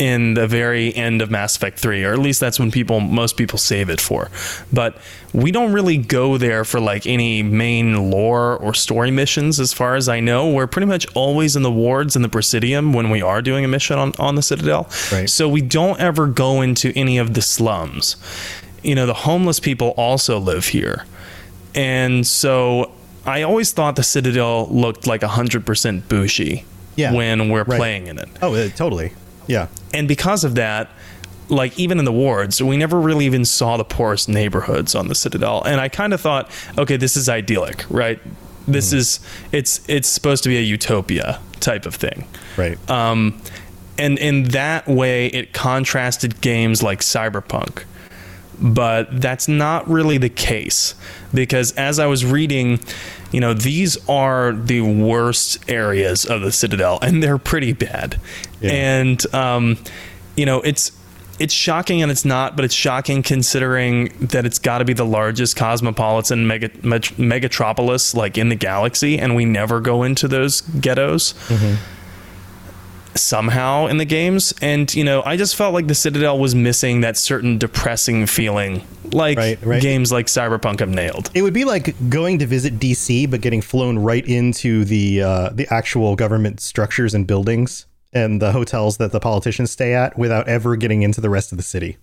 In 0.00 0.32
the 0.32 0.46
very 0.48 0.94
end 0.94 1.20
of 1.20 1.30
Mass 1.30 1.56
Effect 1.56 1.78
3, 1.78 2.04
or 2.04 2.14
at 2.14 2.18
least 2.18 2.40
that's 2.40 2.58
when 2.58 2.70
people 2.70 3.00
most 3.00 3.36
people 3.36 3.58
save 3.58 3.90
it 3.90 4.00
for. 4.00 4.30
But 4.72 4.96
we 5.34 5.52
don't 5.52 5.72
really 5.74 5.98
go 5.98 6.38
there 6.38 6.64
for 6.64 6.80
like 6.80 7.06
any 7.06 7.42
main 7.42 8.10
lore 8.10 8.56
or 8.56 8.72
story 8.72 9.10
missions 9.10 9.60
as 9.60 9.74
far 9.74 9.96
as 9.96 10.08
I 10.08 10.18
know. 10.20 10.50
We're 10.50 10.66
pretty 10.66 10.86
much 10.86 11.06
always 11.14 11.54
in 11.54 11.62
the 11.62 11.70
wards 11.70 12.16
in 12.16 12.22
the 12.22 12.30
Presidium 12.30 12.94
when 12.94 13.10
we 13.10 13.20
are 13.20 13.42
doing 13.42 13.62
a 13.62 13.68
mission 13.68 13.98
on, 13.98 14.12
on 14.18 14.36
the 14.36 14.42
Citadel. 14.42 14.88
Right. 15.12 15.28
So 15.28 15.50
we 15.50 15.60
don't 15.60 16.00
ever 16.00 16.26
go 16.26 16.62
into 16.62 16.92
any 16.96 17.18
of 17.18 17.34
the 17.34 17.42
slums. 17.42 18.16
You 18.82 18.94
know, 18.94 19.04
the 19.04 19.12
homeless 19.12 19.60
people 19.60 19.88
also 19.98 20.38
live 20.38 20.68
here. 20.68 21.04
And 21.74 22.26
so 22.26 22.90
I 23.26 23.42
always 23.42 23.70
thought 23.72 23.96
the 23.96 24.02
Citadel 24.02 24.66
looked 24.70 25.06
like 25.06 25.20
100% 25.20 26.08
Bushi 26.08 26.64
Yeah, 26.96 27.12
when 27.12 27.50
we're 27.50 27.64
right. 27.64 27.76
playing 27.76 28.06
in 28.06 28.18
it. 28.18 28.30
Oh, 28.40 28.54
uh, 28.54 28.70
totally. 28.70 29.12
Yeah. 29.46 29.68
And 29.92 30.06
because 30.06 30.44
of 30.44 30.54
that, 30.54 30.90
like 31.48 31.78
even 31.78 31.98
in 31.98 32.04
the 32.04 32.12
wards, 32.12 32.62
we 32.62 32.76
never 32.76 33.00
really 33.00 33.26
even 33.26 33.44
saw 33.44 33.76
the 33.76 33.84
poorest 33.84 34.28
neighborhoods 34.28 34.94
on 34.94 35.08
the 35.08 35.14
Citadel. 35.14 35.62
And 35.64 35.80
I 35.80 35.88
kind 35.88 36.12
of 36.12 36.20
thought, 36.20 36.50
okay, 36.78 36.96
this 36.96 37.16
is 37.16 37.28
idyllic, 37.28 37.84
right? 37.90 38.20
This 38.68 38.92
is 38.92 39.20
it's 39.52 39.80
it's 39.88 40.08
supposed 40.08 40.42
to 40.44 40.48
be 40.48 40.58
a 40.58 40.62
utopia 40.62 41.40
type 41.58 41.86
of 41.86 41.94
thing. 41.94 42.26
Right. 42.56 42.78
Um, 42.90 43.40
and 43.98 44.18
in 44.18 44.44
that 44.44 44.86
way, 44.86 45.26
it 45.26 45.52
contrasted 45.52 46.40
games 46.40 46.82
like 46.82 47.00
Cyberpunk. 47.00 47.84
But 48.60 49.20
that's 49.20 49.48
not 49.48 49.88
really 49.88 50.18
the 50.18 50.28
case 50.28 50.94
because 51.32 51.72
as 51.72 51.98
I 51.98 52.06
was 52.06 52.24
reading, 52.24 52.80
you 53.32 53.40
know, 53.40 53.54
these 53.54 53.96
are 54.08 54.52
the 54.52 54.82
worst 54.82 55.68
areas 55.68 56.26
of 56.26 56.42
the 56.42 56.52
Citadel 56.52 56.98
and 57.00 57.22
they're 57.22 57.38
pretty 57.38 57.72
bad. 57.72 58.20
And, 58.62 59.34
um, 59.34 59.78
you 60.36 60.46
know, 60.46 60.60
it's. 60.60 60.92
It's 61.38 61.54
shocking 61.54 62.02
and 62.02 62.10
it's 62.10 62.26
not, 62.26 62.54
but 62.54 62.66
it's 62.66 62.74
shocking 62.74 63.22
considering 63.22 64.12
that 64.20 64.44
it's 64.44 64.58
got 64.58 64.80
to 64.80 64.84
be 64.84 64.92
the 64.92 65.06
largest 65.06 65.56
cosmopolitan 65.56 66.46
mega, 66.46 66.68
meg- 66.82 67.16
megatropolis 67.16 68.14
like 68.14 68.36
in 68.36 68.50
the 68.50 68.54
galaxy, 68.54 69.18
and 69.18 69.34
we 69.34 69.46
never 69.46 69.80
go 69.80 70.02
into 70.02 70.28
those 70.28 70.60
ghettos 70.60 71.32
somehow 73.14 73.86
in 73.86 73.96
the 73.96 74.04
games 74.04 74.54
and 74.62 74.94
you 74.94 75.04
know 75.04 75.22
i 75.24 75.36
just 75.36 75.56
felt 75.56 75.74
like 75.74 75.86
the 75.86 75.94
citadel 75.94 76.38
was 76.38 76.54
missing 76.54 77.00
that 77.00 77.16
certain 77.16 77.58
depressing 77.58 78.26
feeling 78.26 78.82
like 79.12 79.38
right. 79.38 79.82
games 79.82 80.12
like 80.12 80.26
cyberpunk 80.26 80.80
have 80.80 80.88
nailed 80.88 81.30
It 81.34 81.42
would 81.42 81.54
be 81.54 81.64
like 81.64 81.94
going 82.08 82.38
to 82.38 82.46
visit 82.46 82.78
DC, 82.78 83.30
but 83.30 83.40
getting 83.40 83.60
flown 83.60 83.98
right 83.98 84.26
into 84.26 84.84
the 84.84 85.22
uh, 85.22 85.50
the 85.50 85.66
actual 85.72 86.16
government 86.16 86.60
structures 86.60 87.14
and 87.14 87.26
buildings 87.26 87.86
and 88.12 88.42
the 88.42 88.52
hotels 88.52 88.96
that 88.98 89.12
the 89.12 89.20
politicians 89.20 89.70
stay 89.70 89.94
at 89.94 90.18
without 90.18 90.48
ever 90.48 90.76
getting 90.76 91.02
into 91.02 91.20
the 91.20 91.30
rest 91.30 91.52
of 91.52 91.58
the 91.58 91.64
city. 91.64 91.96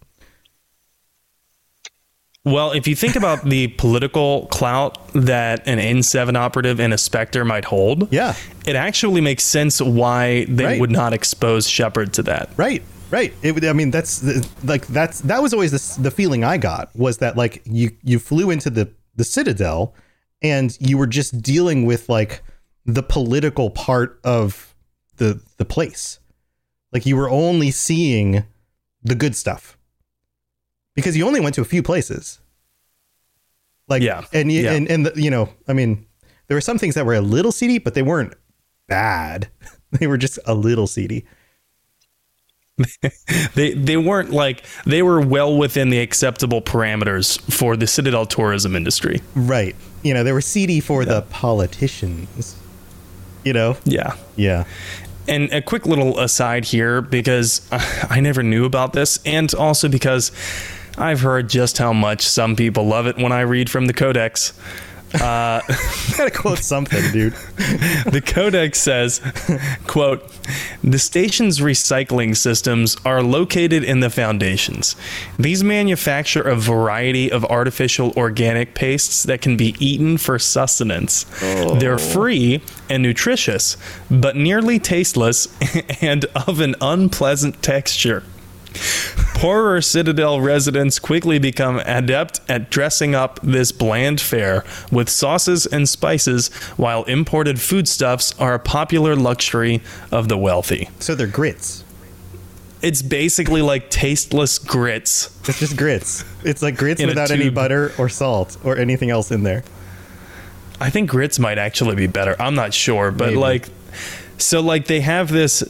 Well 2.52 2.72
if 2.72 2.88
you 2.88 2.96
think 2.96 3.16
about 3.16 3.44
the 3.46 3.68
political 3.70 4.48
clout 4.48 4.98
that 5.14 5.68
an 5.68 5.78
n7 5.80 6.36
operative 6.36 6.80
and 6.80 6.94
a 6.94 6.98
spectre 6.98 7.44
might 7.46 7.66
hold 7.66 8.12
Yeah. 8.12 8.36
it 8.66 8.76
actually 8.76 9.22
makes 9.22 9.44
sense 9.44 9.82
why 9.82 10.46
they 10.46 10.66
Right. 10.66 10.80
would 10.80 10.92
not 10.92 11.14
expose 11.14 11.68
shepard 11.68 12.14
to 12.14 12.24
that 12.24 12.50
Right. 12.58 12.84
Right. 13.10 13.34
It 13.42 13.54
would. 13.54 13.64
I 13.64 13.72
mean, 13.72 13.90
that's 13.90 14.22
like 14.66 14.86
that's 14.88 15.22
that 15.22 15.42
was 15.42 15.54
always 15.54 15.72
the, 15.72 16.02
the 16.02 16.12
feeling 16.12 16.44
I 16.44 16.58
got 16.58 16.94
was 16.94 17.20
that 17.20 17.38
like 17.38 17.62
you 17.64 17.92
you 18.04 18.20
flew 18.20 18.50
into 18.52 18.70
the 18.70 18.90
the 19.16 19.24
citadel 19.24 19.96
and 20.42 20.76
you 20.82 20.98
were 20.98 21.08
just 21.08 21.42
dealing 21.42 21.86
with 21.86 22.10
like 22.10 22.44
the 22.86 23.02
political 23.02 23.70
part 23.70 24.20
of 24.26 24.76
the 25.16 25.40
the 25.56 25.64
place. 25.64 26.20
Like 26.92 27.06
you 27.06 27.16
were 27.16 27.30
only 27.30 27.72
seeing 27.72 28.44
the 29.04 29.16
good 29.16 29.38
stuff 29.38 29.77
because 30.98 31.16
you 31.16 31.26
only 31.26 31.40
went 31.40 31.56
to 31.56 31.62
a 31.62 31.66
few 31.66 31.82
places. 31.82 32.40
Like 33.88 34.02
Yeah. 34.04 34.26
and 34.34 34.52
you, 34.52 34.64
Yeah. 34.64 34.74
and 34.74 34.90
and 34.92 35.06
the, 35.06 35.22
you 35.22 35.30
know, 35.32 35.50
I 35.70 35.72
mean, 35.74 36.06
there 36.48 36.58
were 36.58 36.62
some 36.62 36.78
things 36.78 36.96
that 36.96 37.06
were 37.06 37.14
a 37.16 37.22
little 37.22 37.54
seedy, 37.54 37.78
but 37.78 37.94
they 37.94 38.02
weren't 38.02 38.34
bad. 38.88 39.48
they 39.92 40.08
were 40.08 40.18
just 40.18 40.38
a 40.46 40.54
little 40.54 40.88
seedy. 40.88 41.26
they 43.56 43.74
they 43.74 43.98
weren't 43.98 44.30
like 44.30 44.64
they 44.86 45.02
were 45.02 45.20
well 45.20 45.58
within 45.58 45.90
the 45.90 46.00
acceptable 46.00 46.62
parameters 46.62 47.40
for 47.52 47.76
the 47.76 47.88
citadel 47.88 48.26
tourism 48.28 48.76
industry 48.76 49.20
Right. 49.36 49.76
You 50.04 50.14
know, 50.14 50.24
they 50.24 50.32
were 50.32 50.42
seedy 50.42 50.80
for 50.80 51.04
the 51.04 51.24
politicians. 51.24 52.56
You 53.44 53.54
know? 53.54 53.78
yeah 53.86 54.16
Yeah. 54.36 54.66
And 55.28 55.52
a 55.52 55.62
quick 55.62 55.86
little 55.88 56.20
aside 56.20 56.66
here 56.66 57.02
because 57.02 57.68
I 57.72 58.20
never 58.22 58.44
knew 58.44 58.64
about 58.66 58.94
this, 58.94 59.20
and 59.26 59.54
also 59.56 59.90
because 59.90 60.32
I've 60.98 61.22
heard 61.22 61.50
just 61.50 61.78
how 61.78 61.94
much 61.94 62.28
some 62.28 62.56
people 62.56 62.88
love 62.88 63.08
it 63.08 63.18
when 63.18 63.32
I 63.32 63.42
read 63.42 63.70
from 63.70 63.86
the 63.86 63.94
Codex. 63.94 64.54
Uh, 65.14 65.62
Gotta 66.18 66.32
quote 66.32 66.58
something, 66.60 67.12
dude. 67.12 67.34
the 68.08 68.22
Codex 68.26 68.80
says, 68.80 69.22
quote, 69.86 70.30
the 70.84 71.00
station's 71.00 71.60
recycling 71.60 72.36
systems 72.36 72.98
are 73.06 73.22
located 73.24 73.84
in 73.84 74.00
the 74.00 74.10
foundations. 74.10 74.96
These 75.40 75.64
manufacture 75.64 76.42
a 76.42 76.56
variety 76.56 77.32
of 77.32 77.46
artificial 77.46 78.12
organic 78.18 78.74
pastes 78.74 79.24
that 79.24 79.42
can 79.42 79.56
be 79.56 79.76
eaten 79.80 80.18
for 80.18 80.40
sustenance. 80.40 81.24
They're 81.42 82.00
free 82.00 82.62
and 82.90 83.04
nutritious, 83.04 83.78
but 84.12 84.36
nearly 84.36 84.80
tasteless 84.80 85.48
and 86.02 86.26
of 86.48 86.60
an 86.60 86.76
unpleasant 86.82 87.62
texture. 87.62 88.24
Poorer 89.36 89.82
Citadel 89.82 90.42
residents 90.42 90.98
quickly 90.98 91.38
become 91.38 91.80
adept 91.86 92.42
at 92.50 92.72
dressing 92.72 93.14
up 93.14 93.40
this 93.44 93.72
bland 93.72 94.20
fare 94.20 94.64
with 94.92 95.10
sauces 95.10 95.66
and 95.68 95.88
spices, 95.88 96.48
while 96.76 97.04
imported 97.04 97.62
foodstuffs 97.62 98.38
are 98.40 98.56
a 98.56 98.60
popular 98.60 99.16
luxury 99.16 99.82
of 100.12 100.28
the 100.28 100.38
wealthy. 100.38 100.90
So 101.00 101.14
they're 101.14 101.28
grits. 101.28 101.84
It's 102.82 103.02
basically 103.02 103.62
like 103.62 103.90
tasteless 103.90 104.58
grits. 104.60 105.36
It's 105.48 105.60
just 105.60 105.78
grits. 105.78 106.24
It's 106.44 106.62
like 106.62 106.76
grits 106.78 107.04
without 107.04 107.32
any 107.32 107.50
butter 107.50 107.92
or 107.98 108.10
salt 108.10 108.58
or 108.64 108.78
anything 108.78 109.10
else 109.10 109.32
in 109.32 109.44
there. 109.44 109.64
I 110.80 110.90
think 110.90 111.10
grits 111.10 111.40
might 111.40 111.58
actually 111.58 111.96
be 111.96 112.08
better. 112.08 112.36
I'm 112.40 112.56
not 112.56 112.74
sure, 112.74 113.12
but 113.12 113.30
Maybe. 113.30 113.38
like, 113.38 113.70
so 114.38 114.62
like 114.62 114.86
they 114.86 115.02
have 115.02 115.32
this. 115.32 115.64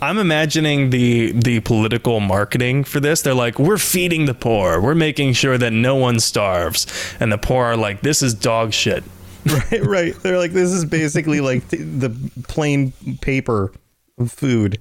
I'm 0.00 0.18
imagining 0.18 0.90
the 0.90 1.32
the 1.32 1.60
political 1.60 2.20
marketing 2.20 2.84
for 2.84 3.00
this. 3.00 3.22
They're 3.22 3.34
like, 3.34 3.58
we're 3.58 3.78
feeding 3.78 4.26
the 4.26 4.34
poor. 4.34 4.80
We're 4.80 4.94
making 4.94 5.32
sure 5.32 5.58
that 5.58 5.72
no 5.72 5.96
one 5.96 6.20
starves, 6.20 6.86
and 7.18 7.32
the 7.32 7.38
poor 7.38 7.64
are 7.66 7.76
like, 7.76 8.00
this 8.02 8.22
is 8.22 8.34
dog 8.34 8.72
shit. 8.72 9.04
Right, 9.48 9.82
right. 9.84 10.14
They're 10.16 10.36
like, 10.36 10.52
this 10.52 10.70
is 10.72 10.84
basically 10.84 11.40
like 11.40 11.66
t- 11.68 11.78
the 11.78 12.10
plain 12.48 12.92
paper 13.22 13.72
of 14.18 14.30
food. 14.30 14.78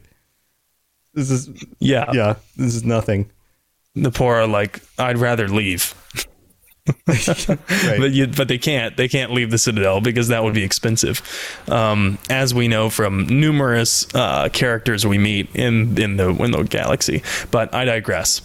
This 1.13 1.31
is, 1.31 1.49
Yeah, 1.79 2.11
yeah, 2.11 2.35
this 2.57 2.75
is 2.75 2.83
nothing. 2.83 3.31
The 3.95 4.11
poor 4.11 4.35
are 4.35 4.47
like, 4.47 4.81
I'd 4.99 5.19
rather 5.19 5.47
leave. 5.47 5.93
Right. 7.07 7.99
but 7.99 8.11
you, 8.11 8.27
but 8.27 8.47
they 8.47 8.57
can't 8.57 8.97
they 8.97 9.07
can't 9.07 9.31
leave 9.31 9.51
the 9.51 9.57
Citadel 9.57 10.01
because 10.01 10.27
that 10.27 10.43
would 10.43 10.53
be 10.53 10.63
expensive, 10.63 11.21
um, 11.69 12.17
as 12.29 12.53
we 12.53 12.67
know 12.67 12.89
from 12.89 13.27
numerous 13.27 14.07
uh, 14.13 14.49
characters 14.49 15.05
we 15.05 15.17
meet 15.17 15.53
in 15.55 15.97
in 15.97 16.17
the 16.17 16.29
in 16.29 16.51
the 16.51 16.63
galaxy. 16.63 17.23
But 17.51 17.73
I 17.73 17.85
digress. 17.85 18.41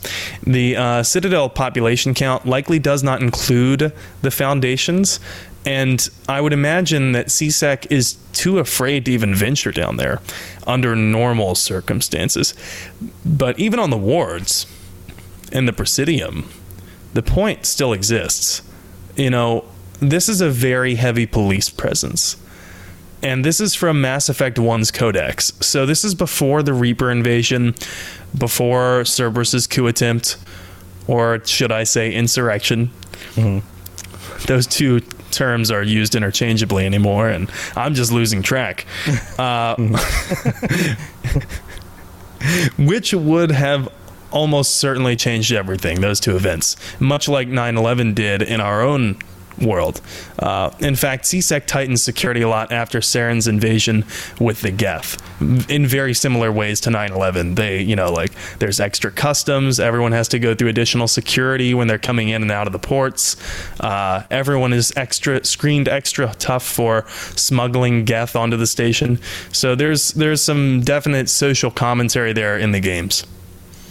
The 0.47 0.77
uh, 0.77 1.03
Citadel 1.03 1.49
population 1.49 2.15
count 2.15 2.47
likely 2.47 2.79
does 2.79 3.03
not 3.03 3.23
include 3.23 3.93
the 4.23 4.31
Foundations. 4.31 5.21
And 5.65 6.09
I 6.29 6.41
would 6.41 6.53
imagine 6.53 7.13
that 7.13 7.29
CSEC 7.29 7.87
is 7.91 8.15
too 8.33 8.59
afraid 8.59 9.05
to 9.05 9.13
even 9.13 9.35
venture 9.35 9.71
down 9.71 9.97
there 9.97 10.21
under 10.67 10.97
normal 10.97 11.55
circumstances. 11.55 12.55
But 13.25 13.59
even 13.61 13.79
on 13.79 13.91
the 13.91 13.97
wards 13.97 14.67
and 15.53 15.69
the 15.69 15.73
Presidium, 15.73 16.49
the 17.13 17.23
point 17.23 17.67
still 17.67 17.93
exists. 17.93 18.63
You 19.17 19.31
know, 19.31 19.65
this 20.01 20.29
is 20.29 20.41
a 20.41 20.51
very 20.51 20.97
heavy 20.97 21.27
police 21.27 21.71
presence. 21.71 22.37
And 23.23 23.45
this 23.45 23.61
is 23.61 23.75
from 23.75 24.01
Mass 24.01 24.29
Effect 24.29 24.57
1's 24.59 24.91
Codex. 24.91 25.53
So 25.61 25.87
this 25.87 26.03
is 26.05 26.15
before 26.15 26.63
the 26.63 26.73
Reaper 26.73 27.11
invasion, 27.11 27.75
before 28.37 29.05
Cerberus's 29.05 29.69
coup 29.69 29.87
attempt, 29.87 30.37
or 31.07 31.45
should 31.45 31.71
I 31.71 31.85
say 31.85 32.13
insurrection. 32.13 32.91
Those 34.47 34.67
two 34.67 35.01
terms 35.31 35.71
are 35.71 35.85
used 35.85 36.17
interchangeably 36.17 36.85
anymore, 36.85 37.29
and 37.29 37.49
I'm 37.77 37.95
just 37.95 38.13
losing 38.13 38.43
track. 38.43 38.87
Uh, 39.39 39.77
which 42.79 43.15
would 43.15 43.51
have 43.51 43.89
almost 44.33 44.77
certainly 44.77 45.17
changed 45.17 45.53
everything, 45.53 46.01
those 46.01 46.21
two 46.21 46.37
events, 46.37 46.77
much 47.01 47.29
like 47.29 47.49
9 47.49 47.77
11 47.77 48.15
did 48.15 48.43
in 48.43 48.61
our 48.61 48.83
own 48.83 49.19
world. 49.61 50.01
Uh, 50.39 50.71
in 50.81 50.97
fact, 50.97 51.25
CSEC 51.25 51.67
tightened 51.67 52.01
security 52.01 52.43
a 52.43 52.49
lot 52.49 52.73
after 52.73 53.01
Saren's 53.01 53.47
invasion 53.47 54.05
with 54.41 54.63
the 54.63 54.71
Geth 54.71 55.21
in 55.71 55.87
very 55.87 56.15
similar 56.15 56.51
ways 56.51 56.81
to 56.83 56.91
9 56.91 57.13
11. 57.13 57.55
They, 57.55 57.83
you 57.83 57.97
know, 57.97 58.13
like 58.13 58.33
there's 58.59 58.81
extra 58.81 59.11
customs, 59.11 59.81
everyone 59.81 60.13
has 60.13 60.29
to 60.29 60.39
go 60.39 60.55
through 60.55 60.69
additional 60.69 61.09
security 61.09 61.75
when 61.75 61.89
they're 61.89 61.99
coming 61.99 62.29
in 62.29 62.43
and 62.43 62.51
out 62.51 62.67
of 62.67 62.73
the 62.73 62.79
ports. 62.79 63.37
Uh, 63.81 64.25
everyone 64.31 64.73
is 64.73 64.93
extra 64.97 65.45
screened 65.45 65.89
extra 65.89 66.35
tough 66.39 66.67
for 66.67 67.05
smuggling 67.37 68.05
Geth 68.05 68.37
onto 68.37 68.57
the 68.57 68.67
station. 68.67 69.19
So 69.53 69.75
there's 69.75 70.13
there's 70.13 70.43
some 70.43 70.81
definite 70.81 71.29
social 71.29 71.71
commentary 71.71 72.33
there 72.33 72.59
in 72.59 72.73
the 72.73 72.81
games. 72.81 73.25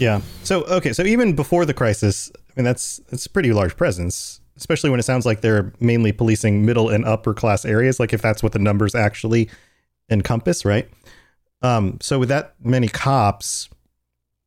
Yeah. 0.02 0.22
So 0.42 0.64
okay, 0.64 0.94
so 0.94 1.04
even 1.04 1.36
before 1.36 1.64
the 1.64 1.76
crisis, 1.76 2.32
I 2.36 2.40
mean 2.56 2.66
that's 2.66 2.98
that's 3.12 3.28
a 3.28 3.30
pretty 3.30 3.54
large 3.54 3.78
presence, 3.78 4.42
especially 4.58 4.90
when 4.90 5.00
it 5.00 5.04
sounds 5.04 5.28
like 5.28 5.42
they're 5.42 5.74
mainly 5.80 6.12
policing 6.12 6.66
middle 6.66 6.90
and 6.90 7.06
upper 7.06 7.36
class 7.36 7.66
areas, 7.66 8.00
like 8.00 8.12
if 8.12 8.20
that's 8.20 8.42
what 8.42 8.52
the 8.52 8.58
numbers 8.58 8.96
actually 8.96 9.48
encompass, 10.10 10.66
right? 10.66 10.90
Um, 11.62 12.00
so 12.02 12.18
with 12.18 12.30
that 12.30 12.56
many 12.64 12.88
cops, 12.88 13.70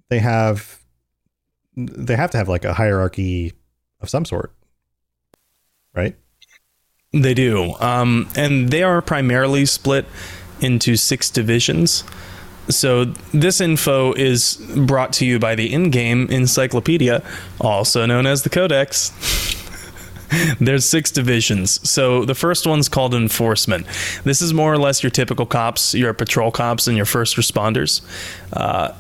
they 0.09 0.19
have 0.19 0.81
they 1.77 2.17
have 2.17 2.33
to 2.33 2.37
have 2.37 2.49
like 2.49 2.65
a 2.65 2.75
hierarchy 2.75 3.53
of 4.01 4.11
some 4.11 4.25
sort, 4.25 4.53
right? 5.95 6.17
They 7.13 7.33
do. 7.33 7.75
Um, 7.79 8.29
and 8.35 8.71
they 8.71 8.83
are 8.83 9.01
primarily 9.01 9.67
split 9.67 10.07
into 10.61 10.97
six 10.97 11.31
divisions. 11.31 12.03
So 12.69 13.05
this 13.33 13.61
info 13.61 14.13
is 14.15 14.57
brought 14.77 15.13
to 15.15 15.27
you 15.27 15.39
by 15.39 15.55
the 15.55 15.73
in-game 15.73 16.29
encyclopedia, 16.31 17.23
also 17.61 18.07
known 18.07 18.27
as 18.27 18.43
the 18.43 18.51
Codex. 18.51 19.13
There's 20.61 20.85
six 20.85 21.11
divisions. 21.11 21.89
So 21.89 22.25
the 22.25 22.35
first 22.35 22.67
one's 22.67 22.89
called 22.89 23.15
enforcement. 23.15 23.87
This 24.25 24.41
is 24.43 24.53
more 24.53 24.73
or 24.73 24.79
less 24.79 25.03
your 25.03 25.11
typical 25.11 25.47
cops, 25.47 25.95
your 25.95 26.13
patrol 26.13 26.51
cops, 26.51 26.87
and 26.87 26.97
your 26.97 27.07
first 27.07 27.37
responders. 27.37 28.01
Uh, 28.53 28.93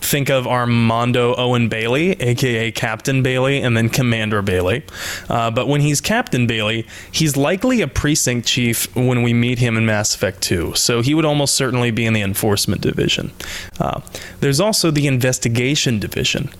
think 0.00 0.30
of 0.30 0.46
Armando 0.46 1.34
Owen 1.36 1.68
Bailey, 1.68 2.12
aka 2.20 2.70
Captain 2.72 3.22
Bailey, 3.22 3.60
and 3.60 3.76
then 3.76 3.88
Commander 3.88 4.42
Bailey. 4.42 4.84
Uh, 5.28 5.50
but 5.50 5.68
when 5.68 5.80
he's 5.80 6.00
Captain 6.00 6.46
Bailey, 6.46 6.86
he's 7.12 7.36
likely 7.36 7.80
a 7.80 7.88
precinct 7.88 8.46
chief 8.46 8.94
when 8.96 9.22
we 9.22 9.32
meet 9.32 9.58
him 9.58 9.76
in 9.76 9.86
Mass 9.86 10.14
Effect 10.14 10.40
2. 10.42 10.74
So 10.74 11.00
he 11.02 11.14
would 11.14 11.24
almost 11.24 11.54
certainly 11.54 11.90
be 11.90 12.06
in 12.06 12.12
the 12.12 12.22
enforcement 12.22 12.80
division. 12.80 13.32
Uh, 13.78 14.00
there's 14.40 14.60
also 14.60 14.90
the 14.90 15.06
investigation 15.06 15.98
division. 15.98 16.50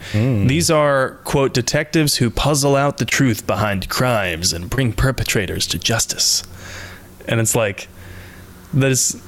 These 0.46 0.70
are, 0.70 1.12
quote, 1.24 1.54
detectives 1.54 2.16
who 2.16 2.30
puzzle 2.30 2.76
out 2.76 2.98
the 2.98 3.04
truth 3.04 3.46
behind 3.46 3.88
crimes 3.88 4.52
and 4.52 4.68
bring 4.70 4.92
perpetrators 4.92 5.66
to 5.68 5.78
justice. 5.78 6.42
And 7.26 7.40
it's 7.40 7.54
like, 7.54 7.88
that 8.74 8.90
is 8.90 9.20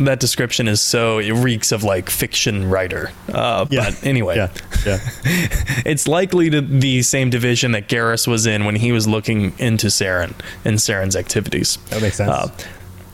that 0.00 0.20
description 0.20 0.68
is 0.68 0.80
so 0.80 1.18
it 1.18 1.32
reeks 1.32 1.72
of 1.72 1.82
like 1.84 2.10
fiction 2.10 2.68
writer. 2.70 3.10
Uh, 3.32 3.66
Yeah. 3.70 3.90
But 3.90 4.06
anyway, 4.06 4.36
Yeah. 4.36 4.50
Yeah. 4.86 4.98
it's 5.84 6.06
likely 6.06 6.50
to 6.50 6.60
the 6.60 7.02
same 7.02 7.30
division 7.30 7.72
that 7.72 7.88
Garrus 7.88 8.26
was 8.26 8.46
in 8.46 8.64
when 8.64 8.76
he 8.76 8.92
was 8.92 9.06
looking 9.08 9.52
into 9.58 9.88
Saren 9.88 10.34
and 10.64 10.78
Saren's 10.78 11.16
activities. 11.16 11.78
That 11.90 12.02
makes 12.02 12.16
sense. 12.16 12.30
Uh, 12.30 12.48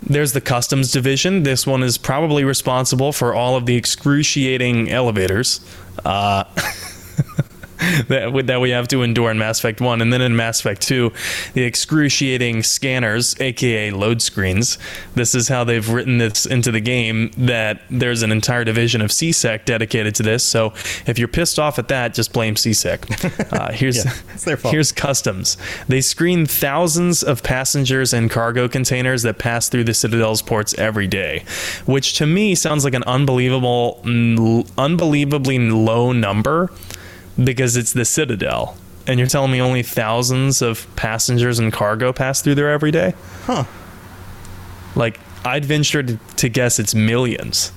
there's 0.03 0.33
the 0.33 0.41
customs 0.41 0.93
division. 0.93 1.45
This 1.45 1.67
one 1.67 1.83
is 1.83 1.97
probably 1.97 2.45
responsible 2.45 3.13
for 3.13 3.35
all 3.35 3.57
of 3.57 3.65
the 3.67 3.77
excruciating 3.77 4.91
elevators. 4.91 5.61
Uh, 6.05 6.45
that, 8.09 8.33
we- 8.33 8.43
that 8.43 8.61
we 8.61 8.71
have 8.71 8.89
to 8.89 9.03
endure 9.03 9.31
in 9.31 9.39
Mass 9.39 9.59
Effect 9.59 9.81
1. 9.81 10.01
And 10.03 10.13
then 10.13 10.21
in 10.21 10.37
Mass 10.37 10.61
Effect 10.61 10.83
2, 10.83 11.13
the 11.55 11.63
excruciating 11.63 12.63
scanners, 12.63 13.39
aka 13.41 13.91
load 13.91 14.23
screens. 14.23 14.79
This 15.15 15.35
is 15.35 15.49
how 15.49 15.65
they've 15.65 15.89
written 15.89 16.19
this 16.19 16.47
into 16.47 16.71
the 16.71 16.81
game 16.81 17.31
that 17.37 17.83
there's 17.91 18.23
an 18.23 18.33
entire 18.33 18.65
division 18.65 19.01
of 19.01 19.11
CSEC 19.11 19.65
dedicated 19.65 20.15
to 20.17 20.23
this. 20.23 20.45
So 20.45 20.73
if 21.07 21.19
you're 21.19 21.29
pissed 21.29 21.59
off 21.59 21.79
at 21.79 21.89
that, 21.89 22.15
just 22.15 22.33
blame 22.33 22.55
CSEC. 22.55 23.45
Uh, 23.55 23.71
here's, 23.73 24.05
Yeah, 24.05 24.13
it's 24.33 24.45
their 24.45 24.57
fault. 24.57 24.73
here's 24.73 24.91
customs. 24.91 25.57
They 25.87 26.01
screen 26.01 26.47
thousands 26.47 27.23
of 27.23 27.43
passengers 27.43 28.13
and 28.13 28.31
cargo 28.31 28.69
containers 28.69 29.23
that 29.23 29.39
pass 29.39 29.69
through 29.69 29.85
the 29.85 29.95
Citadel's 29.95 30.43
ports 30.43 30.75
every 30.79 31.07
day, 31.07 31.45
which 31.87 32.15
to 32.15 32.27
me 32.27 32.55
sounds 32.55 32.85
like 32.85 32.95
an 32.95 33.05
unbelievable, 33.05 34.01
unbelievably 34.79 35.59
low 35.71 36.13
number 36.13 36.71
because 37.43 37.77
it's 37.77 37.93
the 37.93 38.05
Citadel. 38.05 38.77
And 39.07 39.19
you're 39.19 39.29
telling 39.29 39.51
me 39.51 39.61
only 39.61 39.83
thousands 39.83 40.63
of 40.63 40.87
passengers 40.97 41.59
and 41.59 41.73
cargo 41.73 42.13
pass 42.13 42.41
through 42.41 42.55
there 42.55 42.71
every 42.71 42.91
day? 42.91 43.15
Huh. 43.45 43.65
Like, 44.97 45.21
I'd 45.45 45.65
venture 45.65 46.03
to, 46.03 46.17
to 46.37 46.49
guess 46.49 46.79
it's 46.79 46.95
millions. 46.95 47.71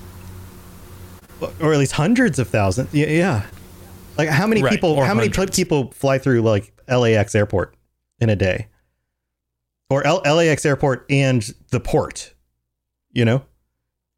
or 1.60 1.74
at 1.74 1.80
least 1.80 1.92
hundreds 1.94 2.40
of 2.40 2.48
thousands. 2.48 2.94
Yeah, 2.94 3.08
yeah. 3.08 3.46
Like 4.18 4.30
how 4.30 4.48
many 4.48 4.64
Right, 4.64 4.72
people? 4.72 4.92
or 4.94 5.06
How 5.06 5.14
many 5.14 5.30
people 5.30 5.92
fly 5.92 6.18
through 6.18 6.42
like 6.42 6.74
LAX 6.88 7.36
airport 7.36 7.76
in 8.20 8.30
a 8.30 8.36
day, 8.36 8.68
or 9.92 10.06
L- 10.08 10.22
LAX 10.26 10.66
airport 10.66 11.06
and 11.10 11.48
the 11.72 11.80
port? 11.80 12.34
You 13.12 13.26
know, 13.26 13.44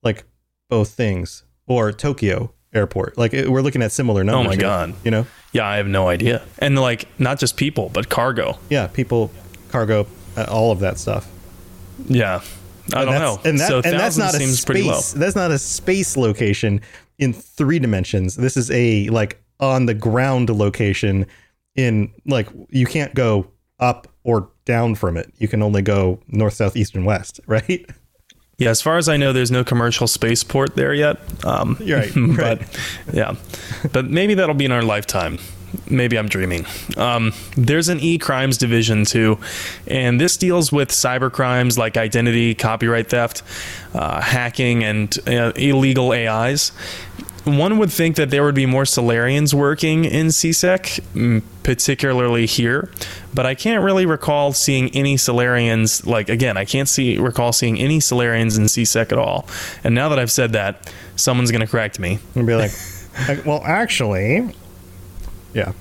like 0.04 0.24
both 0.70 0.92
things, 0.92 1.44
or 1.68 1.92
Tokyo 1.92 2.54
airport. 2.74 3.18
Like 3.18 3.34
it- 3.34 3.50
we're 3.52 3.62
looking 3.62 3.82
at 3.82 3.92
similar 3.92 4.24
numbers. 4.24 4.46
Oh 4.46 4.50
my 4.50 4.54
here, 4.56 4.62
God. 4.62 4.94
You 5.04 5.12
know, 5.12 5.28
Yeah, 5.54 5.66
I 5.68 5.78
have 5.78 5.88
no 5.88 6.08
idea. 6.08 6.44
And, 6.60 6.78
like, 6.78 7.08
not 7.20 7.40
just 7.40 7.58
people, 7.58 7.90
but 7.94 8.10
cargo. 8.10 8.58
yeah, 8.70 8.88
people, 8.88 9.32
cargo, 9.70 10.06
uh, 10.38 10.46
all 10.50 10.72
of 10.72 10.80
that 10.82 10.98
stuff. 11.00 11.28
Yeah. 12.08 12.42
I 12.94 13.02
And 13.02 13.10
don't 13.12 13.20
know. 13.20 13.40
And, 13.44 13.60
that, 13.60 13.68
so 13.68 13.82
and 13.84 14.00
that's 14.00 14.18
not 14.18 14.34
a 14.34 14.38
space. 14.38 14.66
pretty 14.66 14.84
low. 14.84 15.00
That's 15.16 15.36
not 15.36 15.52
a 15.52 15.58
space 15.60 16.16
location 16.18 16.82
in 17.18 17.34
three 17.34 17.78
dimensions. 17.80 18.36
This 18.36 18.56
is 18.58 18.72
a 18.72 19.10
like 19.10 19.42
on 19.60 19.86
the 19.86 19.94
ground 19.94 20.50
location. 20.50 21.26
In 21.76 22.12
like 22.26 22.48
you 22.70 22.86
can't 22.88 23.14
go 23.14 23.48
up 23.80 24.08
or 24.24 24.50
down 24.66 24.96
from 24.96 25.18
it. 25.18 25.32
You 25.38 25.48
can 25.48 25.62
only 25.62 25.82
go 25.84 26.20
north, 26.28 26.54
south, 26.56 26.76
east, 26.76 26.96
and 26.96 27.06
west. 27.06 27.40
Right? 27.48 27.86
Yeah, 28.60 28.70
as 28.70 28.82
far 28.82 28.98
as 28.98 29.08
I 29.08 29.16
know, 29.18 29.32
there's 29.34 29.52
no 29.52 29.64
commercial 29.64 30.06
spaceport 30.06 30.76
there 30.76 30.94
yet. 30.94 31.18
Um, 31.46 31.78
You're 31.80 32.00
right, 32.00 32.12
but 32.38 32.80
yeah, 33.14 33.36
but 33.92 34.06
maybe 34.06 34.36
that'll 34.36 34.54
be 34.54 34.66
in 34.66 34.72
our 34.72 34.84
lifetime. 34.84 35.40
Maybe 35.90 36.18
I'm 36.18 36.28
dreaming. 36.28 36.66
Um, 36.98 37.32
there's 37.56 37.90
an 37.90 38.00
e-crimes 38.00 38.58
division 38.58 39.06
too, 39.06 39.40
and 39.88 40.20
this 40.20 40.36
deals 40.36 40.72
with 40.72 40.90
cyber 40.90 41.32
crimes 41.32 41.78
like 41.78 41.96
identity, 41.96 42.54
copyright 42.54 43.10
theft, 43.10 43.44
uh, 43.94 44.20
hacking, 44.20 44.84
and 44.84 45.18
uh, 45.28 45.54
illegal 45.56 46.12
AIs. 46.12 46.72
One 47.58 47.78
would 47.78 47.92
think 47.92 48.16
that 48.18 48.30
there 48.30 48.44
would 48.44 48.56
be 48.56 48.66
more 48.66 48.84
Salarians 48.84 49.54
working 49.54 50.06
in 50.06 50.28
CSEC, 50.28 51.02
mm, 51.14 51.42
particularly 51.64 52.46
here, 52.46 52.92
but 53.34 53.46
I 53.46 53.56
can't 53.56 53.84
really 53.84 54.06
recall 54.06 54.54
seeing 54.54 54.90
any 54.92 55.16
Salarians. 55.16 56.06
Like 56.06 56.30
again, 56.30 56.58
I 56.58 56.66
can't 56.66 56.88
see 56.88 57.18
recall 57.18 57.54
seeing 57.54 57.80
any 57.80 58.00
Salarians 58.00 58.58
in 58.58 58.66
CSEC 58.66 59.12
at 59.12 59.18
all. 59.18 59.48
And 59.84 59.96
now 59.96 60.10
that 60.10 60.20
I've 60.20 60.32
said 60.32 60.54
that, 60.54 60.92
someone's 61.16 61.52
gonna 61.52 61.68
correct 61.68 62.00
me. 62.00 62.20
And 62.36 62.48
be 62.48 62.56
like, 62.56 62.72
like, 63.28 63.46
well, 63.46 63.62
actually, 63.66 64.54
yeah. 65.54 65.74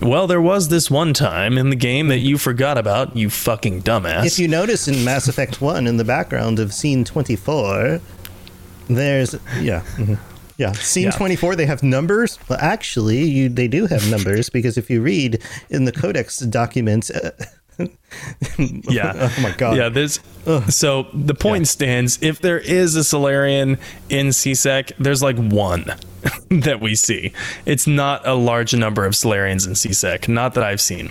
Well, 0.00 0.26
there 0.26 0.40
was 0.40 0.68
this 0.68 0.90
one 0.90 1.14
time 1.14 1.56
in 1.56 1.70
the 1.70 1.76
game 1.76 2.08
that 2.08 2.18
you 2.18 2.38
forgot 2.38 2.78
about, 2.78 3.16
you 3.16 3.30
fucking 3.30 3.82
dumbass. 3.82 4.26
If 4.26 4.38
you 4.38 4.48
notice 4.48 4.88
in 4.88 5.04
Mass 5.04 5.28
Effect 5.28 5.60
1 5.60 5.86
in 5.86 5.96
the 5.96 6.04
background 6.04 6.58
of 6.58 6.72
scene 6.72 7.04
24, 7.04 8.00
there's 8.88 9.34
yeah. 9.60 9.82
mhm. 9.96 10.18
Yeah, 10.60 10.72
scene 10.72 11.04
Yeah. 11.04 11.10
24 11.12 11.56
they 11.56 11.64
have 11.64 11.82
numbers. 11.82 12.38
Well, 12.48 12.58
actually, 12.60 13.24
you 13.24 13.48
they 13.48 13.66
do 13.66 13.86
have 13.86 14.10
numbers 14.10 14.50
because 14.50 14.76
if 14.76 14.90
you 14.90 15.00
read 15.00 15.42
in 15.70 15.86
the 15.86 15.92
codex 15.92 16.38
documents 16.40 17.10
uh, 17.10 17.30
yeah. 18.58 19.12
oh 19.16 19.42
my 19.42 19.52
god. 19.56 19.76
Yeah, 19.76 19.88
there's 19.88 20.20
so 20.68 21.06
the 21.14 21.34
point 21.34 21.66
stands. 21.66 22.18
If 22.22 22.40
there 22.40 22.58
is 22.58 22.94
a 22.94 23.00
Salarian 23.00 23.78
in 24.10 24.28
CSEC, 24.28 24.92
there's 24.98 25.22
like 25.22 25.38
one 25.38 25.84
that 26.50 26.80
we 26.80 26.94
see. 26.94 27.32
It's 27.64 27.86
not 27.86 28.26
a 28.26 28.34
large 28.34 28.74
number 28.74 29.06
of 29.06 29.14
Salarians 29.14 29.66
in 29.66 29.72
CSEC, 29.72 30.28
not 30.28 30.52
that 30.54 30.64
I've 30.64 30.80
seen. 30.80 31.10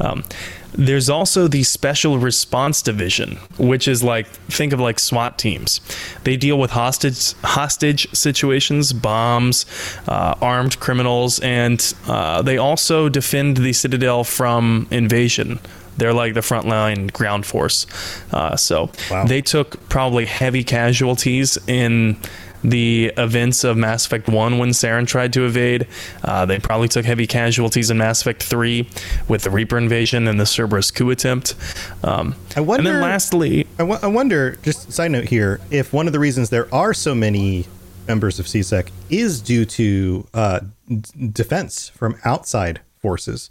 Um, 0.00 0.24
there's 0.72 1.10
also 1.10 1.48
the 1.48 1.62
Special 1.62 2.18
Response 2.18 2.82
Division, 2.82 3.36
which 3.58 3.88
is 3.88 4.02
like 4.02 4.26
think 4.48 4.72
of 4.72 4.80
like 4.80 4.98
SWAT 4.98 5.38
teams. 5.38 5.80
They 6.24 6.36
deal 6.36 6.58
with 6.58 6.70
hostage 6.70 7.34
hostage 7.42 8.08
situations, 8.14 8.92
bombs, 8.92 9.66
uh, 10.08 10.34
armed 10.40 10.78
criminals, 10.80 11.40
and 11.40 11.94
uh, 12.06 12.42
they 12.42 12.58
also 12.58 13.08
defend 13.08 13.58
the 13.58 13.72
Citadel 13.72 14.24
from 14.24 14.86
invasion. 14.90 15.58
They're 15.96 16.14
like 16.14 16.34
the 16.34 16.40
frontline 16.40 17.12
ground 17.12 17.44
force. 17.44 17.86
Uh, 18.32 18.56
so 18.56 18.90
they 19.26 19.42
took 19.42 19.86
probably 19.90 20.24
heavy 20.24 20.64
casualties 20.64 21.58
in 21.66 22.16
the 22.62 23.12
events 23.16 23.64
of 23.64 23.76
Mass 23.76 24.06
Effect 24.06 24.28
1 24.28 24.58
when 24.58 24.70
Saren 24.70 25.06
tried 25.06 25.32
to 25.32 25.44
evade. 25.46 25.86
Uh, 26.22 26.44
they 26.46 26.58
probably 26.58 26.88
took 26.88 27.04
heavy 27.04 27.26
casualties 27.26 27.90
in 27.90 27.98
Mass 27.98 28.20
Effect 28.20 28.42
3 28.42 28.88
with 29.28 29.42
the 29.42 29.50
Reaper 29.50 29.78
invasion 29.78 30.28
and 30.28 30.38
the 30.38 30.46
Cerberus 30.46 30.90
coup 30.90 31.10
attempt. 31.10 31.54
Um, 32.02 32.34
I 32.56 32.60
wonder. 32.60 32.88
and 32.88 32.96
then 32.96 33.02
lastly, 33.02 33.66
I 33.78 33.82
wonder. 34.06 34.56
Just 34.62 34.92
side 34.92 35.10
note 35.10 35.28
here: 35.28 35.60
if 35.70 35.92
one 35.92 36.06
of 36.06 36.12
the 36.12 36.18
reasons 36.18 36.50
there 36.50 36.72
are 36.74 36.92
so 36.92 37.14
many 37.14 37.66
members 38.06 38.38
of 38.38 38.46
CSEC 38.46 38.90
is 39.08 39.40
due 39.40 39.64
to 39.64 40.26
uh, 40.34 40.60
d- 40.88 41.30
defense 41.32 41.88
from 41.90 42.16
outside 42.24 42.80
forces, 42.98 43.50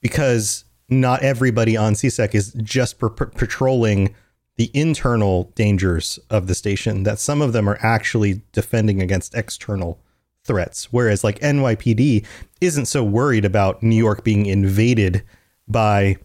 because 0.00 0.64
not 0.88 1.22
everybody 1.22 1.76
on 1.76 1.94
CSEC 1.94 2.34
is 2.34 2.52
just 2.62 2.98
per- 2.98 3.10
per- 3.10 3.26
patrolling 3.26 4.14
the 4.58 4.70
internal 4.74 5.44
dangers 5.54 6.18
of 6.28 6.48
the 6.48 6.54
station. 6.54 7.04
That 7.04 7.18
some 7.18 7.40
of 7.40 7.54
them 7.54 7.68
are 7.68 7.78
actually 7.80 8.42
defending 8.52 9.00
against 9.00 9.34
external 9.34 9.98
threats, 10.44 10.92
whereas 10.92 11.24
like 11.24 11.38
NYPD 11.38 12.26
isn't 12.60 12.86
so 12.86 13.02
worried 13.02 13.44
about 13.44 13.82
New 13.82 13.96
York 13.96 14.24
being 14.24 14.46
invaded 14.46 15.22
by 15.68 16.16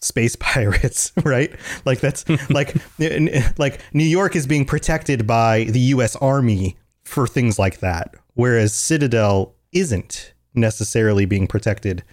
space 0.00 0.36
pirates, 0.40 1.12
right? 1.24 1.52
Like 1.84 2.00
that's 2.00 2.24
like 2.50 2.76
like 3.58 3.80
New 3.92 4.04
York 4.04 4.36
is 4.36 4.46
being 4.46 4.66
protected 4.66 5.26
by 5.26 5.64
the 5.64 5.80
US 5.80 6.14
Army 6.16 6.76
for 7.02 7.26
things 7.26 7.58
like 7.58 7.80
that, 7.80 8.14
whereas 8.34 8.72
Citadel 8.72 9.54
isn't 9.72 10.34
necessarily 10.54 11.24
being 11.24 11.46
protected 11.46 12.04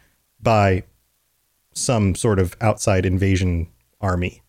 by 0.42 0.84
some 1.74 2.16
sort 2.16 2.40
of 2.40 2.56
outside 2.60 3.06
invasion 3.06 3.68
army. 4.02 4.42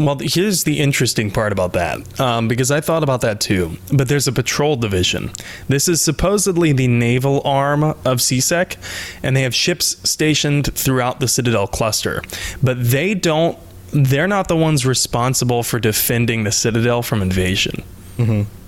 Well, 0.00 0.16
here's 0.20 0.64
the 0.64 0.80
interesting 0.80 1.30
part 1.30 1.52
about 1.52 1.74
that, 1.74 2.18
um, 2.18 2.48
because 2.48 2.70
I 2.70 2.80
thought 2.80 3.02
about 3.02 3.20
that 3.20 3.40
too. 3.40 3.76
But 3.92 4.08
there's 4.08 4.26
a 4.26 4.32
patrol 4.32 4.76
division. 4.76 5.30
This 5.68 5.88
is 5.88 6.00
supposedly 6.00 6.72
the 6.72 6.88
naval 6.88 7.42
arm 7.44 7.84
of 7.84 8.18
CSEC, 8.18 8.76
and 9.22 9.36
they 9.36 9.42
have 9.42 9.54
ships 9.54 9.96
stationed 10.08 10.74
throughout 10.74 11.20
the 11.20 11.28
Citadel 11.28 11.66
cluster. 11.66 12.22
But 12.62 12.82
they 12.82 13.14
don't. 13.14 13.58
They're 13.92 14.28
not 14.28 14.48
the 14.48 14.56
ones 14.56 14.86
responsible 14.86 15.62
for 15.62 15.78
defending 15.78 16.44
the 16.44 16.52
Citadel 16.52 17.02
from 17.02 17.20
invasion. 17.22 17.82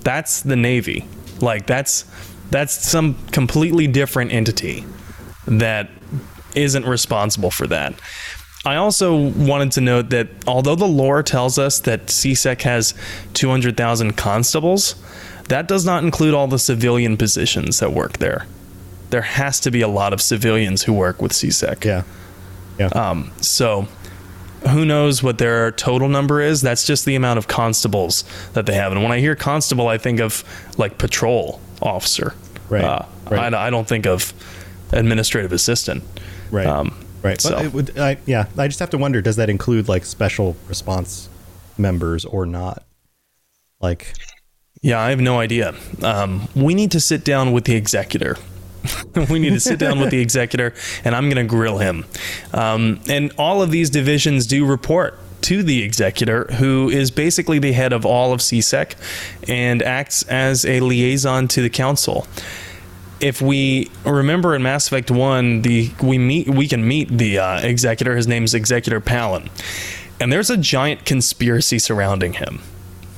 That's 0.01 0.41
the 0.41 0.55
Navy. 0.55 1.07
Like 1.39 1.65
that's 1.65 2.05
that's 2.51 2.73
some 2.73 3.15
completely 3.31 3.87
different 3.87 4.31
entity 4.31 4.85
that 5.47 5.89
isn't 6.55 6.85
responsible 6.85 7.49
for 7.51 7.65
that. 7.67 7.93
I 8.65 8.75
also 8.77 9.15
wanted 9.29 9.73
to 9.73 9.81
note 9.81 10.09
that 10.11 10.29
although 10.47 10.75
the 10.75 10.87
lore 10.87 11.21
tells 11.21 11.59
us 11.59 11.79
that 11.81 12.07
CSEC 12.07 12.61
has 12.61 12.93
200,000 13.33 14.13
constables, 14.15 14.95
that 15.49 15.67
does 15.67 15.85
not 15.85 16.03
include 16.03 16.33
all 16.33 16.47
the 16.47 16.59
civilian 16.59 17.17
positions 17.17 17.79
that 17.79 17.91
work 17.91 18.19
there. 18.19 18.45
There 19.09 19.21
has 19.21 19.59
to 19.61 19.71
be 19.71 19.81
a 19.81 19.87
lot 19.87 20.13
of 20.13 20.21
civilians 20.21 20.83
who 20.83 20.93
work 20.93 21.21
with 21.21 21.33
CSEC. 21.33 21.83
Yeah. 21.83 22.03
Yeah. 22.79 22.87
Um, 22.87 23.31
so 23.41 23.87
who 24.69 24.85
knows 24.85 25.21
what 25.21 25.37
their 25.37 25.71
total 25.73 26.07
number 26.07 26.41
is? 26.41 26.61
That's 26.61 26.87
just 26.87 27.05
the 27.05 27.15
amount 27.15 27.37
of 27.37 27.47
constables 27.47 28.23
that 28.53 28.65
they 28.65 28.73
have. 28.73 28.93
And 28.93 29.03
when 29.03 29.11
I 29.11 29.19
hear 29.19 29.35
constable, 29.35 29.89
I 29.89 29.97
think 29.97 30.19
of 30.21 30.43
like 30.77 30.97
patrol 30.97 31.59
officer. 31.81 32.33
Right, 32.69 32.83
Uh, 32.83 33.05
right. 33.29 33.53
I, 33.53 33.67
I 33.67 33.69
don't 33.69 33.87
think 33.87 34.07
of 34.07 34.33
administrative 34.93 35.51
assistant. 35.51 36.03
Right. 36.49 36.65
Um, 36.65 37.02
right. 37.23 37.41
So. 37.41 37.55
But 37.55 37.65
it 37.65 37.73
would, 37.73 37.97
I, 37.97 38.17
yeah, 38.25 38.47
I 38.57 38.67
just 38.67 38.79
have 38.79 38.89
to 38.91 38.97
wonder: 38.97 39.21
does 39.21 39.37
that 39.37 39.49
include 39.49 39.87
like 39.87 40.05
special 40.05 40.55
response 40.67 41.29
members 41.77 42.25
or 42.25 42.45
not? 42.45 42.83
Like, 43.81 44.13
Yeah, 44.81 44.99
I 44.99 45.09
have 45.09 45.19
no 45.19 45.39
idea. 45.39 45.75
Um, 46.01 46.47
we 46.55 46.73
need 46.73 46.91
to 46.91 46.99
sit 46.99 47.25
down 47.25 47.51
with 47.51 47.65
the 47.65 47.75
executor. 47.75 48.37
we 49.29 49.39
need 49.39 49.51
to 49.51 49.59
sit 49.59 49.79
down 49.79 49.99
with 49.99 50.09
the 50.09 50.19
executor, 50.19 50.73
and 51.03 51.15
I'm 51.15 51.29
going 51.29 51.45
to 51.45 51.49
grill 51.49 51.77
him. 51.77 52.05
Um, 52.53 52.99
and 53.09 53.31
all 53.37 53.61
of 53.61 53.71
these 53.71 53.89
divisions 53.89 54.45
do 54.47 54.65
report 54.65 55.17
to 55.43 55.63
the 55.63 55.83
executor, 55.83 56.45
who 56.53 56.89
is 56.89 57.11
basically 57.11 57.59
the 57.59 57.73
head 57.73 57.93
of 57.93 58.05
all 58.05 58.33
of 58.33 58.39
CSEC 58.39 58.95
and 59.47 59.81
acts 59.81 60.23
as 60.23 60.65
a 60.65 60.79
liaison 60.79 61.47
to 61.49 61.61
the 61.61 61.69
council. 61.69 62.27
If 63.23 63.41
we 63.41 63.89
remember 64.05 64.53
in 64.53 64.63
Mass 64.63 64.87
Effect 64.87 65.09
One, 65.09 65.61
the 65.61 65.91
we 66.03 66.17
meet 66.17 66.49
we 66.49 66.67
can 66.67 66.85
meet 66.85 67.07
the 67.07 67.39
uh, 67.39 67.61
executor. 67.61 68.17
His 68.17 68.27
name's 68.27 68.53
Executor 68.53 68.99
Palin, 68.99 69.49
and 70.19 70.31
there's 70.31 70.49
a 70.49 70.57
giant 70.57 71.05
conspiracy 71.05 71.79
surrounding 71.79 72.33
him 72.33 72.61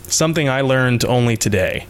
something 0.08 0.50
I 0.50 0.62
learned 0.62 1.06
only 1.06 1.38
today. 1.38 1.88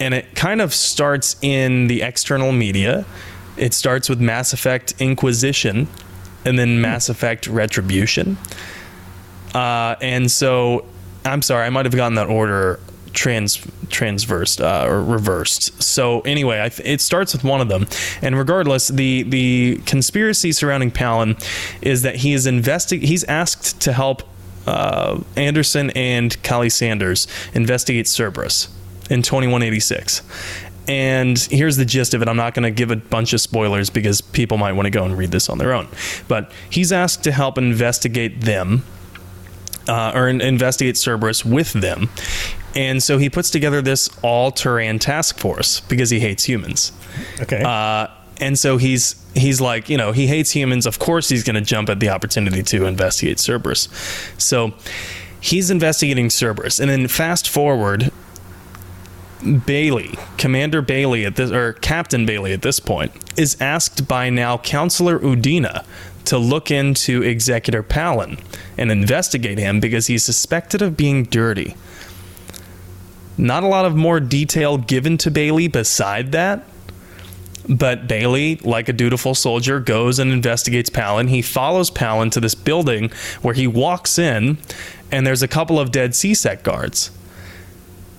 And 0.00 0.14
it 0.14 0.34
kind 0.34 0.60
of 0.60 0.74
starts 0.74 1.36
in 1.42 1.88
the 1.88 2.02
external 2.02 2.52
media. 2.52 3.04
It 3.56 3.74
starts 3.74 4.08
with 4.08 4.20
Mass 4.20 4.52
Effect 4.52 4.94
Inquisition 5.00 5.88
and 6.44 6.58
then 6.58 6.80
Mass 6.80 7.08
Effect 7.08 7.46
Retribution. 7.48 8.38
Uh, 9.54 9.96
and 10.00 10.30
so, 10.30 10.84
I'm 11.24 11.42
sorry, 11.42 11.66
I 11.66 11.70
might 11.70 11.86
have 11.86 11.96
gotten 11.96 12.14
that 12.14 12.28
order 12.28 12.78
trans 13.18 13.66
transversed 13.90 14.60
uh, 14.60 14.86
or 14.88 15.02
reversed. 15.02 15.82
So 15.82 16.20
anyway, 16.20 16.60
I 16.60 16.70
it 16.84 17.00
starts 17.00 17.32
with 17.32 17.42
one 17.42 17.60
of 17.60 17.68
them, 17.68 17.86
and 18.22 18.38
regardless, 18.38 18.88
the 18.88 19.24
the 19.24 19.80
conspiracy 19.86 20.52
surrounding 20.52 20.92
Palin 20.92 21.36
is 21.82 22.02
that 22.02 22.16
he 22.16 22.32
is 22.32 22.46
investi- 22.46 23.02
He's 23.02 23.24
asked 23.24 23.80
to 23.82 23.92
help 23.92 24.22
uh, 24.66 25.20
Anderson 25.36 25.90
and 25.90 26.40
Kahlee 26.42 26.70
Sanders 26.70 27.26
investigate 27.54 28.06
Cerberus 28.06 28.68
in 29.10 29.22
2186. 29.22 30.22
And 30.86 31.38
here's 31.50 31.76
the 31.76 31.84
gist 31.84 32.14
of 32.14 32.22
it. 32.22 32.28
I'm 32.28 32.36
not 32.36 32.54
going 32.54 32.62
to 32.62 32.70
give 32.70 32.90
a 32.90 32.96
bunch 32.96 33.32
of 33.34 33.40
spoilers 33.40 33.90
because 33.90 34.20
people 34.22 34.56
might 34.56 34.72
want 34.72 34.86
to 34.86 34.90
go 34.90 35.04
and 35.04 35.18
read 35.18 35.32
this 35.32 35.50
on 35.50 35.58
their 35.58 35.74
own. 35.74 35.88
But 36.28 36.50
he's 36.70 36.92
asked 36.92 37.24
to 37.24 37.32
help 37.32 37.58
investigate 37.58 38.40
them 38.42 38.84
uh, 39.88 40.12
or 40.14 40.28
in- 40.28 40.40
investigate 40.40 40.96
Cerberus 40.96 41.44
with 41.44 41.72
them. 41.72 42.08
And 42.78 43.02
so 43.02 43.18
he 43.18 43.28
puts 43.28 43.50
together 43.50 43.82
this 43.82 44.08
all 44.22 44.52
Turian 44.52 45.00
task 45.00 45.36
force 45.36 45.80
because 45.80 46.10
he 46.10 46.20
hates 46.20 46.44
humans. 46.44 46.92
okay, 47.40 47.60
Uh, 47.60 48.06
and 48.40 48.56
so 48.56 48.76
he's 48.76 49.16
he's 49.34 49.60
like, 49.60 49.88
you 49.88 49.98
know, 49.98 50.12
he 50.12 50.28
hates 50.28 50.52
humans. 50.52 50.86
Of 50.86 51.00
course, 51.00 51.28
he's 51.28 51.42
going 51.42 51.56
to 51.56 51.60
jump 51.60 51.88
at 51.88 51.98
the 51.98 52.08
opportunity 52.08 52.62
to 52.62 52.86
investigate 52.86 53.38
Cerberus. 53.40 53.88
So 54.38 54.74
he's 55.40 55.72
investigating 55.72 56.30
Cerberus, 56.30 56.78
and 56.78 56.88
then 56.88 57.08
fast 57.08 57.48
forward, 57.48 58.12
Bailey, 59.66 60.14
Commander 60.36 60.80
Bailey 60.80 61.24
at 61.24 61.34
this 61.34 61.50
or 61.50 61.72
Captain 61.72 62.26
Bailey 62.26 62.52
at 62.52 62.62
this 62.62 62.78
point 62.78 63.10
is 63.36 63.60
asked 63.60 64.06
by 64.06 64.30
now 64.30 64.58
Councilor 64.58 65.18
Udina 65.18 65.84
to 66.26 66.38
look 66.38 66.70
into 66.70 67.22
Executor 67.22 67.82
Palin 67.82 68.38
and 68.76 68.92
investigate 68.92 69.58
him 69.58 69.80
because 69.80 70.06
he's 70.06 70.22
suspected 70.22 70.80
of 70.80 70.96
being 70.96 71.24
dirty. 71.24 71.74
Not 73.38 73.62
a 73.62 73.68
lot 73.68 73.84
of 73.84 73.94
more 73.94 74.18
detail 74.20 74.76
given 74.76 75.16
to 75.18 75.30
Bailey 75.30 75.68
beside 75.68 76.32
that. 76.32 76.64
But 77.68 78.08
Bailey, 78.08 78.56
like 78.56 78.88
a 78.88 78.94
dutiful 78.94 79.34
soldier, 79.34 79.78
goes 79.78 80.18
and 80.18 80.32
investigates 80.32 80.88
Palin. 80.88 81.28
He 81.28 81.42
follows 81.42 81.90
Palin 81.90 82.30
to 82.30 82.40
this 82.40 82.54
building 82.54 83.10
where 83.42 83.54
he 83.54 83.66
walks 83.66 84.18
in, 84.18 84.56
and 85.12 85.26
there's 85.26 85.42
a 85.42 85.48
couple 85.48 85.78
of 85.78 85.92
dead 85.92 86.12
CSEC 86.12 86.62
guards. 86.62 87.10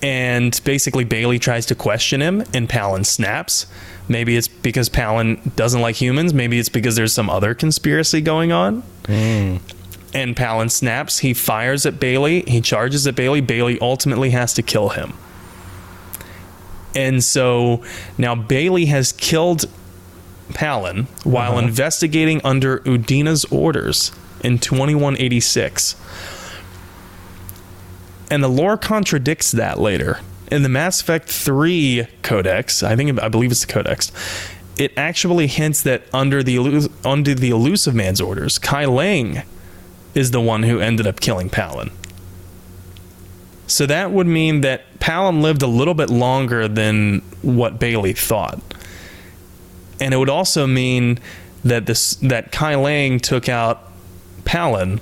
And 0.02 0.58
basically, 0.64 1.04
Bailey 1.04 1.38
tries 1.38 1.66
to 1.66 1.74
question 1.74 2.22
him, 2.22 2.44
and 2.54 2.68
Palin 2.68 3.04
snaps. 3.04 3.66
Maybe 4.08 4.36
it's 4.36 4.48
because 4.48 4.88
Palin 4.88 5.40
doesn't 5.56 5.80
like 5.80 5.96
humans. 5.96 6.32
Maybe 6.32 6.58
it's 6.58 6.68
because 6.68 6.96
there's 6.96 7.12
some 7.12 7.28
other 7.28 7.54
conspiracy 7.54 8.20
going 8.20 8.52
on. 8.52 8.82
Hmm. 9.06 9.56
And 10.12 10.36
Palin 10.36 10.68
snaps. 10.68 11.18
He 11.20 11.32
fires 11.34 11.86
at 11.86 12.00
Bailey. 12.00 12.42
He 12.42 12.60
charges 12.60 13.06
at 13.06 13.14
Bailey. 13.14 13.40
Bailey 13.40 13.78
ultimately 13.80 14.30
has 14.30 14.52
to 14.54 14.62
kill 14.62 14.90
him. 14.90 15.12
And 16.96 17.22
so 17.22 17.82
now 18.18 18.34
Bailey 18.34 18.86
has 18.86 19.12
killed 19.12 19.66
Palin 20.52 21.06
while 21.22 21.52
Uh-huh. 21.52 21.68
investigating 21.68 22.40
under 22.42 22.80
Udina's 22.80 23.44
orders 23.46 24.10
in 24.42 24.58
2186. 24.58 25.94
And 28.30 28.42
the 28.42 28.48
lore 28.48 28.76
contradicts 28.76 29.52
that 29.52 29.78
later. 29.78 30.18
In 30.50 30.64
the 30.64 30.68
Mass 30.68 31.00
Effect 31.00 31.28
3 31.28 32.06
codex, 32.22 32.82
I 32.82 32.96
think 32.96 33.20
I 33.22 33.28
believe 33.28 33.52
it's 33.52 33.64
the 33.64 33.72
codex, 33.72 34.10
it 34.76 34.92
actually 34.96 35.46
hints 35.46 35.82
that 35.82 36.02
under 36.12 36.42
the 36.42 36.88
under 37.04 37.34
the 37.34 37.50
Illusive 37.50 37.94
Man's 37.94 38.20
orders, 38.20 38.58
Kai 38.58 38.84
Leng 38.86 39.44
is 40.14 40.30
the 40.30 40.40
one 40.40 40.62
who 40.62 40.80
ended 40.80 41.06
up 41.06 41.20
killing 41.20 41.48
Palin. 41.48 41.90
So 43.66 43.86
that 43.86 44.10
would 44.10 44.26
mean 44.26 44.62
that 44.62 44.98
Palin 44.98 45.42
lived 45.42 45.62
a 45.62 45.66
little 45.66 45.94
bit 45.94 46.10
longer 46.10 46.66
than 46.66 47.20
what 47.42 47.78
Bailey 47.78 48.12
thought. 48.12 48.60
And 50.00 50.12
it 50.12 50.16
would 50.16 50.30
also 50.30 50.66
mean 50.66 51.18
that 51.64 51.86
this 51.86 52.14
that 52.16 52.52
Kai 52.52 52.74
Leng 52.74 53.20
took 53.20 53.48
out 53.48 53.92
Palin 54.44 55.00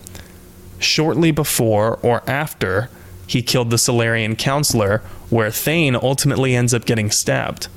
shortly 0.79 1.31
before 1.31 1.99
or 2.03 2.23
after 2.29 2.91
he 3.27 3.43
killed 3.43 3.71
the 3.71 3.79
Salarian 3.79 4.37
councilor, 4.37 4.99
where 5.31 5.51
Thane 5.51 5.95
ultimately 5.95 6.55
ends 6.55 6.73
up 6.73 6.85
getting 6.85 7.11
stabbed. 7.11 7.69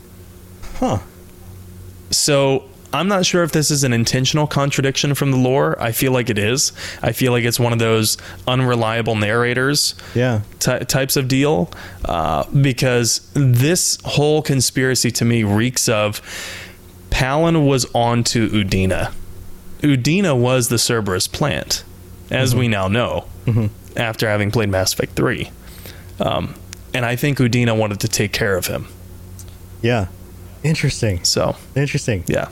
Huh. 0.76 1.00
So 2.10 2.70
I'm 2.94 3.08
not 3.08 3.26
sure 3.26 3.44
if 3.44 3.52
this 3.54 3.72
is 3.72 3.84
an 3.86 3.94
intentional 3.94 4.48
contradiction 4.48 5.14
from 5.16 5.32
the 5.32 5.38
lore. 5.38 5.82
I 5.82 5.92
feel 5.94 6.12
like 6.12 6.30
it 6.30 6.38
is. 6.38 6.74
I 7.02 7.14
feel 7.14 7.32
like 7.32 7.46
it's 7.46 7.60
one 7.60 7.72
of 7.72 7.80
those 7.80 8.18
unreliable 8.48 9.16
narrators 9.16 9.96
Yeah. 10.14 10.42
ty- 10.60 10.80
types 10.80 11.16
of 11.16 11.28
deal 11.30 11.72
uh, 12.04 12.44
because 12.62 13.22
this 13.34 13.98
whole 14.04 14.42
conspiracy 14.42 15.10
to 15.12 15.26
me 15.26 15.44
reeks 15.44 15.88
of 15.88 16.22
Palin 17.12 17.66
was 17.66 17.86
on 17.96 18.24
to 18.26 18.50
Udina. 18.50 19.14
Udina 19.82 20.38
was 20.38 20.68
the 20.70 20.78
Cerberus 20.78 21.28
plant, 21.28 21.84
as 22.30 22.54
we 22.56 22.68
now 22.68 22.88
know 22.88 23.26
after 23.98 24.28
having 24.28 24.52
played 24.52 24.70
Mass 24.70 24.94
Effect 24.94 25.16
3. 25.16 25.50
Um, 26.20 26.56
and 26.94 27.06
I 27.06 27.16
think 27.16 27.38
Udina 27.40 27.76
wanted 27.78 28.00
to 28.02 28.08
take 28.08 28.32
care 28.34 28.56
of 28.58 28.68
him. 28.68 28.88
Yeah. 29.82 30.08
Interesting. 30.64 31.24
So, 31.24 31.56
Interesting. 31.76 32.24
yeah. 32.28 32.50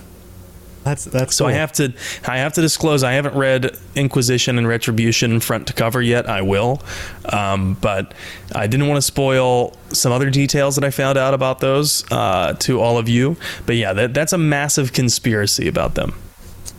That's 0.90 1.06
that's 1.06 1.36
So 1.36 1.46
I 1.46 1.52
have 1.52 1.72
to 1.74 1.94
I 2.28 2.40
have 2.40 2.54
to 2.54 2.62
disclose 2.62 3.04
I 3.04 3.12
haven't 3.12 3.36
read 3.36 3.78
Inquisition 3.94 4.58
and 4.58 4.68
Retribution 4.68 5.40
front 5.40 5.68
to 5.68 5.74
cover 5.74 6.02
yet. 6.02 6.28
I 6.28 6.42
will, 6.42 6.82
um, 7.26 7.76
but 7.76 8.16
I 8.56 8.66
didn't 8.66 8.88
want 8.88 8.98
to 8.98 9.04
spoil 9.04 9.78
some 9.90 10.12
other 10.12 10.32
details 10.32 10.76
that 10.78 10.84
I 10.84 10.90
found 10.90 11.16
out 11.16 11.36
about 11.36 11.60
those 11.60 12.12
uh, 12.12 12.54
to 12.62 12.82
all 12.82 12.98
of 12.98 13.08
you. 13.08 13.38
But 13.68 13.76
yeah, 13.76 13.94
that, 13.94 14.16
that's 14.16 14.34
a 14.34 14.38
massive 14.40 14.92
conspiracy 14.92 15.68
about 15.68 15.94
them. 15.94 16.16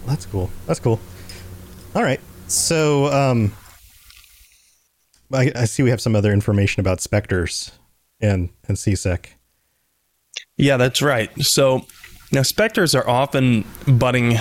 That's 0.06 0.26
cool. 0.26 0.50
That's 0.66 0.80
cool. 0.80 0.98
All 1.94 2.02
right. 2.02 2.20
So, 2.48 3.06
um, 3.06 3.52
I, 5.32 5.52
I 5.54 5.64
see 5.66 5.84
we 5.84 5.90
have 5.90 6.00
some 6.00 6.16
other 6.16 6.32
information 6.32 6.80
about 6.80 7.00
specters 7.00 7.70
and 8.20 8.48
and 8.66 8.76
CSEC. 8.76 9.26
Yeah, 10.56 10.78
that's 10.78 11.00
right. 11.00 11.30
So 11.40 11.86
now 12.32 12.42
specters 12.42 12.94
are 12.94 13.08
often 13.08 13.64
butting 13.86 14.36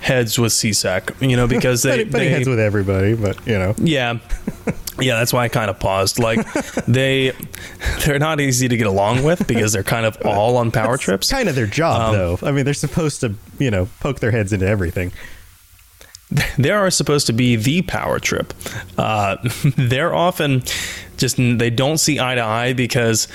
heads 0.00 0.38
with 0.38 0.52
CSEC, 0.52 1.28
you 1.28 1.36
know, 1.36 1.46
because 1.46 1.82
they, 1.84 1.90
Butting- 1.90 2.10
butting 2.10 2.28
they 2.28 2.34
heads 2.34 2.48
with 2.48 2.60
everybody, 2.60 3.14
but 3.14 3.46
you 3.46 3.58
know, 3.58 3.74
Yeah. 3.78 4.18
Yeah, 4.98 5.14
that's 5.14 5.32
why 5.32 5.44
I 5.44 5.48
kind 5.48 5.70
of 5.70 5.78
paused. 5.80 6.18
Like 6.18 6.40
they 6.86 7.32
they're 8.04 8.18
not 8.18 8.38
easy 8.38 8.68
to 8.68 8.76
get 8.76 8.86
along 8.86 9.22
with 9.22 9.46
because 9.46 9.72
they're 9.72 9.82
kind 9.82 10.04
of 10.04 10.18
all 10.26 10.58
on 10.58 10.70
power 10.70 10.98
trips. 10.98 11.30
kind 11.30 11.48
of 11.48 11.54
their 11.54 11.66
job 11.66 12.12
Um, 12.12 12.18
though. 12.18 12.38
I 12.46 12.52
mean, 12.52 12.66
they're 12.66 12.74
supposed 12.74 13.20
to 13.22 13.34
you 13.58 13.70
know 13.70 13.88
poke 14.00 14.20
their 14.20 14.30
heads 14.30 14.52
into 14.52 14.66
everything. 14.66 15.12
They 16.58 16.70
are 16.70 16.90
supposed 16.90 17.26
to 17.28 17.32
be 17.32 17.56
the 17.56 17.80
power 17.80 18.18
trip. 18.18 18.52
Uh, 18.98 19.36
they're 19.78 20.14
often 20.14 20.64
just 21.16 21.36
they 21.38 21.70
don't 21.70 21.96
see 21.96 22.20
eye 22.20 22.34
to 22.34 22.42
eye 22.42 22.74
because 22.74 23.26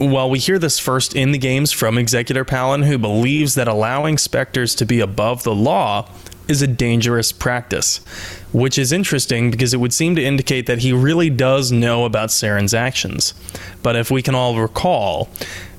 while 0.00 0.30
we 0.30 0.38
hear 0.38 0.58
this 0.58 0.78
first 0.78 1.14
in 1.14 1.32
the 1.32 1.38
games 1.38 1.72
from 1.72 1.98
Executor 1.98 2.44
Palin, 2.44 2.84
who 2.84 2.96
believes 2.96 3.54
that 3.54 3.68
allowing 3.68 4.16
specters 4.16 4.74
to 4.76 4.86
be 4.86 5.00
above 5.00 5.42
the 5.42 5.54
law 5.54 6.08
is 6.48 6.62
a 6.62 6.66
dangerous 6.66 7.32
practice, 7.32 7.98
which 8.50 8.78
is 8.78 8.92
interesting 8.92 9.50
because 9.50 9.74
it 9.74 9.76
would 9.76 9.92
seem 9.92 10.16
to 10.16 10.24
indicate 10.24 10.66
that 10.66 10.78
he 10.78 10.92
really 10.92 11.28
does 11.28 11.70
know 11.70 12.06
about 12.06 12.30
Saren's 12.30 12.72
actions. 12.72 13.34
But 13.82 13.94
if 13.94 14.10
we 14.10 14.22
can 14.22 14.34
all 14.34 14.58
recall, 14.58 15.28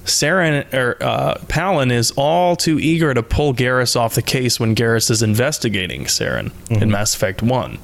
Saren 0.05 0.71
or 0.71 0.97
uh, 1.01 1.39
Palin 1.47 1.89
is 1.89 2.11
all 2.15 2.55
too 2.55 2.79
eager 2.79 3.15
to 3.15 3.23
pull 3.23 3.55
Garrus 3.55 3.99
off 3.99 4.13
the 4.13 4.21
case 4.21 4.59
when 4.59 4.75
Garrus 4.75 5.09
is 5.09 5.23
investigating 5.23 6.05
Saren 6.05 6.51
in 6.69 6.91
Mass 6.91 7.15
Effect 7.15 7.41
One, 7.41 7.79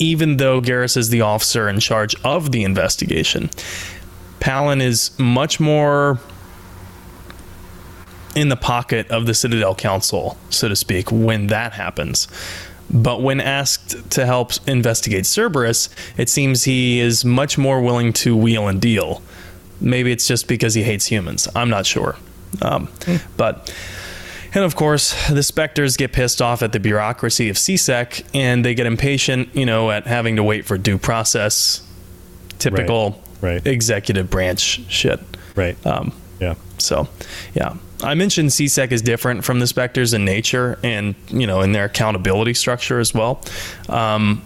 even 0.00 0.38
though 0.38 0.60
Garrus 0.60 0.96
is 0.96 1.10
the 1.10 1.20
officer 1.20 1.68
in 1.68 1.78
charge 1.78 2.16
of 2.24 2.50
the 2.50 2.64
investigation. 2.64 3.48
Palin 4.48 4.80
is 4.80 5.10
much 5.18 5.60
more 5.60 6.18
in 8.34 8.48
the 8.48 8.56
pocket 8.56 9.06
of 9.10 9.26
the 9.26 9.34
Citadel 9.34 9.74
Council, 9.74 10.38
so 10.48 10.70
to 10.70 10.74
speak, 10.74 11.12
when 11.12 11.48
that 11.48 11.74
happens. 11.74 12.28
But 12.88 13.20
when 13.20 13.42
asked 13.42 14.10
to 14.12 14.24
help 14.24 14.52
investigate 14.66 15.26
Cerberus, 15.26 15.90
it 16.16 16.30
seems 16.30 16.64
he 16.64 16.98
is 16.98 17.26
much 17.26 17.58
more 17.58 17.82
willing 17.82 18.14
to 18.14 18.34
wheel 18.34 18.68
and 18.68 18.80
deal. 18.80 19.20
Maybe 19.82 20.12
it's 20.12 20.26
just 20.26 20.48
because 20.48 20.72
he 20.72 20.82
hates 20.82 21.04
humans. 21.04 21.46
I'm 21.54 21.68
not 21.68 21.84
sure. 21.84 22.16
Um, 22.62 22.88
But, 23.36 23.70
and 24.54 24.64
of 24.64 24.74
course, 24.74 25.28
the 25.28 25.42
Spectres 25.42 25.98
get 25.98 26.14
pissed 26.14 26.40
off 26.40 26.62
at 26.62 26.72
the 26.72 26.80
bureaucracy 26.80 27.50
of 27.50 27.56
CSEC 27.56 28.24
and 28.32 28.64
they 28.64 28.74
get 28.74 28.86
impatient, 28.86 29.54
you 29.54 29.66
know, 29.66 29.90
at 29.90 30.06
having 30.06 30.36
to 30.36 30.42
wait 30.42 30.64
for 30.64 30.78
due 30.78 30.96
process. 30.96 31.82
Typical 32.58 33.22
Right. 33.40 33.64
executive 33.66 34.30
branch 34.30 34.80
shit. 34.90 35.20
Right. 35.54 35.84
Um, 35.86 36.12
yeah. 36.40 36.54
so, 36.78 37.08
yeah, 37.54 37.76
I 38.02 38.14
mentioned 38.14 38.50
CSEC 38.50 38.92
is 38.92 39.02
different 39.02 39.44
from 39.44 39.60
the 39.60 39.66
Spectres 39.66 40.14
in 40.14 40.24
nature 40.24 40.78
and 40.84 41.14
you 41.28 41.46
know 41.46 41.62
in 41.62 41.72
their 41.72 41.86
accountability 41.86 42.54
structure 42.54 43.00
as 43.00 43.12
well, 43.12 43.42
um, 43.88 44.42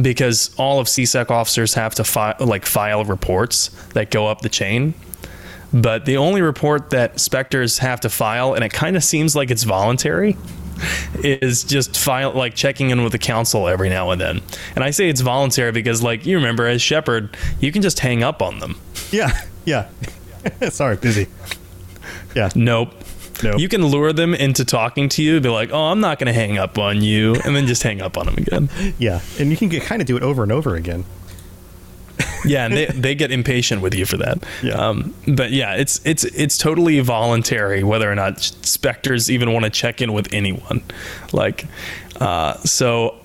because 0.00 0.54
all 0.58 0.80
of 0.80 0.86
CSEC 0.86 1.30
officers 1.30 1.74
have 1.74 1.94
to 1.96 2.04
file 2.04 2.34
like 2.40 2.66
file 2.66 3.04
reports 3.04 3.68
that 3.94 4.10
go 4.10 4.26
up 4.26 4.42
the 4.42 4.48
chain. 4.48 4.94
But 5.72 6.04
the 6.04 6.16
only 6.16 6.42
report 6.42 6.90
that 6.90 7.20
Spectres 7.20 7.78
have 7.78 8.00
to 8.00 8.10
file, 8.10 8.54
and 8.54 8.64
it 8.64 8.72
kind 8.72 8.96
of 8.96 9.04
seems 9.04 9.36
like 9.36 9.50
it's 9.50 9.62
voluntary, 9.62 10.36
is 11.22 11.64
just 11.64 11.96
file 11.96 12.32
like 12.32 12.54
checking 12.54 12.90
in 12.90 13.02
with 13.02 13.12
the 13.12 13.18
council 13.18 13.68
every 13.68 13.88
now 13.88 14.10
and 14.10 14.20
then. 14.20 14.40
And 14.74 14.84
I 14.84 14.90
say 14.90 15.08
it's 15.08 15.20
voluntary 15.20 15.72
because, 15.72 16.02
like 16.02 16.26
you 16.26 16.36
remember, 16.36 16.66
as 16.66 16.82
Shepard, 16.82 17.36
you 17.60 17.72
can 17.72 17.82
just 17.82 18.00
hang 18.00 18.22
up 18.22 18.42
on 18.42 18.58
them. 18.58 18.78
Yeah. 19.10 19.40
Yeah. 19.64 19.88
Sorry, 20.70 20.96
busy. 20.96 21.26
Yeah. 22.34 22.50
Nope. 22.54 22.94
Nope. 23.42 23.58
You 23.58 23.68
can 23.68 23.86
lure 23.86 24.12
them 24.12 24.34
into 24.34 24.64
talking 24.64 25.08
to 25.10 25.22
you, 25.22 25.40
be 25.40 25.48
like, 25.48 25.70
"Oh, 25.72 25.84
I'm 25.84 26.00
not 26.00 26.18
going 26.18 26.26
to 26.26 26.32
hang 26.32 26.58
up 26.58 26.76
on 26.76 27.02
you," 27.02 27.36
and 27.36 27.56
then 27.56 27.66
just 27.66 27.82
hang 27.82 28.02
up 28.02 28.18
on 28.18 28.26
them 28.26 28.36
again. 28.36 28.68
Yeah, 28.98 29.20
and 29.38 29.50
you 29.50 29.56
can 29.56 29.68
get, 29.68 29.82
kind 29.82 30.02
of 30.02 30.06
do 30.06 30.16
it 30.16 30.22
over 30.22 30.42
and 30.42 30.52
over 30.52 30.74
again. 30.74 31.04
Yeah, 32.50 32.64
and 32.64 32.74
they, 32.74 32.86
they 32.86 33.14
get 33.14 33.30
impatient 33.30 33.82
with 33.82 33.94
you 33.94 34.06
for 34.06 34.16
that. 34.16 34.38
Yeah. 34.62 34.72
Um, 34.74 35.14
but 35.28 35.50
yeah, 35.50 35.74
it's 35.74 36.00
it's 36.04 36.24
it's 36.24 36.56
totally 36.56 36.98
voluntary 37.00 37.84
whether 37.84 38.10
or 38.10 38.14
not 38.14 38.40
specters 38.40 39.30
even 39.30 39.52
want 39.52 39.64
to 39.64 39.70
check 39.70 40.00
in 40.00 40.12
with 40.12 40.32
anyone. 40.32 40.82
Like, 41.32 41.66
uh, 42.18 42.54
so 42.58 43.16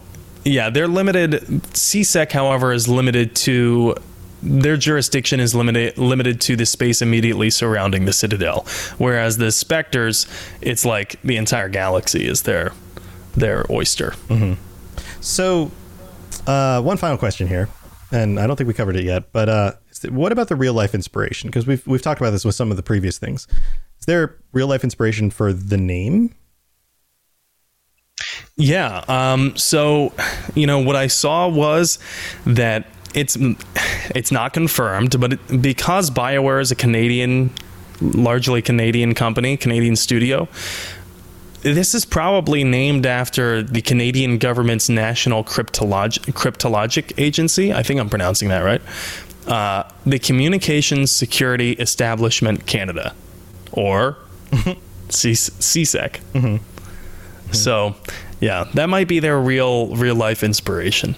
yeah, 0.43 0.69
they're 0.69 0.87
limited. 0.87 1.31
CSEC, 1.73 2.31
however, 2.31 2.71
is 2.71 2.87
limited 2.87 3.35
to 3.37 3.95
their 4.43 4.77
jurisdiction 4.77 5.39
is 5.39 5.55
limited 5.55 5.97
limited 5.97 6.39
to 6.41 6.55
the 6.55 6.65
space 6.65 7.01
immediately 7.01 7.49
surrounding 7.49 8.05
the 8.05 8.13
Citadel, 8.13 8.65
whereas 8.97 9.37
the 9.37 9.51
Spectres, 9.51 10.27
it's 10.61 10.85
like 10.85 11.19
the 11.23 11.37
entire 11.37 11.69
galaxy 11.69 12.27
is 12.27 12.43
their 12.43 12.73
their 13.35 13.65
oyster. 13.71 14.13
So, 15.19 15.71
uh, 16.45 16.81
one 16.81 16.97
final 16.97 17.17
question 17.17 17.47
here, 17.47 17.69
and 18.11 18.39
I 18.39 18.47
don't 18.47 18.55
think 18.55 18.67
we 18.67 18.73
covered 18.73 18.95
it 18.95 19.03
yet, 19.03 19.31
but 19.31 19.49
uh, 19.49 19.71
what 20.09 20.31
about 20.31 20.47
the 20.47 20.55
real 20.55 20.73
life 20.73 20.93
inspiration? 20.95 21.49
Because 21.49 21.67
we've 21.67 21.85
we've 21.87 22.01
talked 22.01 22.21
about 22.21 22.31
this 22.31 22.45
with 22.45 22.55
some 22.55 22.71
of 22.71 22.77
the 22.77 22.83
previous 22.83 23.17
things. 23.17 23.47
Is 23.99 24.05
there 24.05 24.37
real 24.51 24.67
life 24.67 24.83
inspiration 24.83 25.29
for 25.29 25.53
the 25.53 25.77
name? 25.77 26.35
Yeah. 28.55 29.03
Um, 29.07 29.55
so, 29.57 30.13
you 30.53 30.65
know, 30.65 30.79
what 30.79 30.95
I 30.95 31.07
saw 31.07 31.47
was 31.47 31.99
that 32.45 32.87
it's 33.13 33.37
it's 34.15 34.31
not 34.31 34.53
confirmed, 34.53 35.19
but 35.19 35.33
it, 35.33 35.61
because 35.61 36.09
Bioware 36.09 36.61
is 36.61 36.71
a 36.71 36.75
Canadian 36.75 37.51
largely 38.01 38.61
Canadian 38.61 39.13
company, 39.13 39.57
Canadian 39.57 39.95
studio. 39.95 40.47
This 41.65 41.95
is 41.95 42.05
probably 42.05 42.63
named 42.63 43.07
after 43.07 43.63
the 43.63 43.81
Canadian 43.81 44.37
government's 44.37 44.87
National 44.87 45.43
Cryptolog- 45.43 46.19
Cryptologic 46.33 47.13
Agency. 47.17 47.73
I 47.73 47.81
think 47.81 47.99
I'm 47.99 48.07
pronouncing 48.07 48.49
that 48.49 48.59
right. 48.59 48.81
Uh, 49.47 49.83
the 50.05 50.19
Communications 50.19 51.09
Security 51.11 51.71
Establishment 51.71 52.67
Canada, 52.67 53.15
or 53.71 54.15
C- 55.09 55.31
CSEC. 55.31 56.19
So, 57.51 57.95
yeah, 58.39 58.65
that 58.73 58.87
might 58.87 59.07
be 59.07 59.19
their 59.19 59.39
real 59.39 59.95
real 59.95 60.15
life 60.15 60.43
inspiration. 60.43 61.15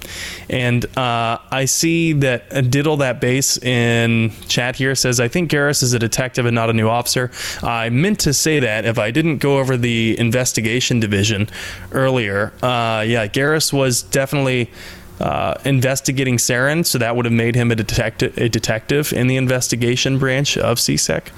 And 0.50 0.86
uh, 0.98 1.40
I 1.52 1.66
see 1.66 2.14
that 2.14 2.70
Diddle 2.70 2.98
that 2.98 3.20
base 3.20 3.58
in 3.58 4.32
chat 4.48 4.76
here 4.76 4.96
says, 4.96 5.20
I 5.20 5.28
think 5.28 5.50
Garrus 5.52 5.82
is 5.82 5.94
a 5.94 6.00
detective 6.00 6.46
and 6.46 6.56
not 6.56 6.70
a 6.70 6.74
new 6.74 6.88
officer. 6.88 7.32
I 7.64 7.90
meant 7.90 8.20
to 8.22 8.34
say 8.34 8.60
that 8.60 8.86
if 8.86 9.00
I 9.00 9.12
didn't 9.12 9.38
go 9.38 9.58
over 9.58 9.78
the 9.78 10.18
investigation 10.20 11.00
division 11.00 11.50
earlier. 11.92 12.54
Uh, 12.62 13.04
yeah, 13.08 13.28
Garrus 13.28 13.74
was 13.74 14.04
definitely. 14.04 14.72
Uh, 15.20 15.60
investigating 15.66 16.38
Saren, 16.38 16.86
so 16.86 17.00
that 17.00 17.16
would 17.16 17.26
have 17.26 17.34
made 17.34 17.56
him 17.56 17.72
a 17.72 17.76
detective, 17.76 18.38
a 18.38 18.48
detective 18.48 19.12
in 19.12 19.26
the 19.26 19.36
investigation 19.36 20.20
branch 20.20 20.60
of 20.60 20.78
CSEC. 20.78 21.32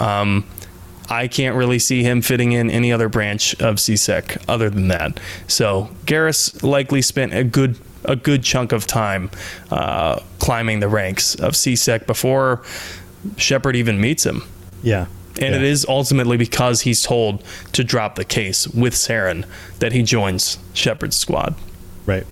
Um, 0.00 0.46
I 1.08 1.28
can't 1.28 1.56
really 1.56 1.78
see 1.78 2.02
him 2.02 2.20
fitting 2.22 2.52
in 2.52 2.70
any 2.70 2.92
other 2.92 3.08
branch 3.08 3.54
of 3.60 3.76
CSEC 3.76 4.42
other 4.48 4.68
than 4.70 4.88
that. 4.88 5.20
So 5.46 5.90
Garrus 6.04 6.62
likely 6.62 7.02
spent 7.02 7.32
a 7.34 7.44
good 7.44 7.76
a 8.04 8.14
good 8.16 8.42
chunk 8.44 8.70
of 8.72 8.86
time 8.86 9.30
uh, 9.70 10.20
climbing 10.38 10.78
the 10.80 10.88
ranks 10.88 11.34
of 11.34 11.54
CSEC 11.54 12.06
before 12.06 12.62
Shepard 13.36 13.74
even 13.74 14.00
meets 14.00 14.24
him. 14.24 14.42
Yeah. 14.82 15.06
And 15.40 15.54
Yeah. 15.54 15.56
it 15.56 15.62
is 15.64 15.84
ultimately 15.88 16.36
because 16.36 16.82
he's 16.82 17.02
told 17.02 17.42
to 17.72 17.82
drop 17.84 18.14
the 18.14 18.24
case 18.24 18.68
with 18.68 18.94
Saren 18.94 19.44
that 19.80 19.92
he 19.92 20.02
joins 20.04 20.58
Shepard's 20.72 21.16
squad. 21.16 21.54
Right. 22.06 22.24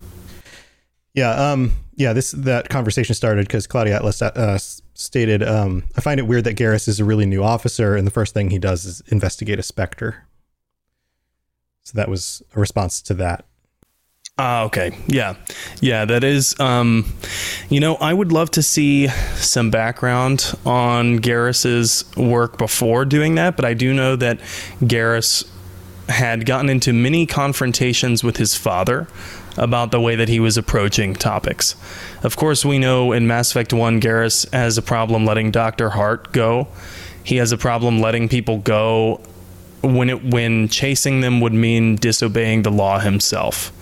Yeah. 1.12 1.30
Um. 1.52 1.72
Yeah. 1.96 2.12
This 2.12 2.30
that 2.32 2.68
conversation 2.68 3.14
started 3.14 3.46
because 3.46 3.66
Claudia 3.66 3.96
Atlas 3.96 4.22
uh, 4.22 4.58
stated, 4.94 5.42
um, 5.42 5.84
"I 5.96 6.00
find 6.00 6.18
it 6.18 6.26
weird 6.26 6.44
that 6.44 6.56
Garrus 6.56 6.88
is 6.88 7.00
a 7.00 7.04
really 7.04 7.26
new 7.26 7.42
officer, 7.42 7.96
and 7.96 8.06
the 8.06 8.10
first 8.10 8.34
thing 8.34 8.50
he 8.50 8.58
does 8.58 8.84
is 8.84 9.02
investigate 9.08 9.58
a 9.58 9.62
specter." 9.62 10.24
So 11.82 11.92
that 11.96 12.08
was 12.08 12.42
a 12.56 12.60
response 12.60 13.02
to 13.02 13.14
that. 13.14 13.44
Ah, 14.36 14.62
okay. 14.64 14.96
Yeah. 15.06 15.36
Yeah, 15.80 16.04
that 16.06 16.24
is 16.24 16.58
um 16.58 17.12
you 17.68 17.78
know, 17.78 17.94
I 17.96 18.12
would 18.12 18.32
love 18.32 18.50
to 18.52 18.62
see 18.62 19.08
some 19.36 19.70
background 19.70 20.54
on 20.66 21.20
Garrus's 21.20 22.04
work 22.16 22.58
before 22.58 23.04
doing 23.04 23.36
that, 23.36 23.54
but 23.54 23.64
I 23.64 23.74
do 23.74 23.94
know 23.94 24.16
that 24.16 24.40
Garrus 24.80 25.44
had 26.08 26.46
gotten 26.46 26.68
into 26.68 26.92
many 26.92 27.26
confrontations 27.26 28.24
with 28.24 28.36
his 28.36 28.56
father 28.56 29.06
about 29.56 29.90
the 29.90 30.00
way 30.00 30.16
that 30.16 30.28
he 30.28 30.40
was 30.40 30.56
approaching 30.56 31.14
topics. 31.14 31.76
Of 32.22 32.36
course, 32.36 32.64
we 32.64 32.78
know 32.78 33.12
in 33.12 33.26
Mass 33.26 33.50
Effect 33.50 33.72
1 33.72 34.00
Garrus 34.00 34.50
has 34.52 34.78
a 34.78 34.82
problem 34.82 35.24
letting 35.24 35.50
Dr. 35.50 35.90
Hart 35.90 36.32
go. 36.32 36.68
He 37.22 37.36
has 37.36 37.52
a 37.52 37.58
problem 37.58 38.00
letting 38.00 38.28
people 38.28 38.58
go 38.58 39.20
when 39.82 40.10
it 40.10 40.24
when 40.24 40.68
chasing 40.68 41.20
them 41.20 41.40
would 41.40 41.52
mean 41.52 41.96
disobeying 41.96 42.62
the 42.62 42.70
law 42.70 42.98
himself. 42.98 43.72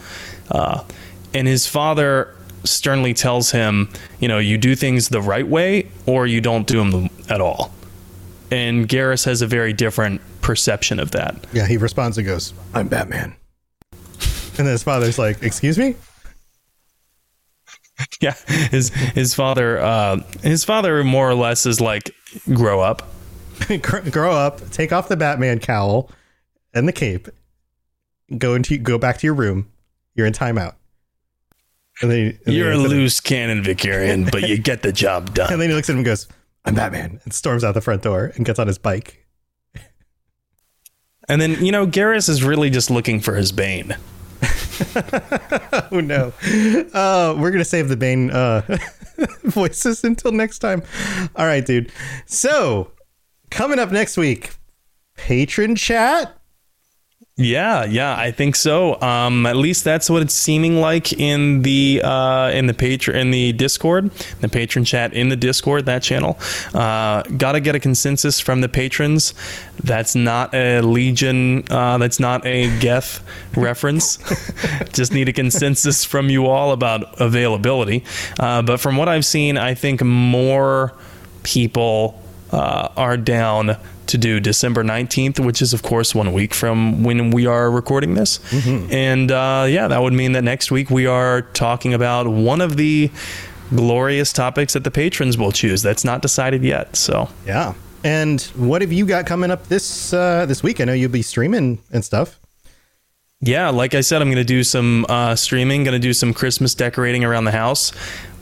Uh, 0.50 0.84
and 1.32 1.46
his 1.46 1.66
father 1.66 2.34
sternly 2.64 3.14
tells 3.14 3.50
him, 3.50 3.88
you 4.20 4.28
know, 4.28 4.38
you 4.38 4.58
do 4.58 4.74
things 4.74 5.08
the 5.08 5.20
right 5.20 5.46
way 5.46 5.88
or 6.06 6.26
you 6.26 6.40
don't 6.40 6.66
do 6.66 6.78
them 6.90 7.08
at 7.28 7.40
all. 7.40 7.72
And 8.50 8.88
Garrus 8.88 9.24
has 9.24 9.42
a 9.42 9.46
very 9.46 9.72
different 9.72 10.20
perception 10.42 11.00
of 11.00 11.12
that. 11.12 11.46
Yeah. 11.52 11.66
He 11.66 11.76
responds 11.76 12.18
and 12.18 12.26
goes, 12.26 12.52
"I'm 12.74 12.88
Batman," 12.88 13.34
and 14.66 14.70
his 14.70 14.82
father's 14.82 15.18
like, 15.18 15.42
"Excuse 15.42 15.78
me." 15.78 15.96
Yeah, 18.20 18.34
his 18.46 18.88
his 18.88 19.34
father 19.34 19.78
uh, 19.78 20.16
his 20.42 20.64
father 20.64 21.04
more 21.04 21.28
or 21.28 21.34
less 21.34 21.66
is 21.66 21.80
like 21.80 22.10
grow 22.52 22.80
up. 22.80 23.02
Grow 24.10 24.32
up, 24.32 24.70
take 24.70 24.92
off 24.92 25.08
the 25.08 25.16
Batman 25.16 25.60
cowl 25.60 26.10
and 26.74 26.88
the 26.88 26.92
cape, 26.92 27.28
go 28.36 28.54
into 28.54 28.76
go 28.78 28.98
back 28.98 29.18
to 29.18 29.26
your 29.26 29.34
room. 29.34 29.70
You're 30.14 30.26
in 30.26 30.32
timeout. 30.32 30.74
And 32.00 32.10
then, 32.10 32.38
and 32.44 32.54
You're 32.54 32.72
a 32.72 32.76
loose 32.76 33.20
cannon 33.20 33.62
Vakarian, 33.62 34.32
but 34.32 34.48
you 34.48 34.58
get 34.58 34.82
the 34.82 34.90
job 34.90 35.34
done. 35.34 35.52
And 35.52 35.60
then 35.60 35.68
he 35.68 35.76
looks 35.76 35.88
at 35.88 35.92
him 35.92 35.98
and 35.98 36.06
goes, 36.06 36.26
"I'm 36.64 36.74
Batman," 36.74 37.20
and 37.22 37.32
storms 37.32 37.62
out 37.62 37.74
the 37.74 37.80
front 37.80 38.02
door 38.02 38.32
and 38.34 38.44
gets 38.44 38.58
on 38.58 38.66
his 38.66 38.78
bike. 38.78 39.24
And 41.28 41.40
then, 41.40 41.64
you 41.64 41.70
know, 41.70 41.86
Garrus 41.86 42.28
is 42.28 42.42
really 42.42 42.68
just 42.68 42.90
looking 42.90 43.20
for 43.20 43.36
his 43.36 43.52
bane. 43.52 43.94
oh 45.93 46.01
no! 46.01 46.32
Uh, 46.93 47.34
we're 47.38 47.51
gonna 47.51 47.64
save 47.64 47.88
the 47.88 47.97
Bane 47.97 48.30
uh, 48.30 48.62
voices 49.45 50.05
until 50.05 50.32
next 50.32 50.59
time. 50.59 50.82
All 51.36 51.47
right, 51.47 51.64
dude. 51.64 51.93
So 52.26 52.93
coming 53.51 53.78
up 53.78 53.93
next 53.93 54.16
week, 54.16 54.51
patron 55.16 55.76
chat. 55.76 56.41
Yeah, 57.39 57.87
yeah, 57.87 58.14
I 58.14 58.30
think 58.30 58.57
so. 58.57 59.01
Um, 59.01 59.47
at 59.47 59.57
least 59.57 59.85
that's 59.85 60.11
what 60.11 60.20
it's 60.20 60.35
seeming 60.35 60.76
like 60.83 61.14
in 61.14 61.62
the 61.62 62.03
uh, 62.05 62.51
in 62.51 62.66
the 62.66 62.74
patron 62.74 63.16
in 63.16 63.30
the 63.30 63.55
Discord, 63.55 64.11
the 64.43 64.51
patron 64.51 64.85
chat 64.85 65.14
in 65.14 65.30
the 65.30 65.37
Discord 65.37 65.87
that 65.87 66.03
channel. 66.03 66.39
Uh, 66.74 67.22
Got 67.22 67.53
to 67.53 67.61
get 67.61 67.74
a 67.74 67.80
consensus 67.80 68.39
from 68.39 68.61
the 68.61 68.68
patrons. 68.68 69.33
That's 69.83 70.14
not 70.14 70.53
a 70.55 70.83
Legion. 70.83 71.64
Uh, 71.70 71.97
that's 71.97 72.20
not 72.20 72.45
a 72.45 72.68
Geth 72.80 73.24
reference. 73.57 74.18
Just 74.93 75.14
need 75.14 75.30
a 75.30 75.33
consensus 75.33 76.05
from 76.05 76.28
you 76.28 76.49
all 76.49 76.72
about 76.72 77.18
availability. 77.18 78.05
Uh, 78.39 78.61
but 78.61 78.78
from 78.78 78.99
what 78.99 79.09
I've 79.09 79.24
seen, 79.24 79.57
I 79.57 79.72
think 79.72 80.03
more 80.03 80.93
people 81.45 82.22
uh, 82.51 82.89
are 82.95 83.16
down 83.16 83.78
to 84.12 84.18
do 84.18 84.40
December 84.40 84.84
19th, 84.84 85.44
which 85.44 85.60
is, 85.60 85.72
of 85.72 85.82
course, 85.82 86.14
one 86.14 86.32
week 86.32 86.54
from 86.54 87.02
when 87.02 87.30
we 87.30 87.46
are 87.46 87.70
recording 87.70 88.14
this. 88.14 88.38
And 88.92 89.32
uh, 89.32 89.66
yeah, 89.68 89.88
that 89.88 90.00
would 90.00 90.12
mean 90.12 90.32
that 90.32 90.42
next 90.44 90.70
week 90.70 90.90
we 90.90 91.06
are 91.06 91.42
talking 91.42 91.92
about 91.94 92.28
one 92.28 92.60
of 92.60 92.76
the 92.76 93.10
glorious 93.74 94.32
topics 94.32 94.74
that 94.74 94.84
the 94.84 94.90
patrons 94.90 95.36
will 95.38 95.50
choose. 95.52 95.82
That's 95.82 96.04
not 96.04 96.22
decided 96.22 96.62
yet. 96.62 96.94
So 96.94 97.28
Yeah. 97.46 97.74
And 98.04 98.40
what 98.56 98.82
have 98.82 98.92
you 98.92 99.06
got 99.06 99.26
coming 99.26 99.50
up 99.50 99.68
this 99.68 100.12
uh, 100.12 100.44
this 100.46 100.62
week? 100.62 100.80
I 100.80 100.84
know 100.84 100.92
you'll 100.92 101.10
be 101.10 101.22
streaming 101.22 101.78
and 101.92 102.04
stuff. 102.04 102.38
Yeah, 103.44 103.70
like 103.70 103.94
I 103.94 104.02
said, 104.02 104.22
I'm 104.22 104.28
going 104.28 104.36
to 104.36 104.44
do 104.44 104.62
some 104.62 105.04
uh, 105.08 105.34
streaming, 105.34 105.82
going 105.82 106.00
to 106.00 106.06
do 106.08 106.12
some 106.12 106.32
Christmas 106.32 106.76
decorating 106.76 107.24
around 107.24 107.44
the 107.44 107.50
house. 107.52 107.92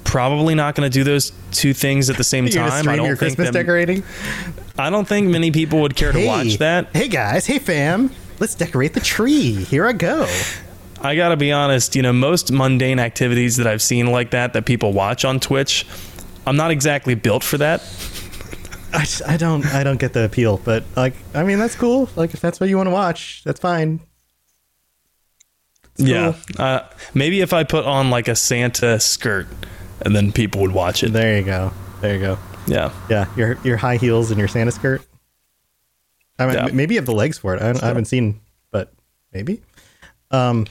Probably 0.05 0.55
not 0.55 0.74
going 0.74 0.90
to 0.90 0.92
do 0.92 1.05
those 1.05 1.32
two 1.53 1.72
things 1.72 2.11
at 2.11 2.16
the 2.16 2.24
same 2.24 2.48
time. 2.48 2.88
I 2.88 2.96
don't 2.96 3.07
your 3.07 3.16
think 3.16 3.36
Christmas 3.36 3.48
that- 3.48 3.53
decorating. 3.53 4.03
I 4.78 4.88
don't 4.90 5.07
think 5.07 5.28
many 5.28 5.51
people 5.51 5.80
would 5.82 5.94
care 5.94 6.11
to 6.12 6.26
watch 6.26 6.57
that. 6.59 6.88
Hey 6.94 7.09
guys, 7.09 7.46
hey 7.46 7.59
fam, 7.59 8.11
let's 8.38 8.55
decorate 8.55 8.94
the 8.94 9.01
tree. 9.01 9.53
Here 9.53 9.86
I 9.86 9.92
go. 9.92 10.26
I 11.03 11.16
gotta 11.16 11.36
be 11.36 11.53
honest, 11.53 11.94
you 11.96 12.03
know, 12.03 12.12
most 12.14 12.51
mundane 12.51 12.98
activities 12.98 13.57
that 13.59 13.66
I've 13.66 13.82
seen 13.82 14.07
like 14.07 14.30
that 14.30 14.55
that 14.55 14.64
people 14.64 14.92
watch 14.92 15.24
on 15.24 15.38
Twitch, 15.38 15.86
I'm 16.46 16.57
not 16.57 16.70
exactly 16.70 17.14
built 17.14 17.44
for 17.44 17.59
that. 17.59 17.82
I, 18.92 19.07
I 19.34 19.36
don't 19.36 19.66
I 19.66 19.84
don't 19.84 20.01
get 20.01 20.14
the 20.14 20.24
appeal, 20.24 20.59
but 20.64 20.84
like 20.96 21.14
I 21.34 21.44
mean 21.44 21.59
that's 21.59 21.76
cool. 21.76 22.09
Like 22.16 22.32
if 22.34 22.40
that's 22.40 22.59
what 22.59 22.68
you 22.68 22.76
want 22.76 22.86
to 22.86 22.92
watch, 22.92 23.42
that's 23.44 23.61
fine. 23.61 24.01
Yeah. 25.96 26.34
Uh, 26.59 26.80
maybe 27.12 27.40
if 27.40 27.53
I 27.53 27.64
put 27.64 27.84
on 27.84 28.09
like 28.11 28.28
a 28.28 28.34
Santa 28.34 28.98
skirt 28.98 29.46
and 30.03 30.14
then 30.14 30.32
people 30.32 30.61
would 30.62 30.72
watch 30.72 31.03
it. 31.03 31.12
There 31.12 31.38
you 31.38 31.44
go. 31.44 31.72
There 32.01 32.14
you 32.14 32.20
go. 32.20 32.38
Yeah. 32.66 32.92
Yeah, 33.09 33.26
your 33.36 33.59
your 33.64 33.76
high 33.76 33.96
heels 33.96 34.30
and 34.30 34.38
your 34.38 34.48
Santa 34.48 34.70
skirt. 34.72 35.03
I 36.38 36.46
mean, 36.46 36.55
Yeah. 36.55 36.68
maybe 36.72 36.94
you 36.94 36.98
have 37.01 37.07
the 37.07 37.12
legs 37.14 37.38
for 37.38 37.55
it. 37.55 37.62
I, 37.62 37.72
don't- 37.72 37.82
I 37.82 37.86
haven't 37.86 38.07
seen, 38.07 38.40
but 38.70 38.92
maybe. 39.32 39.61
Um, 40.30 40.66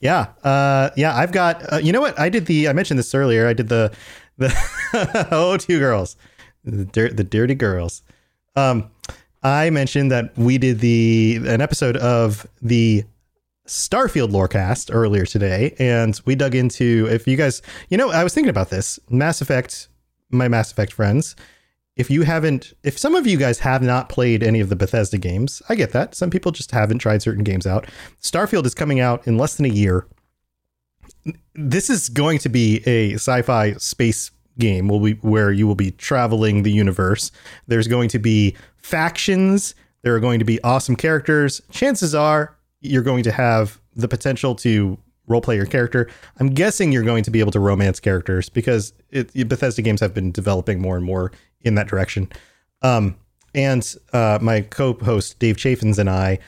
yeah, 0.00 0.28
uh, 0.42 0.90
yeah. 0.96 1.16
I've 1.16 1.32
got. 1.32 1.72
Uh, 1.72 1.76
you 1.78 1.92
know 1.92 2.00
what? 2.00 2.18
I 2.18 2.28
did 2.28 2.46
the. 2.46 2.68
I 2.68 2.72
mentioned 2.72 2.98
this 2.98 3.14
earlier. 3.14 3.46
I 3.48 3.52
did 3.54 3.68
the 3.68 3.92
the 4.36 5.28
oh 5.30 5.56
two 5.56 5.78
girls, 5.78 6.16
the 6.64 6.84
dirt 6.84 7.16
the 7.16 7.24
dirty 7.24 7.54
girls. 7.54 8.02
Um, 8.56 8.90
I 9.42 9.70
mentioned 9.70 10.10
that 10.10 10.36
we 10.36 10.58
did 10.58 10.80
the 10.80 11.40
an 11.46 11.60
episode 11.60 11.96
of 11.96 12.46
the 12.60 13.04
Starfield 13.66 14.30
Lorecast 14.30 14.90
earlier 14.92 15.24
today, 15.24 15.74
and 15.78 16.20
we 16.26 16.34
dug 16.34 16.54
into 16.54 17.08
if 17.10 17.26
you 17.26 17.36
guys, 17.36 17.62
you 17.88 17.96
know, 17.96 18.10
I 18.10 18.22
was 18.22 18.34
thinking 18.34 18.50
about 18.50 18.70
this 18.70 18.98
Mass 19.08 19.40
Effect, 19.40 19.88
my 20.30 20.48
Mass 20.48 20.70
Effect 20.70 20.92
friends. 20.92 21.34
If 21.96 22.10
you 22.10 22.22
haven't, 22.22 22.74
if 22.82 22.98
some 22.98 23.14
of 23.14 23.26
you 23.26 23.38
guys 23.38 23.60
have 23.60 23.80
not 23.80 24.08
played 24.08 24.42
any 24.42 24.60
of 24.60 24.68
the 24.68 24.76
Bethesda 24.76 25.16
games, 25.16 25.62
I 25.68 25.76
get 25.76 25.92
that. 25.92 26.14
Some 26.14 26.28
people 26.28 26.52
just 26.52 26.72
haven't 26.72 26.98
tried 26.98 27.22
certain 27.22 27.44
games 27.44 27.66
out. 27.66 27.86
Starfield 28.20 28.66
is 28.66 28.74
coming 28.74 29.00
out 29.00 29.26
in 29.26 29.38
less 29.38 29.54
than 29.54 29.66
a 29.66 29.70
year. 29.70 30.06
This 31.54 31.88
is 31.88 32.08
going 32.08 32.40
to 32.40 32.48
be 32.48 32.82
a 32.86 33.14
sci 33.14 33.42
fi 33.42 33.74
space 33.74 34.30
game 34.58 34.88
will 34.88 35.00
be 35.00 35.12
where 35.14 35.50
you 35.52 35.66
will 35.66 35.74
be 35.74 35.90
traveling 35.92 36.62
the 36.62 36.70
universe. 36.70 37.30
There's 37.66 37.88
going 37.88 38.08
to 38.10 38.18
be 38.18 38.56
factions. 38.76 39.74
There 40.02 40.14
are 40.14 40.20
going 40.20 40.38
to 40.38 40.44
be 40.44 40.62
awesome 40.62 40.96
characters. 40.96 41.62
Chances 41.70 42.14
are 42.14 42.53
you're 42.84 43.02
going 43.02 43.24
to 43.24 43.32
have 43.32 43.80
the 43.94 44.08
potential 44.08 44.54
to 44.56 44.98
roleplay 45.28 45.56
your 45.56 45.66
character. 45.66 46.08
I'm 46.38 46.50
guessing 46.50 46.92
you're 46.92 47.02
going 47.02 47.24
to 47.24 47.30
be 47.30 47.40
able 47.40 47.52
to 47.52 47.60
romance 47.60 47.98
characters 47.98 48.48
because 48.48 48.92
it, 49.10 49.32
Bethesda 49.48 49.82
games 49.82 50.00
have 50.00 50.12
been 50.12 50.30
developing 50.30 50.80
more 50.80 50.96
and 50.96 51.04
more 51.04 51.32
in 51.62 51.74
that 51.76 51.88
direction. 51.88 52.30
Um, 52.82 53.16
and 53.54 53.94
uh, 54.12 54.38
my 54.42 54.60
co-host 54.62 55.38
Dave 55.38 55.56
Chaffins 55.56 55.98
and 55.98 56.10
I, 56.10 56.38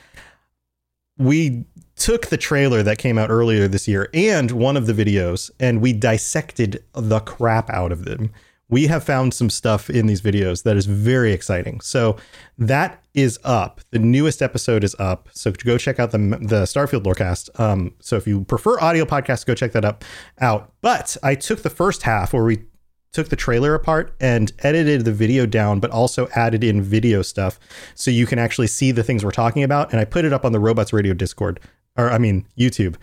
we 1.17 1.65
took 1.95 2.27
the 2.27 2.37
trailer 2.37 2.83
that 2.83 2.99
came 2.99 3.17
out 3.17 3.31
earlier 3.31 3.67
this 3.67 3.87
year 3.87 4.09
and 4.13 4.51
one 4.51 4.77
of 4.77 4.85
the 4.85 4.93
videos, 4.93 5.49
and 5.59 5.81
we 5.81 5.93
dissected 5.93 6.83
the 6.93 7.19
crap 7.21 7.69
out 7.71 7.91
of 7.91 8.05
them. 8.05 8.31
We 8.69 8.87
have 8.87 9.03
found 9.03 9.33
some 9.33 9.49
stuff 9.49 9.89
in 9.89 10.07
these 10.07 10.21
videos 10.21 10.63
that 10.63 10.75
is 10.75 10.85
very 10.85 11.31
exciting. 11.31 11.79
So 11.79 12.17
that 12.57 13.01
is 13.13 13.39
up. 13.43 13.81
The 13.91 13.99
newest 13.99 14.41
episode 14.41 14.83
is 14.83 14.95
up. 14.99 15.29
So 15.31 15.51
go 15.51 15.77
check 15.77 15.99
out 15.99 16.11
the 16.11 16.17
the 16.17 16.63
Starfield 16.63 17.03
Lorecast. 17.03 17.57
Um, 17.59 17.93
so 17.99 18.17
if 18.17 18.27
you 18.27 18.43
prefer 18.43 18.79
audio 18.79 19.05
podcasts, 19.05 19.45
go 19.45 19.55
check 19.55 19.71
that 19.71 19.85
up 19.85 20.03
out. 20.39 20.73
But 20.81 21.15
I 21.23 21.35
took 21.35 21.63
the 21.63 21.69
first 21.69 22.03
half 22.03 22.33
where 22.33 22.43
we 22.43 22.65
took 23.13 23.29
the 23.29 23.35
trailer 23.35 23.73
apart 23.73 24.15
and 24.19 24.51
edited 24.59 25.05
the 25.05 25.11
video 25.11 25.45
down, 25.45 25.79
but 25.79 25.89
also 25.91 26.27
added 26.35 26.63
in 26.63 26.81
video 26.81 27.21
stuff 27.21 27.59
so 27.95 28.11
you 28.11 28.25
can 28.27 28.37
actually 28.37 28.67
see 28.67 28.91
the 28.91 29.03
things 29.03 29.23
we're 29.25 29.31
talking 29.31 29.63
about. 29.63 29.91
And 29.91 29.99
I 29.99 30.05
put 30.05 30.25
it 30.25 30.33
up 30.33 30.45
on 30.45 30.51
the 30.51 30.59
Robots 30.59 30.93
Radio 30.93 31.13
Discord, 31.13 31.59
or 31.97 32.11
I 32.11 32.17
mean, 32.17 32.45
YouTube. 32.57 32.95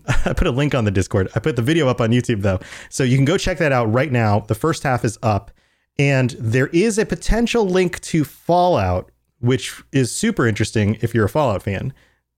I 0.24 0.32
put 0.32 0.46
a 0.46 0.50
link 0.50 0.74
on 0.74 0.84
the 0.84 0.90
Discord. 0.90 1.28
I 1.34 1.40
put 1.40 1.56
the 1.56 1.62
video 1.62 1.88
up 1.88 2.00
on 2.00 2.10
YouTube 2.10 2.42
though. 2.42 2.60
So 2.88 3.04
you 3.04 3.16
can 3.16 3.24
go 3.24 3.36
check 3.36 3.58
that 3.58 3.72
out 3.72 3.92
right 3.92 4.10
now. 4.10 4.40
The 4.40 4.54
first 4.54 4.82
half 4.82 5.04
is 5.04 5.18
up. 5.22 5.50
And 5.98 6.30
there 6.38 6.68
is 6.68 6.98
a 6.98 7.04
potential 7.04 7.66
link 7.66 8.00
to 8.00 8.24
Fallout, 8.24 9.10
which 9.40 9.82
is 9.92 10.14
super 10.14 10.46
interesting 10.46 10.96
if 11.02 11.14
you're 11.14 11.26
a 11.26 11.28
Fallout 11.28 11.62
fan. 11.62 11.92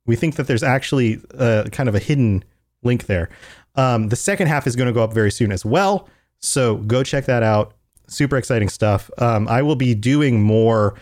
We 0.07 0.17
think 0.17 0.37
that 0.37 0.47
there's 0.47 0.63
actually 0.63 1.21
a, 1.31 1.69
kind 1.71 1.89
of 1.89 1.95
a 1.95 2.01
hidden 2.01 2.45
link 2.83 3.07
there. 3.07 3.31
Um, 3.77 4.09
the 4.09 4.17
second 4.17 4.49
half 4.49 4.67
is 4.67 4.77
going 4.77 4.89
to 4.89 4.93
go 4.93 5.03
up 5.03 5.13
very 5.13 5.31
soon 5.31 5.53
as 5.53 5.65
well. 5.65 6.09
So 6.41 6.77
go 6.77 7.03
check 7.03 7.27
that 7.27 7.43
out. 7.43 7.75
Super 8.07 8.37
exciting 8.37 8.69
stuff. 8.69 9.11
Um, 9.19 9.49
I 9.49 9.63
will 9.63 9.77
be 9.77 9.95
doing 9.95 10.43
more 10.43 10.95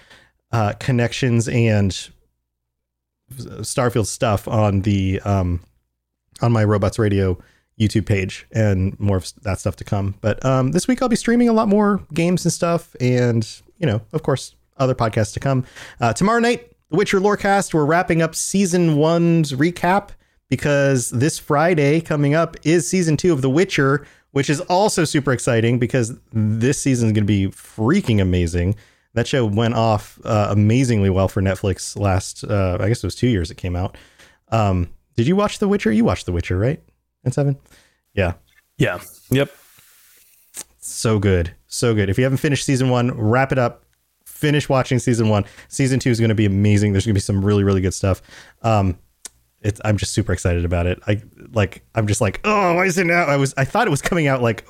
uh, 0.52 0.74
connections 0.74 1.48
and 1.48 1.90
Starfield 3.32 4.06
stuff 4.06 4.46
on 4.46 4.82
the 4.82 5.20
um, 5.24 5.60
on 6.42 6.52
my 6.52 6.64
Robots 6.64 6.98
Radio 6.98 7.38
YouTube 7.80 8.06
page, 8.06 8.46
and 8.52 8.98
more 9.00 9.16
of 9.16 9.32
that 9.42 9.58
stuff 9.60 9.76
to 9.76 9.84
come. 9.84 10.14
But 10.20 10.44
um, 10.44 10.72
this 10.72 10.86
week 10.86 11.00
I'll 11.00 11.08
be 11.08 11.16
streaming 11.16 11.48
a 11.48 11.52
lot 11.52 11.68
more 11.68 12.00
games 12.12 12.44
and 12.44 12.52
stuff, 12.52 12.94
and 13.00 13.48
you 13.78 13.86
know, 13.86 14.02
of 14.12 14.22
course, 14.22 14.54
other 14.76 14.94
podcasts 14.94 15.32
to 15.34 15.40
come. 15.40 15.64
Uh, 16.00 16.12
tomorrow 16.12 16.40
night, 16.40 16.72
The 16.90 16.96
Witcher 16.96 17.20
Lorecast. 17.20 17.72
We're 17.72 17.84
wrapping 17.84 18.22
up 18.22 18.34
season 18.34 18.96
one's 18.96 19.52
recap 19.52 20.10
because 20.48 21.10
this 21.10 21.38
Friday 21.38 22.00
coming 22.00 22.34
up 22.34 22.56
is 22.62 22.88
season 22.88 23.16
two 23.16 23.32
of 23.32 23.40
The 23.40 23.50
Witcher 23.50 24.06
which 24.32 24.50
is 24.50 24.60
also 24.62 25.04
super 25.04 25.32
exciting 25.32 25.78
because 25.78 26.18
this 26.32 26.80
season 26.80 27.08
is 27.08 27.12
going 27.12 27.24
to 27.24 27.26
be 27.26 27.46
freaking 27.48 28.20
amazing. 28.20 28.74
That 29.14 29.26
show 29.26 29.44
went 29.44 29.74
off 29.74 30.18
uh, 30.24 30.48
amazingly 30.50 31.10
well 31.10 31.28
for 31.28 31.42
Netflix 31.42 31.98
last, 31.98 32.42
uh, 32.44 32.78
I 32.80 32.88
guess 32.88 33.04
it 33.04 33.06
was 33.06 33.14
two 33.14 33.28
years 33.28 33.50
it 33.50 33.56
came 33.56 33.76
out. 33.76 33.96
Um, 34.48 34.88
did 35.16 35.26
you 35.26 35.36
watch 35.36 35.58
The 35.58 35.68
Witcher? 35.68 35.92
You 35.92 36.04
watched 36.04 36.26
The 36.26 36.32
Witcher, 36.32 36.58
right? 36.58 36.82
And 37.24 37.32
seven? 37.32 37.58
Yeah. 38.14 38.34
Yeah. 38.78 39.00
Yep. 39.30 39.50
So 40.78 41.18
good. 41.18 41.54
So 41.66 41.94
good. 41.94 42.10
If 42.10 42.18
you 42.18 42.24
haven't 42.24 42.38
finished 42.38 42.64
season 42.64 42.90
one, 42.90 43.16
wrap 43.16 43.52
it 43.52 43.58
up. 43.58 43.84
Finish 44.24 44.68
watching 44.68 44.98
season 44.98 45.28
one. 45.28 45.44
Season 45.68 46.00
two 46.00 46.10
is 46.10 46.18
going 46.18 46.30
to 46.30 46.34
be 46.34 46.46
amazing. 46.46 46.92
There's 46.92 47.04
going 47.06 47.14
to 47.14 47.18
be 47.18 47.20
some 47.20 47.44
really, 47.44 47.62
really 47.62 47.80
good 47.80 47.94
stuff. 47.94 48.20
Um, 48.62 48.98
it's 49.60 49.80
I'm 49.84 49.96
just 49.96 50.12
super 50.12 50.32
excited 50.32 50.64
about 50.64 50.86
it. 50.86 50.98
I 51.06 51.22
like 51.52 51.84
I'm 51.94 52.06
just 52.06 52.20
like, 52.20 52.40
oh, 52.44 52.74
why 52.74 52.86
is 52.86 52.98
it 52.98 53.06
now? 53.06 53.24
I 53.24 53.36
was 53.36 53.54
I 53.56 53.64
thought 53.64 53.86
it 53.86 53.90
was 53.90 54.02
coming 54.02 54.26
out 54.26 54.42
like 54.42 54.66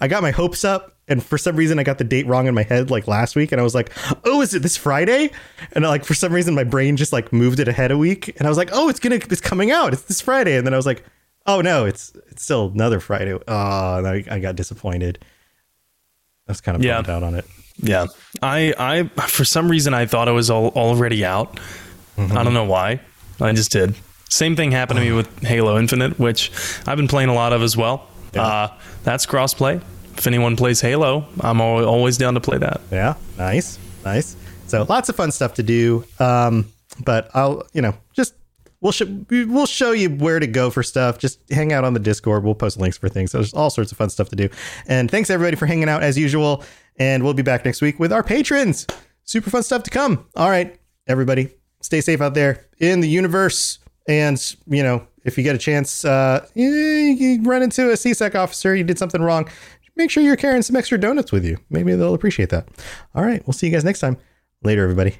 I 0.00 0.06
got 0.08 0.22
my 0.22 0.30
hopes 0.30 0.64
up, 0.64 0.96
and 1.08 1.22
for 1.22 1.38
some 1.38 1.56
reason 1.56 1.78
I 1.78 1.82
got 1.82 1.98
the 1.98 2.04
date 2.04 2.26
wrong 2.26 2.46
in 2.46 2.54
my 2.54 2.62
head 2.62 2.90
like 2.90 3.06
last 3.06 3.36
week, 3.36 3.52
and 3.52 3.60
I 3.60 3.64
was 3.64 3.74
like, 3.74 3.90
oh, 4.24 4.40
is 4.40 4.54
it 4.54 4.62
this 4.62 4.76
Friday? 4.76 5.30
And 5.72 5.84
like 5.84 6.04
for 6.04 6.14
some 6.14 6.32
reason 6.32 6.54
my 6.54 6.64
brain 6.64 6.96
just 6.96 7.12
like 7.12 7.32
moved 7.32 7.60
it 7.60 7.68
ahead 7.68 7.90
a 7.90 7.98
week, 7.98 8.34
and 8.38 8.46
I 8.46 8.50
was 8.50 8.58
like, 8.58 8.70
oh, 8.72 8.88
it's 8.88 9.00
gonna 9.00 9.16
it's 9.16 9.40
coming 9.40 9.70
out. 9.70 9.92
It's 9.92 10.02
this 10.02 10.20
Friday, 10.20 10.56
and 10.56 10.66
then 10.66 10.74
I 10.74 10.76
was 10.76 10.86
like, 10.86 11.04
oh 11.46 11.60
no, 11.60 11.86
it's 11.86 12.12
it's 12.30 12.42
still 12.42 12.70
another 12.72 13.00
Friday. 13.00 13.32
Oh, 13.32 13.96
and 13.98 14.06
I, 14.06 14.24
I 14.30 14.38
got 14.38 14.56
disappointed. 14.56 15.18
I 16.46 16.52
was 16.52 16.60
kind 16.60 16.76
of 16.76 16.84
yeah. 16.84 16.96
bummed 16.96 17.10
out 17.10 17.22
on 17.22 17.34
it. 17.34 17.44
Yeah, 17.78 18.06
I 18.42 18.74
I 18.78 19.04
for 19.26 19.44
some 19.44 19.70
reason 19.70 19.94
I 19.94 20.06
thought 20.06 20.28
it 20.28 20.32
was 20.32 20.50
all, 20.50 20.68
already 20.68 21.24
out. 21.24 21.58
Mm-hmm. 22.16 22.36
I 22.36 22.42
don't 22.44 22.54
know 22.54 22.64
why. 22.64 23.00
I 23.40 23.52
just 23.52 23.70
did. 23.70 23.94
Same 24.28 24.56
thing 24.56 24.72
happened 24.72 24.98
to 24.98 25.04
me 25.04 25.12
with 25.16 25.42
Halo 25.42 25.78
Infinite, 25.78 26.18
which 26.18 26.50
I've 26.86 26.96
been 26.96 27.08
playing 27.08 27.28
a 27.28 27.34
lot 27.34 27.52
of 27.52 27.62
as 27.62 27.76
well. 27.76 28.06
Yeah. 28.34 28.42
Uh, 28.42 28.78
that's 29.04 29.26
crossplay. 29.26 29.82
If 30.18 30.26
anyone 30.26 30.56
plays 30.56 30.80
Halo, 30.80 31.26
I'm 31.40 31.60
always 31.60 32.18
down 32.18 32.34
to 32.34 32.40
play 32.40 32.58
that. 32.58 32.80
Yeah, 32.90 33.14
nice, 33.36 33.78
nice. 34.04 34.36
So 34.66 34.84
lots 34.88 35.08
of 35.08 35.14
fun 35.14 35.30
stuff 35.30 35.54
to 35.54 35.62
do. 35.62 36.04
Um, 36.18 36.72
but 37.04 37.30
I'll, 37.34 37.62
you 37.72 37.80
know, 37.80 37.94
just 38.12 38.34
we'll 38.80 38.90
sh- 38.90 39.02
we'll 39.30 39.66
show 39.66 39.92
you 39.92 40.10
where 40.10 40.40
to 40.40 40.46
go 40.48 40.70
for 40.70 40.82
stuff. 40.82 41.18
Just 41.18 41.40
hang 41.52 41.72
out 41.72 41.84
on 41.84 41.94
the 41.94 42.00
Discord. 42.00 42.42
We'll 42.42 42.56
post 42.56 42.78
links 42.78 42.98
for 42.98 43.08
things. 43.08 43.30
So 43.30 43.38
there's 43.38 43.54
all 43.54 43.70
sorts 43.70 43.92
of 43.92 43.98
fun 43.98 44.10
stuff 44.10 44.28
to 44.30 44.36
do. 44.36 44.48
And 44.88 45.08
thanks 45.08 45.30
everybody 45.30 45.56
for 45.56 45.66
hanging 45.66 45.88
out 45.88 46.02
as 46.02 46.18
usual. 46.18 46.64
And 46.96 47.22
we'll 47.22 47.34
be 47.34 47.44
back 47.44 47.64
next 47.64 47.80
week 47.80 48.00
with 48.00 48.12
our 48.12 48.24
patrons. 48.24 48.88
Super 49.22 49.50
fun 49.50 49.62
stuff 49.62 49.84
to 49.84 49.90
come. 49.90 50.26
All 50.34 50.50
right, 50.50 50.76
everybody, 51.06 51.50
stay 51.80 52.00
safe 52.00 52.20
out 52.20 52.34
there 52.34 52.66
in 52.78 53.00
the 53.00 53.08
universe. 53.08 53.78
And, 54.08 54.56
you 54.66 54.82
know, 54.82 55.06
if 55.24 55.36
you 55.36 55.44
get 55.44 55.54
a 55.54 55.58
chance, 55.58 56.04
uh, 56.04 56.46
you, 56.54 56.66
you 56.68 57.42
run 57.42 57.62
into 57.62 57.90
a 57.90 57.94
CSEC 57.94 58.34
officer, 58.34 58.74
you 58.74 58.82
did 58.82 58.98
something 58.98 59.20
wrong, 59.20 59.48
make 59.98 60.10
sure 60.10 60.22
you're 60.22 60.36
carrying 60.36 60.62
some 60.62 60.76
extra 60.76 60.98
donuts 60.98 61.32
with 61.32 61.44
you. 61.44 61.58
Maybe 61.68 61.94
they'll 61.94 62.14
appreciate 62.14 62.50
that. 62.50 62.68
All 63.14 63.24
right. 63.24 63.46
We'll 63.46 63.52
see 63.52 63.66
you 63.66 63.72
guys 63.72 63.84
next 63.84 64.00
time. 64.00 64.16
Later, 64.62 64.82
everybody. 64.84 65.18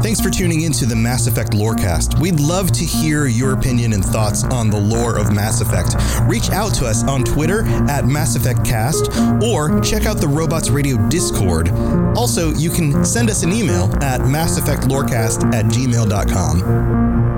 Thanks 0.00 0.20
for 0.20 0.30
tuning 0.30 0.62
in 0.62 0.72
to 0.74 0.86
the 0.86 0.94
Mass 0.94 1.26
Effect 1.26 1.50
Lorecast. 1.50 2.20
We'd 2.20 2.38
love 2.38 2.70
to 2.72 2.84
hear 2.84 3.26
your 3.26 3.52
opinion 3.52 3.92
and 3.92 4.04
thoughts 4.04 4.44
on 4.44 4.70
the 4.70 4.78
lore 4.78 5.18
of 5.18 5.34
Mass 5.34 5.60
Effect. 5.60 5.96
Reach 6.22 6.50
out 6.50 6.72
to 6.74 6.86
us 6.86 7.02
on 7.04 7.24
Twitter 7.24 7.66
at 7.90 8.06
Mass 8.06 8.36
Effect 8.36 8.64
Cast 8.64 9.10
or 9.42 9.80
check 9.80 10.06
out 10.06 10.18
the 10.18 10.28
Robots 10.28 10.70
Radio 10.70 10.96
Discord. 11.08 11.70
Also, 12.16 12.52
you 12.54 12.70
can 12.70 13.04
send 13.04 13.28
us 13.28 13.42
an 13.42 13.52
email 13.52 13.92
at 14.00 14.24
Mass 14.26 14.56
Effect 14.56 14.82
Lorecast 14.84 15.52
at 15.52 15.66
gmail.com. 15.66 17.37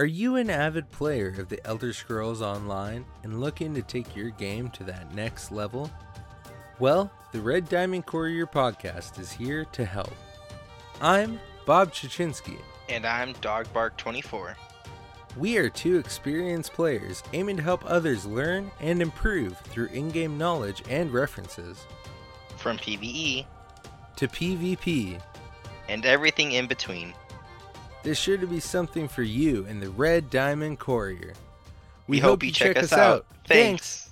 Are 0.00 0.06
you 0.06 0.36
an 0.36 0.48
avid 0.48 0.92
player 0.92 1.34
of 1.40 1.48
the 1.48 1.60
Elder 1.66 1.92
Scrolls 1.92 2.40
Online 2.40 3.04
and 3.24 3.40
looking 3.40 3.74
to 3.74 3.82
take 3.82 4.14
your 4.14 4.30
game 4.30 4.70
to 4.70 4.84
that 4.84 5.12
next 5.12 5.50
level? 5.50 5.90
Well, 6.78 7.10
the 7.32 7.40
Red 7.40 7.68
Diamond 7.68 8.06
Courier 8.06 8.46
podcast 8.46 9.18
is 9.18 9.32
here 9.32 9.64
to 9.72 9.84
help. 9.84 10.14
I'm 11.00 11.40
Bob 11.66 11.92
Chichinski. 11.92 12.60
And 12.88 13.04
I'm 13.04 13.34
Dogbark24. 13.34 14.54
We 15.36 15.56
are 15.56 15.68
two 15.68 15.98
experienced 15.98 16.74
players 16.74 17.24
aiming 17.32 17.56
to 17.56 17.64
help 17.64 17.82
others 17.84 18.24
learn 18.24 18.70
and 18.78 19.02
improve 19.02 19.58
through 19.58 19.88
in 19.88 20.10
game 20.10 20.38
knowledge 20.38 20.80
and 20.88 21.12
references. 21.12 21.86
From 22.56 22.78
PvE 22.78 23.46
to 24.14 24.28
PvP 24.28 25.20
and 25.88 26.06
everything 26.06 26.52
in 26.52 26.68
between. 26.68 27.14
There's 28.08 28.18
sure 28.18 28.38
to 28.38 28.46
be 28.46 28.58
something 28.58 29.06
for 29.06 29.22
you 29.22 29.66
in 29.66 29.80
the 29.80 29.90
Red 29.90 30.30
Diamond 30.30 30.78
Courier. 30.78 31.34
We, 32.06 32.16
we 32.16 32.18
hope, 32.20 32.30
hope, 32.30 32.42
you 32.42 32.52
check, 32.52 32.76
check 32.76 32.84
us 32.84 32.92
out. 32.94 32.98
out. 33.00 33.26
Thanks. 33.46 33.98
Thanks. 33.98 34.07